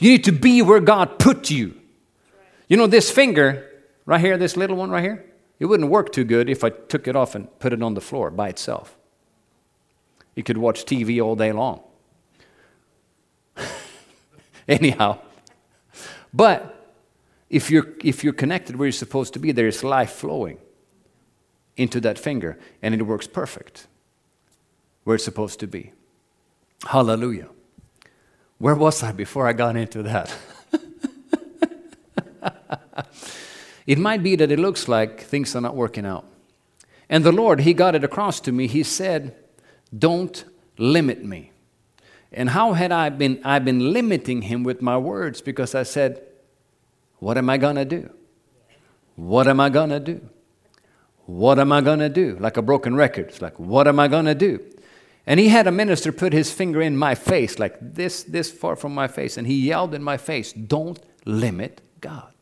You 0.00 0.10
need 0.10 0.24
to 0.24 0.32
be 0.32 0.60
where 0.60 0.80
God 0.80 1.20
put 1.20 1.50
you. 1.50 1.76
You 2.66 2.76
know, 2.76 2.88
this 2.88 3.12
finger 3.12 3.68
right 4.06 4.20
here, 4.20 4.36
this 4.36 4.56
little 4.56 4.76
one 4.76 4.90
right 4.90 5.02
here, 5.04 5.29
it 5.60 5.66
wouldn't 5.66 5.90
work 5.90 6.10
too 6.10 6.24
good 6.24 6.50
if 6.50 6.64
I 6.64 6.70
took 6.70 7.06
it 7.06 7.14
off 7.14 7.34
and 7.34 7.46
put 7.60 7.72
it 7.72 7.82
on 7.82 7.94
the 7.94 8.00
floor 8.00 8.30
by 8.30 8.48
itself. 8.48 8.96
You 10.34 10.42
could 10.42 10.56
watch 10.56 10.84
TV 10.84 11.22
all 11.22 11.36
day 11.36 11.52
long. 11.52 11.82
Anyhow, 14.68 15.18
but 16.32 16.94
if 17.50 17.70
you're, 17.70 17.88
if 18.02 18.24
you're 18.24 18.32
connected 18.32 18.76
where 18.76 18.86
you're 18.86 18.92
supposed 18.92 19.34
to 19.34 19.38
be, 19.38 19.52
there 19.52 19.66
is 19.66 19.84
life 19.84 20.12
flowing 20.12 20.58
into 21.76 22.00
that 22.00 22.18
finger, 22.18 22.58
and 22.82 22.94
it 22.94 23.02
works 23.02 23.26
perfect 23.26 23.86
where 25.04 25.16
it's 25.16 25.24
supposed 25.24 25.60
to 25.60 25.66
be. 25.66 25.92
Hallelujah. 26.86 27.48
Where 28.58 28.74
was 28.74 29.02
I 29.02 29.12
before 29.12 29.46
I 29.46 29.52
got 29.52 29.76
into 29.76 30.02
that? 30.04 30.34
it 33.90 33.98
might 33.98 34.22
be 34.22 34.36
that 34.36 34.52
it 34.52 34.58
looks 34.60 34.86
like 34.86 35.20
things 35.20 35.56
are 35.56 35.60
not 35.60 35.74
working 35.74 36.06
out. 36.06 36.24
And 37.08 37.24
the 37.24 37.32
Lord, 37.32 37.62
He 37.62 37.74
got 37.74 37.96
it 37.96 38.04
across 38.04 38.38
to 38.42 38.52
me. 38.52 38.68
He 38.68 38.84
said, 38.84 39.34
Don't 39.98 40.44
limit 40.78 41.24
me. 41.24 41.50
And 42.30 42.50
how 42.50 42.74
had 42.74 42.92
I 42.92 43.08
been? 43.08 43.40
I've 43.44 43.64
been 43.64 43.92
limiting 43.92 44.42
Him 44.42 44.62
with 44.62 44.80
my 44.80 44.96
words 44.96 45.40
because 45.40 45.74
I 45.74 45.82
said, 45.82 46.22
What 47.18 47.36
am 47.36 47.50
I 47.50 47.56
going 47.58 47.74
to 47.74 47.84
do? 47.84 48.08
What 49.16 49.48
am 49.48 49.58
I 49.58 49.68
going 49.68 49.90
to 49.90 49.98
do? 49.98 50.20
What 51.26 51.58
am 51.58 51.72
I 51.72 51.80
going 51.80 51.98
to 51.98 52.08
do? 52.08 52.36
Like 52.38 52.56
a 52.58 52.62
broken 52.62 52.94
record. 52.94 53.26
It's 53.30 53.42
like, 53.42 53.58
What 53.58 53.88
am 53.88 53.98
I 53.98 54.06
going 54.06 54.26
to 54.26 54.36
do? 54.36 54.60
And 55.26 55.40
he 55.40 55.48
had 55.48 55.66
a 55.66 55.72
minister 55.72 56.12
put 56.12 56.32
his 56.32 56.52
finger 56.52 56.80
in 56.80 56.96
my 56.96 57.16
face, 57.16 57.58
like 57.58 57.76
this, 57.80 58.22
this 58.22 58.52
far 58.52 58.76
from 58.76 58.94
my 58.94 59.08
face, 59.08 59.36
and 59.36 59.48
he 59.48 59.66
yelled 59.66 59.94
in 59.94 60.02
my 60.04 60.16
face, 60.16 60.52
Don't 60.52 61.00
limit 61.24 61.80
God. 62.00 62.32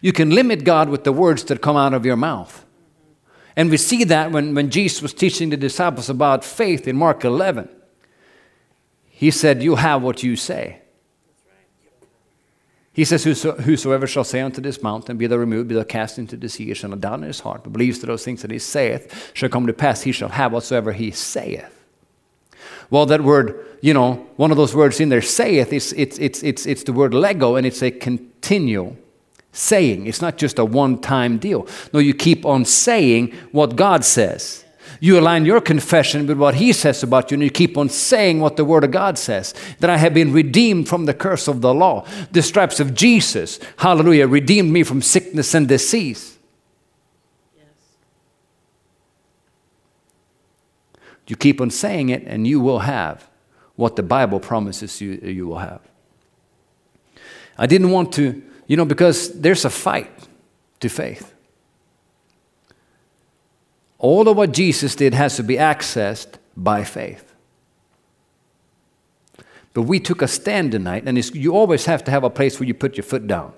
You 0.00 0.12
can 0.12 0.30
limit 0.30 0.64
God 0.64 0.88
with 0.88 1.04
the 1.04 1.12
words 1.12 1.44
that 1.44 1.60
come 1.60 1.76
out 1.76 1.94
of 1.94 2.04
your 2.04 2.16
mouth. 2.16 2.64
And 3.56 3.70
we 3.70 3.76
see 3.76 4.04
that 4.04 4.32
when, 4.32 4.54
when 4.54 4.70
Jesus 4.70 5.02
was 5.02 5.12
teaching 5.12 5.50
the 5.50 5.56
disciples 5.56 6.08
about 6.08 6.44
faith 6.44 6.88
in 6.88 6.96
Mark 6.96 7.24
11. 7.24 7.68
He 9.08 9.30
said, 9.30 9.62
You 9.62 9.76
have 9.76 10.02
what 10.02 10.22
you 10.22 10.36
say. 10.36 10.80
He 12.94 13.04
says, 13.04 13.24
Whosoever 13.24 14.06
shall 14.06 14.24
say 14.24 14.40
unto 14.40 14.60
this 14.60 14.82
mountain, 14.82 15.16
Be 15.16 15.26
thou 15.26 15.36
removed, 15.36 15.68
be 15.68 15.74
thou 15.74 15.84
cast 15.84 16.18
into 16.18 16.36
the 16.36 16.48
sea, 16.48 16.72
shall 16.74 16.90
not 16.90 17.00
doubt 17.00 17.20
in 17.20 17.22
his 17.22 17.40
heart, 17.40 17.62
but 17.64 17.72
believes 17.72 18.00
that 18.00 18.06
those 18.06 18.24
things 18.24 18.42
that 18.42 18.50
he 18.50 18.58
saith 18.58 19.32
shall 19.34 19.48
come 19.48 19.66
to 19.66 19.72
pass, 19.72 20.02
he 20.02 20.12
shall 20.12 20.28
have 20.30 20.52
whatsoever 20.52 20.92
he 20.92 21.10
saith. 21.10 21.78
Well, 22.90 23.06
that 23.06 23.22
word, 23.22 23.64
you 23.80 23.94
know, 23.94 24.26
one 24.36 24.50
of 24.50 24.58
those 24.58 24.74
words 24.74 25.00
in 25.00 25.08
there, 25.08 25.22
saith, 25.22 25.72
it's, 25.72 25.92
it's, 25.92 26.18
it's, 26.18 26.42
it's, 26.42 26.66
it's 26.66 26.82
the 26.82 26.92
word 26.92 27.14
lego, 27.14 27.56
and 27.56 27.66
it's 27.66 27.82
a 27.82 27.90
continual 27.90 28.96
saying. 29.52 30.06
It's 30.06 30.22
not 30.22 30.38
just 30.38 30.58
a 30.58 30.64
one 30.64 30.98
time 31.00 31.38
deal. 31.38 31.66
No, 31.92 32.00
you 32.00 32.14
keep 32.14 32.44
on 32.44 32.64
saying 32.64 33.32
what 33.52 33.76
God 33.76 34.04
says. 34.04 34.64
You 35.00 35.18
align 35.18 35.44
your 35.44 35.60
confession 35.60 36.26
with 36.26 36.38
what 36.38 36.54
He 36.54 36.72
says 36.72 37.02
about 37.02 37.30
you, 37.30 37.34
and 37.34 37.42
you 37.42 37.50
keep 37.50 37.76
on 37.76 37.88
saying 37.88 38.40
what 38.40 38.56
the 38.56 38.64
Word 38.64 38.84
of 38.84 38.92
God 38.92 39.18
says 39.18 39.52
that 39.80 39.90
I 39.90 39.96
have 39.96 40.14
been 40.14 40.32
redeemed 40.32 40.88
from 40.88 41.06
the 41.06 41.14
curse 41.14 41.48
of 41.48 41.60
the 41.60 41.74
law. 41.74 42.06
The 42.30 42.42
stripes 42.42 42.78
of 42.78 42.94
Jesus, 42.94 43.58
hallelujah, 43.78 44.28
redeemed 44.28 44.72
me 44.72 44.84
from 44.84 45.02
sickness 45.02 45.54
and 45.54 45.66
disease. 45.66 46.38
Yes. 47.56 47.66
You 51.26 51.36
keep 51.36 51.60
on 51.60 51.70
saying 51.70 52.10
it, 52.10 52.22
and 52.24 52.46
you 52.46 52.60
will 52.60 52.80
have 52.80 53.28
what 53.74 53.96
the 53.96 54.02
Bible 54.02 54.38
promises 54.38 55.00
you 55.00 55.12
you 55.22 55.48
will 55.48 55.58
have. 55.58 55.80
I 57.58 57.66
didn't 57.66 57.90
want 57.90 58.12
to, 58.14 58.40
you 58.72 58.76
know, 58.78 58.86
because 58.86 59.38
there's 59.38 59.66
a 59.66 59.70
fight 59.70 60.10
to 60.80 60.88
faith. 60.88 61.34
All 63.98 64.30
of 64.30 64.38
what 64.38 64.52
Jesus 64.52 64.96
did 64.96 65.12
has 65.12 65.36
to 65.36 65.42
be 65.42 65.56
accessed 65.56 66.36
by 66.56 66.82
faith. 66.82 67.34
But 69.74 69.82
we 69.82 70.00
took 70.00 70.22
a 70.22 70.26
stand 70.26 70.72
tonight, 70.72 71.02
and 71.04 71.22
you 71.34 71.54
always 71.54 71.84
have 71.84 72.02
to 72.04 72.10
have 72.10 72.24
a 72.24 72.30
place 72.30 72.58
where 72.58 72.66
you 72.66 72.72
put 72.72 72.96
your 72.96 73.04
foot 73.04 73.26
down. 73.26 73.52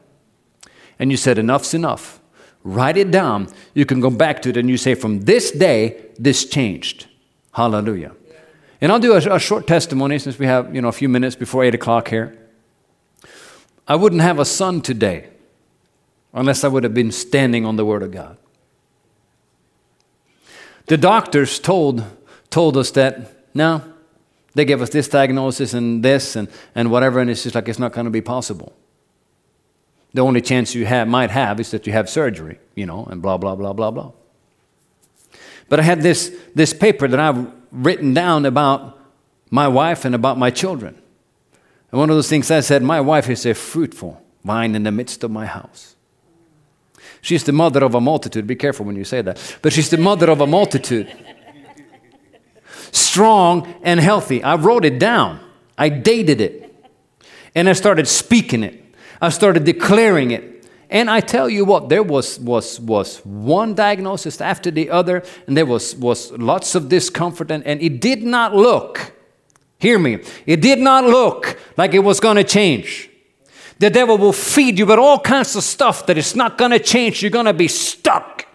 And 0.99 1.13
you 1.13 1.17
said, 1.17 1.39
Enough's 1.39 1.75
enough. 1.75 2.21
write 2.65 2.97
it 2.97 3.13
down, 3.13 3.47
you 3.73 3.87
can 3.87 4.01
go 4.01 4.11
back 4.11 4.43
to 4.43 4.49
it 4.49 4.57
and 4.57 4.69
you 4.69 4.77
say, 4.77 4.97
from 4.97 5.21
this 5.21 5.53
day, 5.53 6.07
this 6.19 6.45
changed. 6.45 7.07
Hallelujah. 7.53 8.17
And 8.81 8.91
I'll 8.91 8.99
do 8.99 9.13
a, 9.13 9.37
a 9.37 9.39
short 9.39 9.69
testimony 9.69 10.19
since 10.19 10.41
we 10.41 10.47
have 10.47 10.75
you 10.75 10.83
know, 10.83 10.89
a 10.89 10.99
few 11.01 11.09
minutes 11.09 11.37
before 11.37 11.63
8 11.63 11.73
o'clock 11.77 12.09
here. 12.09 12.37
I 13.87 13.97
wouldn't 13.97 14.23
have 14.23 14.39
a 14.39 14.45
son 14.45 14.81
today 14.81 15.29
unless 16.33 16.65
I 16.65 16.69
would 16.69 16.85
have 16.85 16.95
been 16.95 17.13
standing 17.13 17.65
on 17.65 17.77
the 17.77 17.85
Word 17.85 18.03
of 18.03 18.11
God. 18.11 18.37
The 20.87 20.97
doctors 20.97 21.59
told, 21.59 22.05
told 22.51 22.77
us 22.77 22.91
that, 22.93 23.47
no, 23.55 23.83
they 24.55 24.65
gave 24.65 24.83
us 24.83 24.91
this 24.91 25.09
diagnosis 25.09 25.75
and 25.75 26.03
this 26.03 26.37
and, 26.37 26.49
and 26.75 26.91
whatever, 26.91 27.21
and 27.21 27.31
it's 27.31 27.43
just 27.43 27.55
like 27.55 27.69
it's 27.69 27.79
not 27.79 27.93
going 27.93 28.05
to 28.05 28.11
be 28.11 28.21
possible. 28.21 28.73
The 30.13 30.23
only 30.23 30.41
chance 30.41 30.75
you 30.75 30.87
have, 30.87 31.09
might 31.09 31.31
have 31.31 31.59
is 31.59 31.71
that 31.73 31.87
you 31.87 31.93
have 31.93 32.09
surgery, 32.09 32.59
you 32.75 32.87
know, 32.87 33.05
and 33.07 33.21
blah, 33.21 33.37
blah, 33.37 33.55
blah, 33.55 33.73
blah, 33.73 33.91
blah. 33.91 34.13
But 35.69 35.81
I 35.81 35.83
had 35.83 36.03
this, 36.03 36.35
this 36.55 36.73
paper 36.73 37.09
that 37.09 37.19
I've 37.19 37.51
written 37.73 38.15
down 38.15 38.47
about 38.47 38.99
my 39.51 39.67
wife 39.67 40.05
and 40.05 40.15
about 40.15 40.39
my 40.39 40.51
children. 40.51 41.01
And 41.95 42.01
one 42.01 42.11
of 42.11 42.17
those 42.17 42.29
things 42.29 42.51
I 42.51 42.59
said, 42.59 42.83
My 42.83 43.01
wife 43.01 43.31
is 43.31 43.47
a 43.47 43.55
fruitful 43.55 44.21
vine 44.43 44.75
in 44.75 44.83
the 44.83 44.91
midst 44.91 45.23
of 45.23 45.31
my 45.31 45.47
house. 45.47 45.95
She's 47.21 47.45
the 47.45 47.53
mother 47.53 47.85
of 47.85 47.95
a 47.95 48.01
multitude. 48.01 48.49
Be 48.49 48.57
careful 48.57 48.85
when 48.85 48.97
you 48.97 49.05
say 49.05 49.23
that. 49.23 49.59
But 49.63 49.73
she's 49.73 49.91
the 49.91 49.97
mother 49.97 50.29
of 50.29 50.41
a 50.41 50.47
multitude. 50.49 51.17
Strong 52.91 53.73
and 53.85 54.01
healthy. 54.01 54.43
I 54.43 54.57
wrote 54.57 54.85
it 54.85 54.99
down. 54.99 55.39
I 55.79 55.89
dated 55.89 56.41
it. 56.41 56.75
And 57.55 57.69
I 57.69 57.75
started 57.75 58.09
speaking 58.09 58.65
it. 58.65 58.97
I 59.21 59.29
started 59.29 59.63
declaring 59.63 60.33
it. 60.33 60.69
And 60.91 61.09
I 61.09 61.21
tell 61.21 61.49
you 61.49 61.65
what, 61.65 61.91
there 61.91 62.03
was, 62.03 62.41
was, 62.41 62.81
was 62.81 63.19
one 63.19 63.73
diagnosis 63.77 64.41
after 64.41 64.73
the 64.73 64.91
other, 64.91 65.23
and 65.47 65.57
there 65.57 65.65
was, 65.65 65.95
was 65.95 66.33
lots 66.33 66.75
of 66.75 66.89
discomfort, 66.89 67.53
and, 67.53 67.65
and 67.65 67.81
it 67.81 68.01
did 68.01 68.25
not 68.25 68.53
look, 68.53 69.13
hear 69.85 69.99
me, 69.99 70.19
it 70.47 70.61
did 70.61 70.79
not 70.79 71.05
look 71.05 71.59
like 71.77 71.95
it 71.95 72.01
was 72.01 72.19
going 72.19 72.37
to 72.37 72.45
change. 72.45 73.11
The 73.79 73.91
devil 73.91 74.17
will 74.17 74.33
feed 74.33 74.79
you 74.79 74.87
with 74.87 74.99
all 74.99 75.19
kinds 75.19 75.55
of 75.57 75.63
stuff 75.63 76.07
that 76.07 76.17
it's 76.17 76.35
not 76.35 76.57
going 76.57 76.71
to 76.71 76.79
change. 76.79 77.23
You're 77.23 77.31
going 77.31 77.47
to 77.47 77.53
be 77.53 77.69
stuck. 77.69 78.47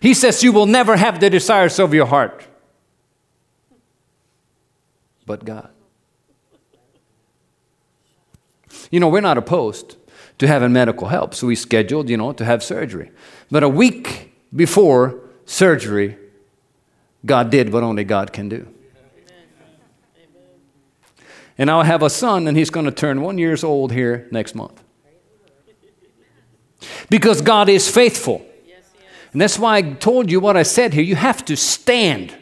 He 0.00 0.14
says 0.14 0.42
you 0.42 0.52
will 0.52 0.66
never 0.66 0.96
have 0.96 1.20
the 1.20 1.28
desires 1.28 1.78
of 1.78 1.92
your 1.92 2.06
heart. 2.06 2.46
But 5.26 5.44
God. 5.44 5.70
You 8.90 9.00
know, 9.00 9.08
we're 9.08 9.20
not 9.20 9.36
opposed 9.36 9.96
to 10.38 10.46
having 10.46 10.72
medical 10.72 11.08
help, 11.08 11.34
so 11.34 11.48
we 11.48 11.56
scheduled, 11.56 12.08
you 12.08 12.16
know, 12.16 12.32
to 12.32 12.44
have 12.44 12.62
surgery. 12.62 13.10
But 13.50 13.62
a 13.62 13.68
week 13.68 14.32
before 14.54 15.20
surgery, 15.44 16.16
God 17.24 17.50
did 17.50 17.72
what 17.72 17.82
only 17.82 18.04
God 18.04 18.32
can 18.32 18.48
do. 18.48 18.66
And 21.58 21.70
I'll 21.70 21.82
have 21.82 22.02
a 22.02 22.10
son, 22.10 22.46
and 22.46 22.56
he's 22.56 22.70
going 22.70 22.86
to 22.86 22.92
turn 22.92 23.20
one 23.20 23.36
years 23.36 23.64
old 23.64 23.92
here 23.92 24.28
next 24.30 24.54
month. 24.54 24.80
Because 27.10 27.42
God 27.42 27.68
is 27.68 27.90
faithful. 27.90 28.44
And 29.32 29.40
that's 29.40 29.58
why 29.58 29.76
I 29.76 29.82
told 29.82 30.30
you 30.30 30.40
what 30.40 30.56
I 30.56 30.62
said 30.62 30.94
here. 30.94 31.02
You 31.02 31.16
have 31.16 31.44
to 31.46 31.56
stand. 31.56 32.34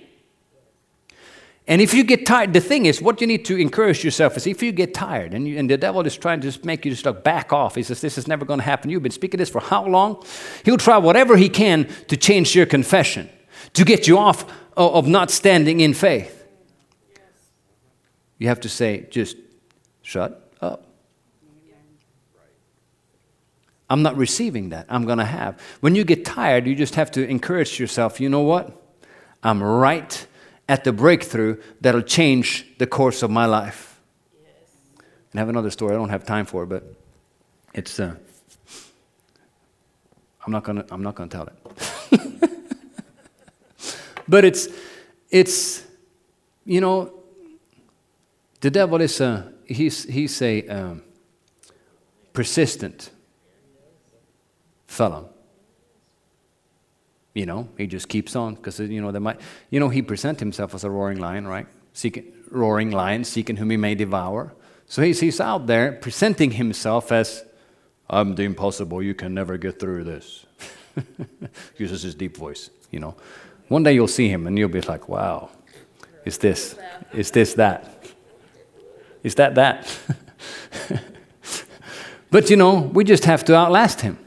And 1.67 1.81
if 1.81 1.95
you 1.95 2.05
get 2.05 2.27
tired, 2.27 2.53
the 2.53 2.61
thing 2.61 2.87
is, 2.87 3.03
what 3.03 3.21
you 3.21 3.27
need 3.27 3.45
to 3.47 3.57
encourage 3.57 4.05
yourself 4.05 4.37
is 4.37 4.47
if 4.47 4.63
you 4.63 4.71
get 4.71 4.95
tired 4.95 5.35
and, 5.35 5.49
you, 5.49 5.59
and 5.59 5.69
the 5.69 5.77
devil 5.77 6.07
is 6.07 6.17
trying 6.17 6.41
to 6.41 6.47
just 6.47 6.65
make 6.65 6.85
you 6.85 6.93
just 6.93 7.05
like 7.05 7.25
back 7.25 7.53
off, 7.53 7.75
he 7.75 7.83
says, 7.83 8.01
This 8.01 8.17
is 8.19 8.29
never 8.29 8.45
going 8.45 8.61
to 8.61 8.65
happen. 8.65 8.89
You've 8.89 9.03
been 9.03 9.11
speaking 9.11 9.39
this 9.39 9.51
for 9.51 9.61
how 9.61 9.85
long? 9.85 10.25
He'll 10.65 10.77
try 10.77 10.97
whatever 10.99 11.37
he 11.37 11.49
can 11.49 11.89
to 12.07 12.17
change 12.17 12.55
your 12.55 12.67
confession, 12.67 13.29
to 13.73 13.85
get 13.85 14.07
you 14.07 14.17
off 14.17 14.47
of 14.77 15.07
not 15.07 15.31
standing 15.31 15.81
in 15.81 15.95
faith. 15.95 16.45
You 18.39 18.49
have 18.49 18.61
to 18.61 18.69
say, 18.69 19.07
just 19.11 19.37
shut 20.03 20.53
up. 20.61 20.87
I'm 23.89 24.03
not 24.03 24.17
receiving 24.17 24.71
that. 24.71 24.87
I'm 24.89 25.05
going 25.05 25.19
to 25.19 25.25
have. 25.25 25.61
When 25.81 25.95
you 25.95 26.05
get 26.05 26.25
tired, 26.25 26.67
you 26.67 26.75
just 26.75 26.97
have 26.97 27.11
to 27.13 27.27
encourage 27.27 27.79
yourself. 27.79 28.21
You 28.21 28.29
know 28.29 28.41
what? 28.41 28.83
I'm 29.43 29.63
right 29.63 30.27
at 30.69 30.85
the 30.85 30.93
breakthrough 30.93 31.61
that'll 31.81 32.03
change 32.03 32.67
the 32.79 32.87
course 32.87 33.23
of 33.23 33.31
my 33.31 33.47
life. 33.47 34.01
Yes. 34.43 34.53
And 35.31 35.39
I 35.39 35.43
have 35.43 35.49
another 35.49 35.71
story. 35.71 35.95
I 35.95 35.99
don't 35.99 36.09
have 36.09 36.27
time 36.27 36.47
for 36.47 36.65
it, 36.65 36.67
but 36.67 36.95
it's. 37.75 38.01
Uh, 38.01 38.17
I'm 40.45 40.53
not 40.53 40.65
gonna. 40.65 40.85
I'm 40.91 41.03
not 41.03 41.15
gonna 41.15 41.31
tell 41.31 41.47
it. 41.47 41.93
but 44.29 44.45
it's. 44.45 44.69
It's. 45.31 45.85
You 46.65 46.81
know, 46.81 47.17
the 48.61 48.71
devil 48.71 49.01
is 49.01 49.21
a, 49.21 49.53
he's, 49.65 50.05
he's 50.05 50.43
a 50.43 50.67
um, 50.67 51.03
persistent 52.33 53.11
fellow. 54.87 55.31
You 57.35 57.47
know, 57.47 57.69
he 57.77 57.87
just 57.87 58.09
keeps 58.09 58.35
on 58.35 58.55
because 58.55 58.81
you 58.81 59.01
know 59.01 59.13
they 59.13 59.19
might. 59.19 59.41
You 59.71 59.79
know, 59.79 59.91
he 59.91 60.01
presents 60.03 60.41
himself 60.41 60.75
as 60.75 60.85
a 60.85 60.91
roaring 60.91 61.19
lion, 61.19 61.47
right? 61.47 61.67
Seeking, 61.93 62.33
roaring 62.51 62.91
lion, 62.91 63.25
seeking 63.25 63.57
whom 63.57 63.71
he 63.71 63.77
may 63.77 63.95
devour. 63.95 64.55
So 64.87 65.03
he's, 65.03 65.21
he's 65.21 65.41
out 65.41 65.67
there 65.67 65.93
presenting 65.93 66.53
himself 66.53 67.13
as, 67.13 67.45
"I'm 68.09 68.37
the 68.37 68.45
impossible. 68.45 69.03
You 69.03 69.15
can 69.15 69.35
never 69.35 69.59
get 69.59 69.79
through 69.79 70.05
this." 70.05 70.47
Uses 71.77 72.03
his 72.03 72.15
deep 72.15 72.39
voice. 72.39 72.71
You 72.91 73.01
know, 73.01 73.17
one 73.69 73.83
day 73.83 73.93
you'll 73.95 74.09
see 74.09 74.29
him 74.29 74.47
and 74.47 74.59
you'll 74.59 74.69
be 74.69 74.81
like, 74.81 75.09
"Wow, 75.09 75.51
is 76.25 76.39
this? 76.39 76.77
Is 77.13 77.31
this 77.31 77.55
that? 77.55 78.05
Is 79.23 79.35
that 79.37 79.55
that? 79.55 79.99
but 82.31 82.51
you 82.51 82.57
know, 82.57 82.81
we 82.81 83.05
just 83.05 83.25
have 83.25 83.45
to 83.47 83.57
outlast 83.57 84.01
him. 84.01 84.19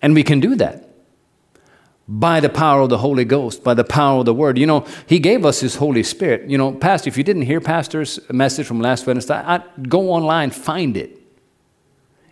And 0.00 0.14
we 0.14 0.22
can 0.22 0.40
do 0.40 0.54
that 0.56 0.88
by 2.08 2.40
the 2.40 2.48
power 2.48 2.80
of 2.80 2.88
the 2.88 2.98
Holy 2.98 3.24
Ghost, 3.24 3.62
by 3.62 3.74
the 3.74 3.84
power 3.84 4.20
of 4.20 4.24
the 4.24 4.34
Word. 4.34 4.56
You 4.56 4.66
know, 4.66 4.86
He 5.06 5.18
gave 5.18 5.44
us 5.44 5.60
His 5.60 5.76
Holy 5.76 6.02
Spirit. 6.02 6.48
You 6.48 6.56
know, 6.56 6.72
Pastor, 6.72 7.08
if 7.08 7.18
you 7.18 7.24
didn't 7.24 7.42
hear 7.42 7.60
Pastor's 7.60 8.18
message 8.30 8.66
from 8.66 8.80
last 8.80 9.06
Wednesday, 9.06 9.34
I'd 9.34 9.90
go 9.90 10.10
online, 10.10 10.50
find 10.50 10.96
it, 10.96 11.20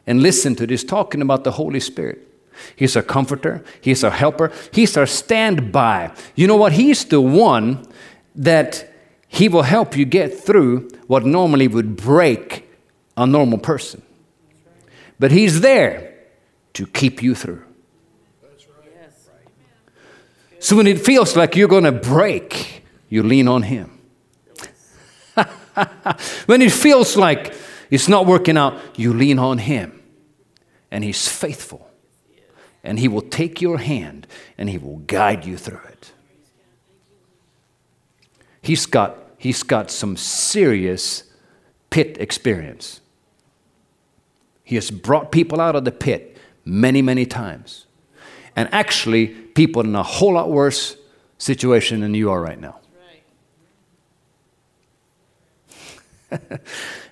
and 0.06 0.22
listen 0.22 0.54
to 0.56 0.64
it. 0.64 0.70
He's 0.70 0.84
talking 0.84 1.20
about 1.20 1.44
the 1.44 1.52
Holy 1.52 1.80
Spirit. 1.80 2.26
He's 2.74 2.96
our 2.96 3.02
comforter, 3.02 3.64
He's 3.80 4.04
our 4.04 4.10
helper, 4.10 4.52
He's 4.72 4.96
our 4.96 5.06
standby. 5.06 6.12
You 6.34 6.46
know 6.46 6.56
what? 6.56 6.72
He's 6.72 7.04
the 7.04 7.20
one 7.20 7.86
that 8.34 8.92
he 9.28 9.48
will 9.48 9.62
help 9.62 9.96
you 9.96 10.04
get 10.04 10.32
through 10.32 10.88
what 11.06 11.24
normally 11.24 11.68
would 11.68 11.96
break 11.96 12.68
a 13.16 13.26
normal 13.26 13.58
person. 13.58 14.02
But 15.18 15.30
He's 15.30 15.60
there 15.60 16.14
to 16.74 16.86
keep 16.86 17.22
you 17.22 17.34
through. 17.34 17.62
So 20.58 20.76
when 20.76 20.86
it 20.86 21.00
feels 21.00 21.36
like 21.36 21.54
you're 21.54 21.68
going 21.68 21.84
to 21.84 21.92
break, 21.92 22.82
you 23.08 23.22
lean 23.22 23.46
on 23.46 23.62
Him. 23.62 23.98
when 26.46 26.62
it 26.62 26.72
feels 26.72 27.16
like 27.16 27.54
it's 27.90 28.08
not 28.08 28.26
working 28.26 28.56
out, 28.56 28.80
you 28.96 29.12
lean 29.12 29.38
on 29.38 29.58
Him. 29.58 30.02
And 30.90 31.04
He's 31.04 31.28
faithful. 31.28 31.88
And 32.86 33.00
He 33.00 33.08
will 33.08 33.22
take 33.22 33.60
your 33.60 33.78
hand 33.78 34.26
and 34.56 34.70
He 34.70 34.78
will 34.78 34.98
guide 34.98 35.44
you 35.44 35.58
through 35.58 35.80
it. 35.88 36.12
He's 38.62 38.86
got, 38.86 39.18
he's 39.38 39.62
got 39.62 39.90
some 39.90 40.16
serious 40.16 41.24
pit 41.90 42.16
experience. 42.18 43.00
He 44.64 44.74
has 44.76 44.90
brought 44.90 45.30
people 45.30 45.60
out 45.60 45.76
of 45.76 45.84
the 45.84 45.92
pit 45.92 46.36
many, 46.64 47.02
many 47.02 47.26
times. 47.26 47.86
And 48.56 48.68
actually, 48.72 49.28
people 49.28 49.82
in 49.82 49.94
a 49.94 50.02
whole 50.02 50.32
lot 50.32 50.50
worse 50.50 50.96
situation 51.38 52.00
than 52.00 52.14
you 52.14 52.30
are 52.30 52.40
right 52.40 52.58
now. 52.58 52.80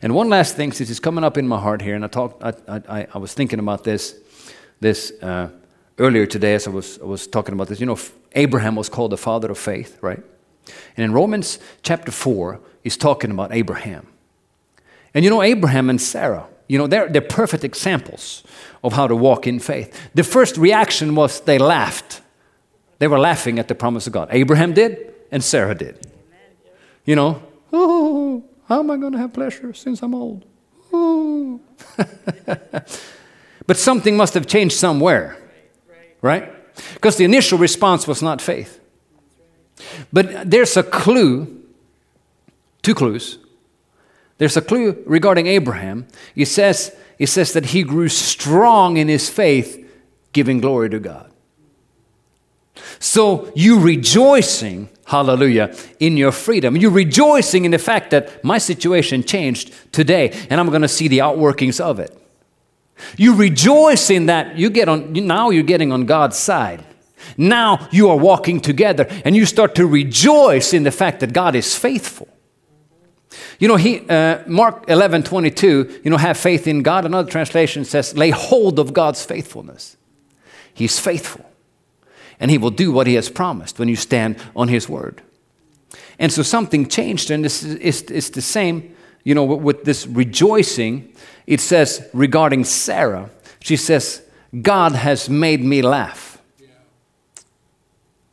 and 0.02 0.14
one 0.14 0.28
last 0.28 0.56
thing, 0.56 0.72
since 0.72 0.90
it's 0.90 0.98
coming 0.98 1.22
up 1.22 1.38
in 1.38 1.46
my 1.46 1.60
heart 1.60 1.80
here, 1.82 1.94
and 1.94 2.04
I 2.04 2.08
talked, 2.08 2.42
I, 2.42 2.52
I, 2.88 3.06
I 3.14 3.18
was 3.18 3.32
thinking 3.32 3.60
about 3.60 3.84
this, 3.84 4.16
this 4.80 5.12
uh, 5.22 5.50
earlier 5.98 6.26
today 6.26 6.54
as 6.54 6.66
I 6.66 6.70
was, 6.70 6.98
I 7.00 7.04
was 7.04 7.26
talking 7.26 7.54
about 7.54 7.68
this. 7.68 7.80
You 7.80 7.86
know, 7.86 7.98
Abraham 8.32 8.76
was 8.76 8.88
called 8.88 9.12
the 9.12 9.16
father 9.16 9.50
of 9.50 9.58
faith, 9.58 9.98
right? 10.00 10.22
And 10.96 11.04
in 11.04 11.12
Romans 11.12 11.58
chapter 11.82 12.10
4, 12.10 12.60
he's 12.82 12.96
talking 12.96 13.30
about 13.30 13.52
Abraham. 13.52 14.06
And 15.12 15.24
you 15.24 15.30
know, 15.30 15.42
Abraham 15.42 15.90
and 15.90 16.00
Sarah, 16.00 16.46
you 16.68 16.78
know, 16.78 16.86
they're, 16.86 17.08
they're 17.08 17.20
perfect 17.20 17.64
examples 17.64 18.42
of 18.82 18.94
how 18.94 19.06
to 19.06 19.14
walk 19.14 19.46
in 19.46 19.60
faith. 19.60 20.10
The 20.14 20.24
first 20.24 20.56
reaction 20.56 21.14
was 21.14 21.40
they 21.40 21.58
laughed. 21.58 22.20
They 22.98 23.06
were 23.06 23.18
laughing 23.18 23.58
at 23.58 23.68
the 23.68 23.74
promise 23.74 24.06
of 24.06 24.12
God. 24.12 24.28
Abraham 24.30 24.72
did, 24.72 25.14
and 25.30 25.44
Sarah 25.44 25.74
did. 25.74 26.06
You 27.04 27.16
know, 27.16 27.42
oh, 27.72 28.44
how 28.66 28.80
am 28.80 28.90
I 28.90 28.96
going 28.96 29.12
to 29.12 29.18
have 29.18 29.32
pleasure 29.32 29.74
since 29.74 30.02
I'm 30.02 30.14
old? 30.14 30.44
Oh. 30.92 31.60
But 33.66 33.78
something 33.78 34.16
must 34.16 34.34
have 34.34 34.46
changed 34.46 34.76
somewhere, 34.76 35.36
right? 36.24 36.50
Because 36.94 37.18
the 37.18 37.24
initial 37.24 37.58
response 37.58 38.08
was 38.08 38.22
not 38.22 38.40
faith. 38.40 38.80
But 40.10 40.50
there's 40.50 40.74
a 40.74 40.82
clue, 40.82 41.62
two 42.80 42.94
clues. 42.94 43.38
There's 44.38 44.56
a 44.56 44.62
clue 44.62 45.02
regarding 45.04 45.46
Abraham. 45.46 46.06
He 46.34 46.46
says, 46.46 46.96
he 47.18 47.26
says 47.26 47.52
that 47.52 47.66
he 47.66 47.82
grew 47.82 48.08
strong 48.08 48.96
in 48.96 49.08
his 49.08 49.28
faith, 49.28 49.86
giving 50.32 50.62
glory 50.62 50.88
to 50.90 50.98
God. 50.98 51.30
So 52.98 53.52
you 53.54 53.78
rejoicing, 53.78 54.88
hallelujah, 55.04 55.76
in 56.00 56.16
your 56.16 56.32
freedom. 56.32 56.74
You 56.74 56.88
rejoicing 56.88 57.66
in 57.66 57.70
the 57.70 57.78
fact 57.78 58.12
that 58.12 58.42
my 58.42 58.56
situation 58.56 59.24
changed 59.24 59.74
today 59.92 60.30
and 60.48 60.58
I'm 60.58 60.70
going 60.70 60.82
to 60.82 60.88
see 60.88 61.06
the 61.06 61.18
outworkings 61.18 61.80
of 61.80 62.00
it. 62.00 62.18
You 63.16 63.34
rejoice 63.34 64.10
in 64.10 64.26
that 64.26 64.56
you 64.56 64.70
get 64.70 64.88
on 64.88 65.12
now 65.12 65.50
you're 65.50 65.62
getting 65.62 65.92
on 65.92 66.06
God's 66.06 66.36
side. 66.36 66.84
Now 67.36 67.88
you 67.90 68.10
are 68.10 68.16
walking 68.16 68.60
together 68.60 69.06
and 69.24 69.34
you 69.34 69.46
start 69.46 69.74
to 69.76 69.86
rejoice 69.86 70.72
in 70.72 70.82
the 70.82 70.90
fact 70.90 71.20
that 71.20 71.32
God 71.32 71.54
is 71.54 71.76
faithful. 71.76 72.28
You 73.58 73.68
know, 73.68 73.76
he, 73.76 74.08
uh, 74.08 74.42
Mark 74.46 74.84
11, 74.88 75.24
22, 75.24 76.00
you 76.04 76.10
know, 76.10 76.16
have 76.16 76.36
faith 76.36 76.66
in 76.66 76.82
God. 76.82 77.04
Another 77.04 77.30
translation 77.30 77.84
says, 77.84 78.16
lay 78.16 78.30
hold 78.30 78.78
of 78.78 78.92
God's 78.92 79.24
faithfulness. 79.24 79.96
He's 80.72 80.98
faithful. 80.98 81.44
And 82.40 82.50
he 82.50 82.58
will 82.58 82.70
do 82.70 82.92
what 82.92 83.06
he 83.06 83.14
has 83.14 83.28
promised 83.28 83.78
when 83.78 83.88
you 83.88 83.96
stand 83.96 84.38
on 84.56 84.68
his 84.68 84.88
word. 84.88 85.22
And 86.18 86.32
so 86.32 86.42
something 86.42 86.88
changed, 86.88 87.30
and 87.30 87.44
this 87.44 87.62
is, 87.62 88.30
the 88.30 88.42
same, 88.42 88.94
you 89.24 89.34
know, 89.34 89.44
with 89.44 89.84
this 89.84 90.06
rejoicing. 90.06 91.12
It 91.46 91.60
says 91.60 92.08
regarding 92.12 92.64
Sarah, 92.64 93.30
she 93.60 93.76
says, 93.76 94.22
God 94.62 94.92
has 94.92 95.28
made 95.28 95.62
me 95.62 95.82
laugh. 95.82 96.38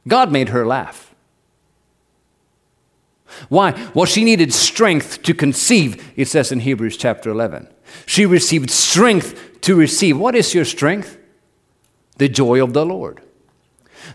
God 0.08 0.32
made 0.32 0.50
her 0.50 0.66
laugh. 0.66 1.14
Why? 3.50 3.89
Well, 3.94 4.06
she 4.06 4.24
needed 4.24 4.54
strength 4.54 5.24
to 5.24 5.34
conceive, 5.34 6.12
it 6.16 6.28
says 6.28 6.52
in 6.52 6.60
Hebrews 6.60 6.98
chapter 6.98 7.30
11. 7.30 7.68
She 8.06 8.26
received 8.26 8.70
strength 8.70 9.62
to 9.62 9.76
receive. 9.76 10.18
What 10.18 10.36
is 10.36 10.54
your 10.54 10.66
strength? 10.66 11.18
The 12.18 12.30
joy 12.30 12.64
of 12.64 12.74
the 12.74 12.86
Lord. 12.86 13.22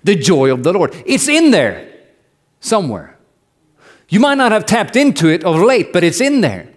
The 0.05 0.17
joy 0.17 0.53
of 0.53 0.63
the 0.63 0.73
Lord. 0.73 0.95
It's 1.07 1.29
in 1.29 1.51
there 1.51 1.91
somewhere. 2.61 3.16
You 4.09 4.21
might 4.21 4.37
not 4.37 4.53
have 4.53 4.67
tapped 4.67 4.97
into 4.97 5.29
it 5.29 5.45
of 5.45 5.57
late, 5.57 5.93
but 5.93 6.05
it's 6.05 6.21
in 6.21 6.41
there. 6.41 6.69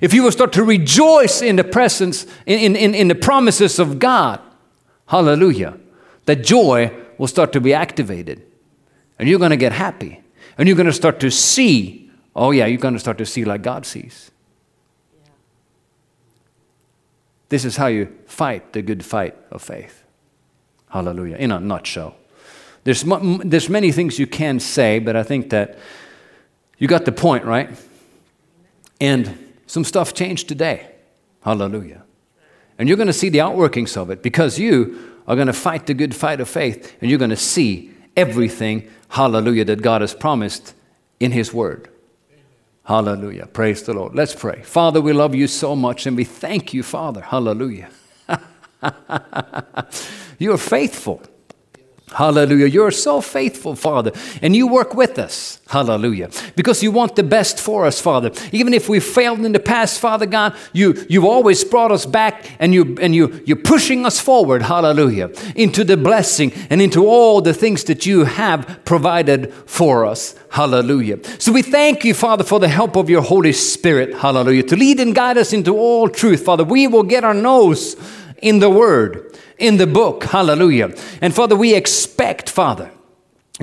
If 0.00 0.12
you 0.12 0.22
will 0.22 0.32
start 0.32 0.52
to 0.54 0.64
rejoice 0.64 1.42
in 1.42 1.56
the 1.56 1.64
presence, 1.64 2.26
in, 2.46 2.76
in, 2.76 2.94
in 2.94 3.08
the 3.08 3.14
promises 3.14 3.78
of 3.78 3.98
God, 3.98 4.40
hallelujah, 5.06 5.78
that 6.26 6.44
joy 6.44 6.92
will 7.18 7.28
start 7.28 7.52
to 7.52 7.60
be 7.60 7.72
activated. 7.72 8.42
And 9.18 9.28
you're 9.28 9.38
going 9.38 9.50
to 9.50 9.56
get 9.56 9.72
happy. 9.72 10.22
And 10.58 10.68
you're 10.68 10.76
going 10.76 10.86
to 10.86 10.92
start 10.92 11.20
to 11.20 11.30
see, 11.30 12.10
oh, 12.34 12.50
yeah, 12.50 12.66
you're 12.66 12.78
going 12.78 12.94
to 12.94 13.00
start 13.00 13.18
to 13.18 13.26
see 13.26 13.44
like 13.44 13.62
God 13.62 13.86
sees. 13.86 14.30
This 17.48 17.64
is 17.64 17.76
how 17.76 17.86
you 17.86 18.12
fight 18.26 18.72
the 18.72 18.82
good 18.82 19.04
fight 19.04 19.36
of 19.50 19.62
faith. 19.62 20.02
Hallelujah. 20.88 21.36
In 21.36 21.52
a 21.52 21.60
nutshell. 21.60 22.16
There's, 22.84 23.04
there's 23.44 23.68
many 23.68 23.92
things 23.92 24.18
you 24.18 24.26
can 24.26 24.60
say, 24.60 24.98
but 24.98 25.16
I 25.16 25.22
think 25.22 25.50
that 25.50 25.78
you 26.78 26.88
got 26.88 27.04
the 27.04 27.12
point, 27.12 27.44
right? 27.44 27.70
And 29.00 29.52
some 29.66 29.84
stuff 29.84 30.14
changed 30.14 30.48
today. 30.48 30.90
Hallelujah. 31.42 32.02
And 32.78 32.88
you're 32.88 32.96
going 32.96 33.06
to 33.06 33.12
see 33.12 33.28
the 33.28 33.38
outworkings 33.38 33.96
of 33.96 34.10
it 34.10 34.22
because 34.22 34.58
you 34.58 35.20
are 35.26 35.36
going 35.36 35.46
to 35.46 35.52
fight 35.52 35.86
the 35.86 35.94
good 35.94 36.14
fight 36.14 36.40
of 36.40 36.48
faith 36.48 36.96
and 37.00 37.10
you're 37.10 37.18
going 37.18 37.30
to 37.30 37.36
see 37.36 37.92
everything, 38.16 38.90
hallelujah, 39.08 39.64
that 39.64 39.82
God 39.82 40.00
has 40.00 40.14
promised 40.14 40.74
in 41.20 41.32
His 41.32 41.52
Word. 41.52 41.88
Hallelujah. 42.84 43.46
Praise 43.46 43.82
the 43.82 43.94
Lord. 43.94 44.14
Let's 44.14 44.34
pray. 44.34 44.62
Father, 44.62 45.00
we 45.00 45.12
love 45.12 45.34
you 45.34 45.46
so 45.46 45.74
much 45.74 46.06
and 46.06 46.16
we 46.16 46.24
thank 46.24 46.74
you, 46.74 46.82
Father. 46.82 47.22
Hallelujah. 47.22 47.88
you 50.38 50.52
are 50.52 50.58
faithful. 50.58 51.22
Hallelujah. 52.12 52.66
You're 52.66 52.90
so 52.90 53.20
faithful, 53.20 53.74
Father, 53.74 54.12
and 54.42 54.54
you 54.54 54.68
work 54.68 54.94
with 54.94 55.18
us. 55.18 55.58
Hallelujah. 55.68 56.30
Because 56.54 56.82
you 56.82 56.92
want 56.92 57.16
the 57.16 57.22
best 57.22 57.58
for 57.58 57.86
us, 57.86 58.00
Father. 58.00 58.30
Even 58.52 58.74
if 58.74 58.88
we 58.88 59.00
failed 59.00 59.40
in 59.40 59.52
the 59.52 59.58
past, 59.58 59.98
Father 59.98 60.26
God, 60.26 60.54
you, 60.72 60.94
you've 61.08 61.24
always 61.24 61.64
brought 61.64 61.90
us 61.90 62.06
back 62.06 62.52
and, 62.60 62.74
you, 62.74 62.96
and 63.00 63.14
you, 63.14 63.42
you're 63.46 63.56
pushing 63.56 64.04
us 64.06 64.20
forward, 64.20 64.62
hallelujah, 64.62 65.30
into 65.56 65.82
the 65.82 65.96
blessing 65.96 66.52
and 66.70 66.80
into 66.80 67.06
all 67.06 67.40
the 67.40 67.54
things 67.54 67.84
that 67.84 68.06
you 68.06 68.24
have 68.24 68.80
provided 68.84 69.52
for 69.66 70.04
us. 70.04 70.36
Hallelujah. 70.50 71.18
So 71.40 71.52
we 71.52 71.62
thank 71.62 72.04
you, 72.04 72.14
Father, 72.14 72.44
for 72.44 72.60
the 72.60 72.68
help 72.68 72.96
of 72.96 73.10
your 73.10 73.22
Holy 73.22 73.52
Spirit. 73.52 74.14
Hallelujah. 74.14 74.62
To 74.64 74.76
lead 74.76 75.00
and 75.00 75.14
guide 75.14 75.38
us 75.38 75.52
into 75.52 75.76
all 75.76 76.08
truth, 76.08 76.44
Father. 76.44 76.62
We 76.64 76.86
will 76.86 77.02
get 77.02 77.24
our 77.24 77.34
nose 77.34 77.96
in 78.44 78.58
the 78.58 78.70
Word 78.70 79.34
in 79.58 79.76
the 79.78 79.86
book. 79.86 80.24
Hallelujah. 80.24 80.94
And 81.20 81.34
Father, 81.34 81.56
we 81.56 81.74
expect, 81.74 82.50
Father, 82.50 82.90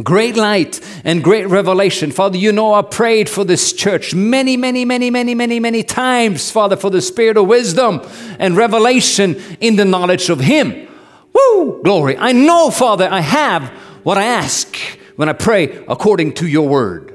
great 0.02 0.36
light 0.36 0.80
and 1.04 1.24
great 1.24 1.48
revelation. 1.48 2.12
Father, 2.12 2.38
you 2.38 2.52
know 2.52 2.74
I 2.74 2.82
prayed 2.82 3.30
for 3.30 3.44
this 3.44 3.74
church 3.74 4.14
many, 4.14 4.58
many, 4.58 4.86
many, 4.86 5.10
many, 5.10 5.36
many, 5.36 5.60
many 5.60 5.84
times, 5.84 6.50
Father, 6.50 6.76
for 6.76 6.90
the 6.90 7.02
spirit 7.02 7.38
of 7.38 7.48
wisdom 7.48 8.02
and 8.40 8.56
revelation 8.58 9.36
in 9.60 9.76
the 9.76 9.86
knowledge 9.86 10.30
of 10.30 10.40
Him. 10.40 10.88
Woo! 11.34 11.82
Glory. 11.84 12.18
I 12.18 12.32
know, 12.32 12.72
Father, 12.72 13.08
I 13.10 13.22
have 13.22 13.70
what 14.04 14.18
I 14.18 14.24
ask 14.24 14.76
when 15.16 15.30
I 15.30 15.34
pray 15.34 15.84
according 15.88 16.34
to 16.36 16.48
your 16.48 16.68
word. 16.68 17.14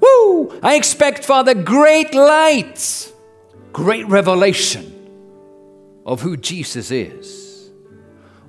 Woo! 0.00 0.60
I 0.62 0.74
expect, 0.74 1.24
Father, 1.24 1.54
great 1.54 2.14
light, 2.14 3.12
great 3.72 4.06
revelation 4.06 4.95
of 6.06 6.22
who 6.22 6.38
Jesus 6.38 6.90
is 6.90 7.46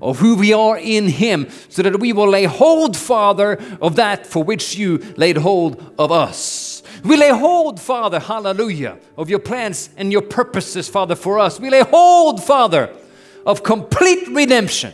of 0.01 0.19
who 0.19 0.35
we 0.35 0.53
are 0.53 0.77
in 0.77 1.07
Him, 1.07 1.47
so 1.69 1.81
that 1.81 1.99
we 1.99 2.13
will 2.13 2.29
lay 2.29 2.45
hold, 2.45 2.95
Father, 2.95 3.59
of 3.81 3.95
that 3.95 4.27
for 4.27 4.43
which 4.43 4.75
you 4.75 4.99
laid 5.17 5.37
hold 5.37 5.93
of 5.97 6.11
us. 6.11 6.83
We 7.03 7.17
lay 7.17 7.29
hold, 7.29 7.79
Father, 7.79 8.19
hallelujah, 8.19 8.99
of 9.17 9.29
your 9.29 9.39
plans 9.39 9.89
and 9.97 10.11
your 10.11 10.21
purposes, 10.21 10.89
Father, 10.89 11.15
for 11.15 11.39
us. 11.39 11.59
We 11.59 11.69
lay 11.69 11.83
hold, 11.83 12.43
Father, 12.43 12.93
of 13.45 13.63
complete 13.63 14.27
redemption. 14.27 14.93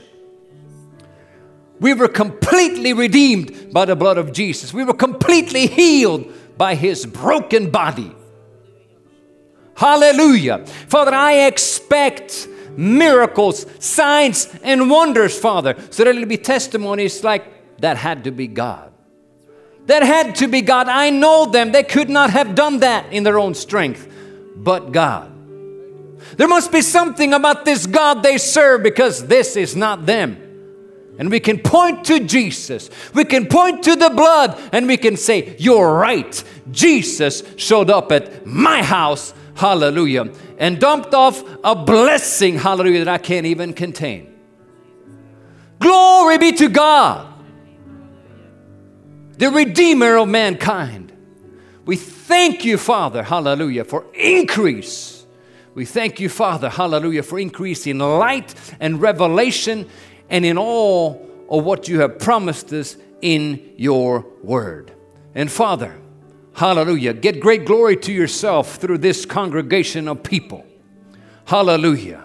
We 1.80 1.94
were 1.94 2.08
completely 2.08 2.94
redeemed 2.94 3.74
by 3.74 3.86
the 3.86 3.96
blood 3.96 4.18
of 4.18 4.32
Jesus. 4.32 4.74
We 4.74 4.86
were 4.86 4.94
completely 4.94 5.68
healed 5.68 6.32
by 6.58 6.76
His 6.76 7.06
broken 7.06 7.72
body. 7.72 8.16
Hallelujah. 9.76 10.66
Father, 10.66 11.14
I 11.14 11.46
expect 11.48 12.48
miracles, 12.78 13.66
signs, 13.80 14.54
and 14.64 14.90
wonders, 14.90 15.38
Father, 15.38 15.76
so 15.90 16.04
that 16.04 16.16
it'll 16.16 16.26
be 16.26 16.38
testimonies 16.38 17.24
like 17.24 17.80
that 17.80 17.98
had 17.98 18.24
to 18.26 18.32
be 18.32 18.48
God. 18.48 18.92
That 19.88 20.04
had 20.04 20.36
to 20.36 20.48
be 20.48 20.62
God. 20.62 20.88
I 20.88 21.10
know 21.10 21.46
them. 21.46 21.72
They 21.72 21.84
could 21.84 22.10
not 22.10 22.30
have 22.30 22.56
done 22.56 22.80
that 22.80 23.12
in 23.12 23.24
their 23.24 23.38
own 23.38 23.54
strength, 23.54 24.08
but 24.56 24.92
God. 24.92 25.32
There 26.38 26.48
must 26.48 26.72
be 26.72 26.82
something 26.82 27.34
about 27.34 27.66
this 27.66 27.86
God 27.86 28.24
they 28.24 28.38
serve 28.38 28.84
because 28.84 29.28
this 29.28 29.56
is 29.56 29.76
not 29.76 30.06
them. 30.06 30.40
And 31.20 31.30
we 31.30 31.40
can 31.40 31.60
point 31.60 32.06
to 32.06 32.22
Jesus. 32.22 32.90
We 33.14 33.24
can 33.26 33.46
point 33.46 33.84
to 33.84 33.96
the 33.96 34.10
blood 34.10 34.60
and 34.72 34.88
we 34.88 34.98
can 34.98 35.16
say, 35.16 35.56
You're 35.60 35.94
right. 35.94 36.44
Jesus 36.72 37.44
showed 37.56 37.90
up 37.90 38.12
at 38.12 38.46
my 38.48 38.82
house. 38.82 39.34
Hallelujah 39.56 40.32
and 40.58 40.80
dumped 40.80 41.14
off 41.14 41.44
a 41.64 41.76
blessing, 41.76 42.58
hallelujah, 42.58 43.06
that 43.06 43.14
I 43.14 43.18
can't 43.18 43.46
even 43.46 43.74
contain. 43.74 44.34
Glory 45.80 46.38
be 46.38 46.54
to 46.54 46.70
God, 46.70 47.28
the 49.38 49.52
Redeemer 49.52 50.16
of 50.16 50.30
mankind. 50.30 51.12
We 51.86 51.98
thank 51.98 52.64
you, 52.64 52.78
Father, 52.78 53.24
hallelujah, 53.24 53.84
for 53.84 54.06
increase. 54.14 55.26
We 55.74 55.86
thank 55.86 56.20
you, 56.20 56.30
Father, 56.30 56.70
hallelujah, 56.70 57.24
for 57.24 57.40
increase 57.40 57.86
in 57.88 58.00
light 58.00 58.56
and 58.80 59.02
revelation 59.02 59.90
and 60.30 60.46
in 60.46 60.58
all 60.58 61.30
of 61.50 61.66
what 61.66 61.90
you 61.90 62.00
have 62.00 62.20
promised 62.20 62.72
us 62.72 62.96
in 63.22 63.74
your 63.76 64.26
word. 64.44 64.94
And 65.36 65.52
Father, 65.52 66.00
Hallelujah. 66.54 67.14
Get 67.14 67.40
great 67.40 67.66
glory 67.66 67.98
to 67.98 68.14
yourself 68.14 68.76
through 68.76 69.00
this 69.00 69.26
congregation 69.26 70.08
of 70.08 70.24
people. 70.24 70.66
Hallelujah. 71.46 72.24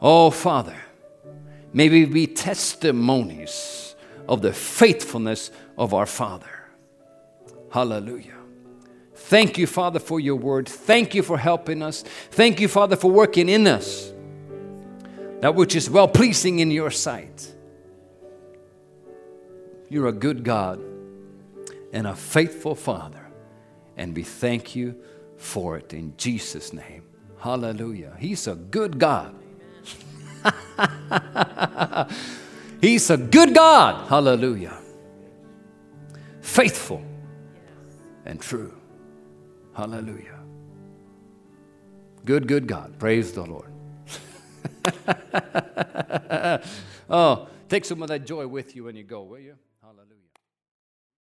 Oh, 0.00 0.30
Father, 0.30 0.76
may 1.72 1.88
we 1.88 2.04
be 2.04 2.26
testimonies 2.26 3.94
of 4.28 4.42
the 4.42 4.52
faithfulness 4.52 5.50
of 5.78 5.94
our 5.94 6.06
Father. 6.06 6.46
Hallelujah. 7.70 8.34
Thank 9.14 9.58
you, 9.58 9.66
Father, 9.66 10.00
for 10.00 10.20
your 10.20 10.36
word. 10.36 10.68
Thank 10.68 11.14
you 11.14 11.22
for 11.22 11.38
helping 11.38 11.82
us. 11.82 12.02
Thank 12.30 12.60
you, 12.60 12.68
Father, 12.68 12.96
for 12.96 13.10
working 13.10 13.48
in 13.48 13.66
us. 13.66 14.12
that 15.40 15.54
which 15.54 15.76
is 15.76 15.90
well 15.90 16.08
pleasing 16.08 16.60
in 16.60 16.70
your 16.70 16.90
sight. 16.90 17.54
You're 19.88 20.08
a 20.08 20.12
good 20.12 20.42
God 20.42 20.80
and 21.94 22.08
a 22.08 22.14
faithful 22.14 22.74
Father, 22.74 23.24
and 23.96 24.14
we 24.16 24.24
thank 24.24 24.74
you 24.74 25.00
for 25.36 25.78
it 25.78 25.94
in 25.94 26.12
Jesus' 26.16 26.72
name. 26.72 27.04
Hallelujah. 27.38 28.16
He's 28.18 28.48
a 28.48 28.56
good 28.56 28.98
God. 28.98 29.32
He's 32.80 33.08
a 33.10 33.16
good 33.16 33.54
God. 33.54 34.08
Hallelujah. 34.08 34.76
Faithful 36.40 37.02
and 38.24 38.40
true. 38.40 38.74
Hallelujah. 39.74 40.40
Good, 42.24 42.48
good 42.48 42.66
God. 42.66 42.98
Praise 42.98 43.32
the 43.32 43.44
Lord. 43.44 43.70
oh, 47.08 47.48
take 47.68 47.84
some 47.84 48.02
of 48.02 48.08
that 48.08 48.26
joy 48.26 48.48
with 48.48 48.74
you 48.74 48.84
when 48.84 48.96
you 48.96 49.04
go, 49.04 49.22
will 49.22 49.38
you? 49.38 49.54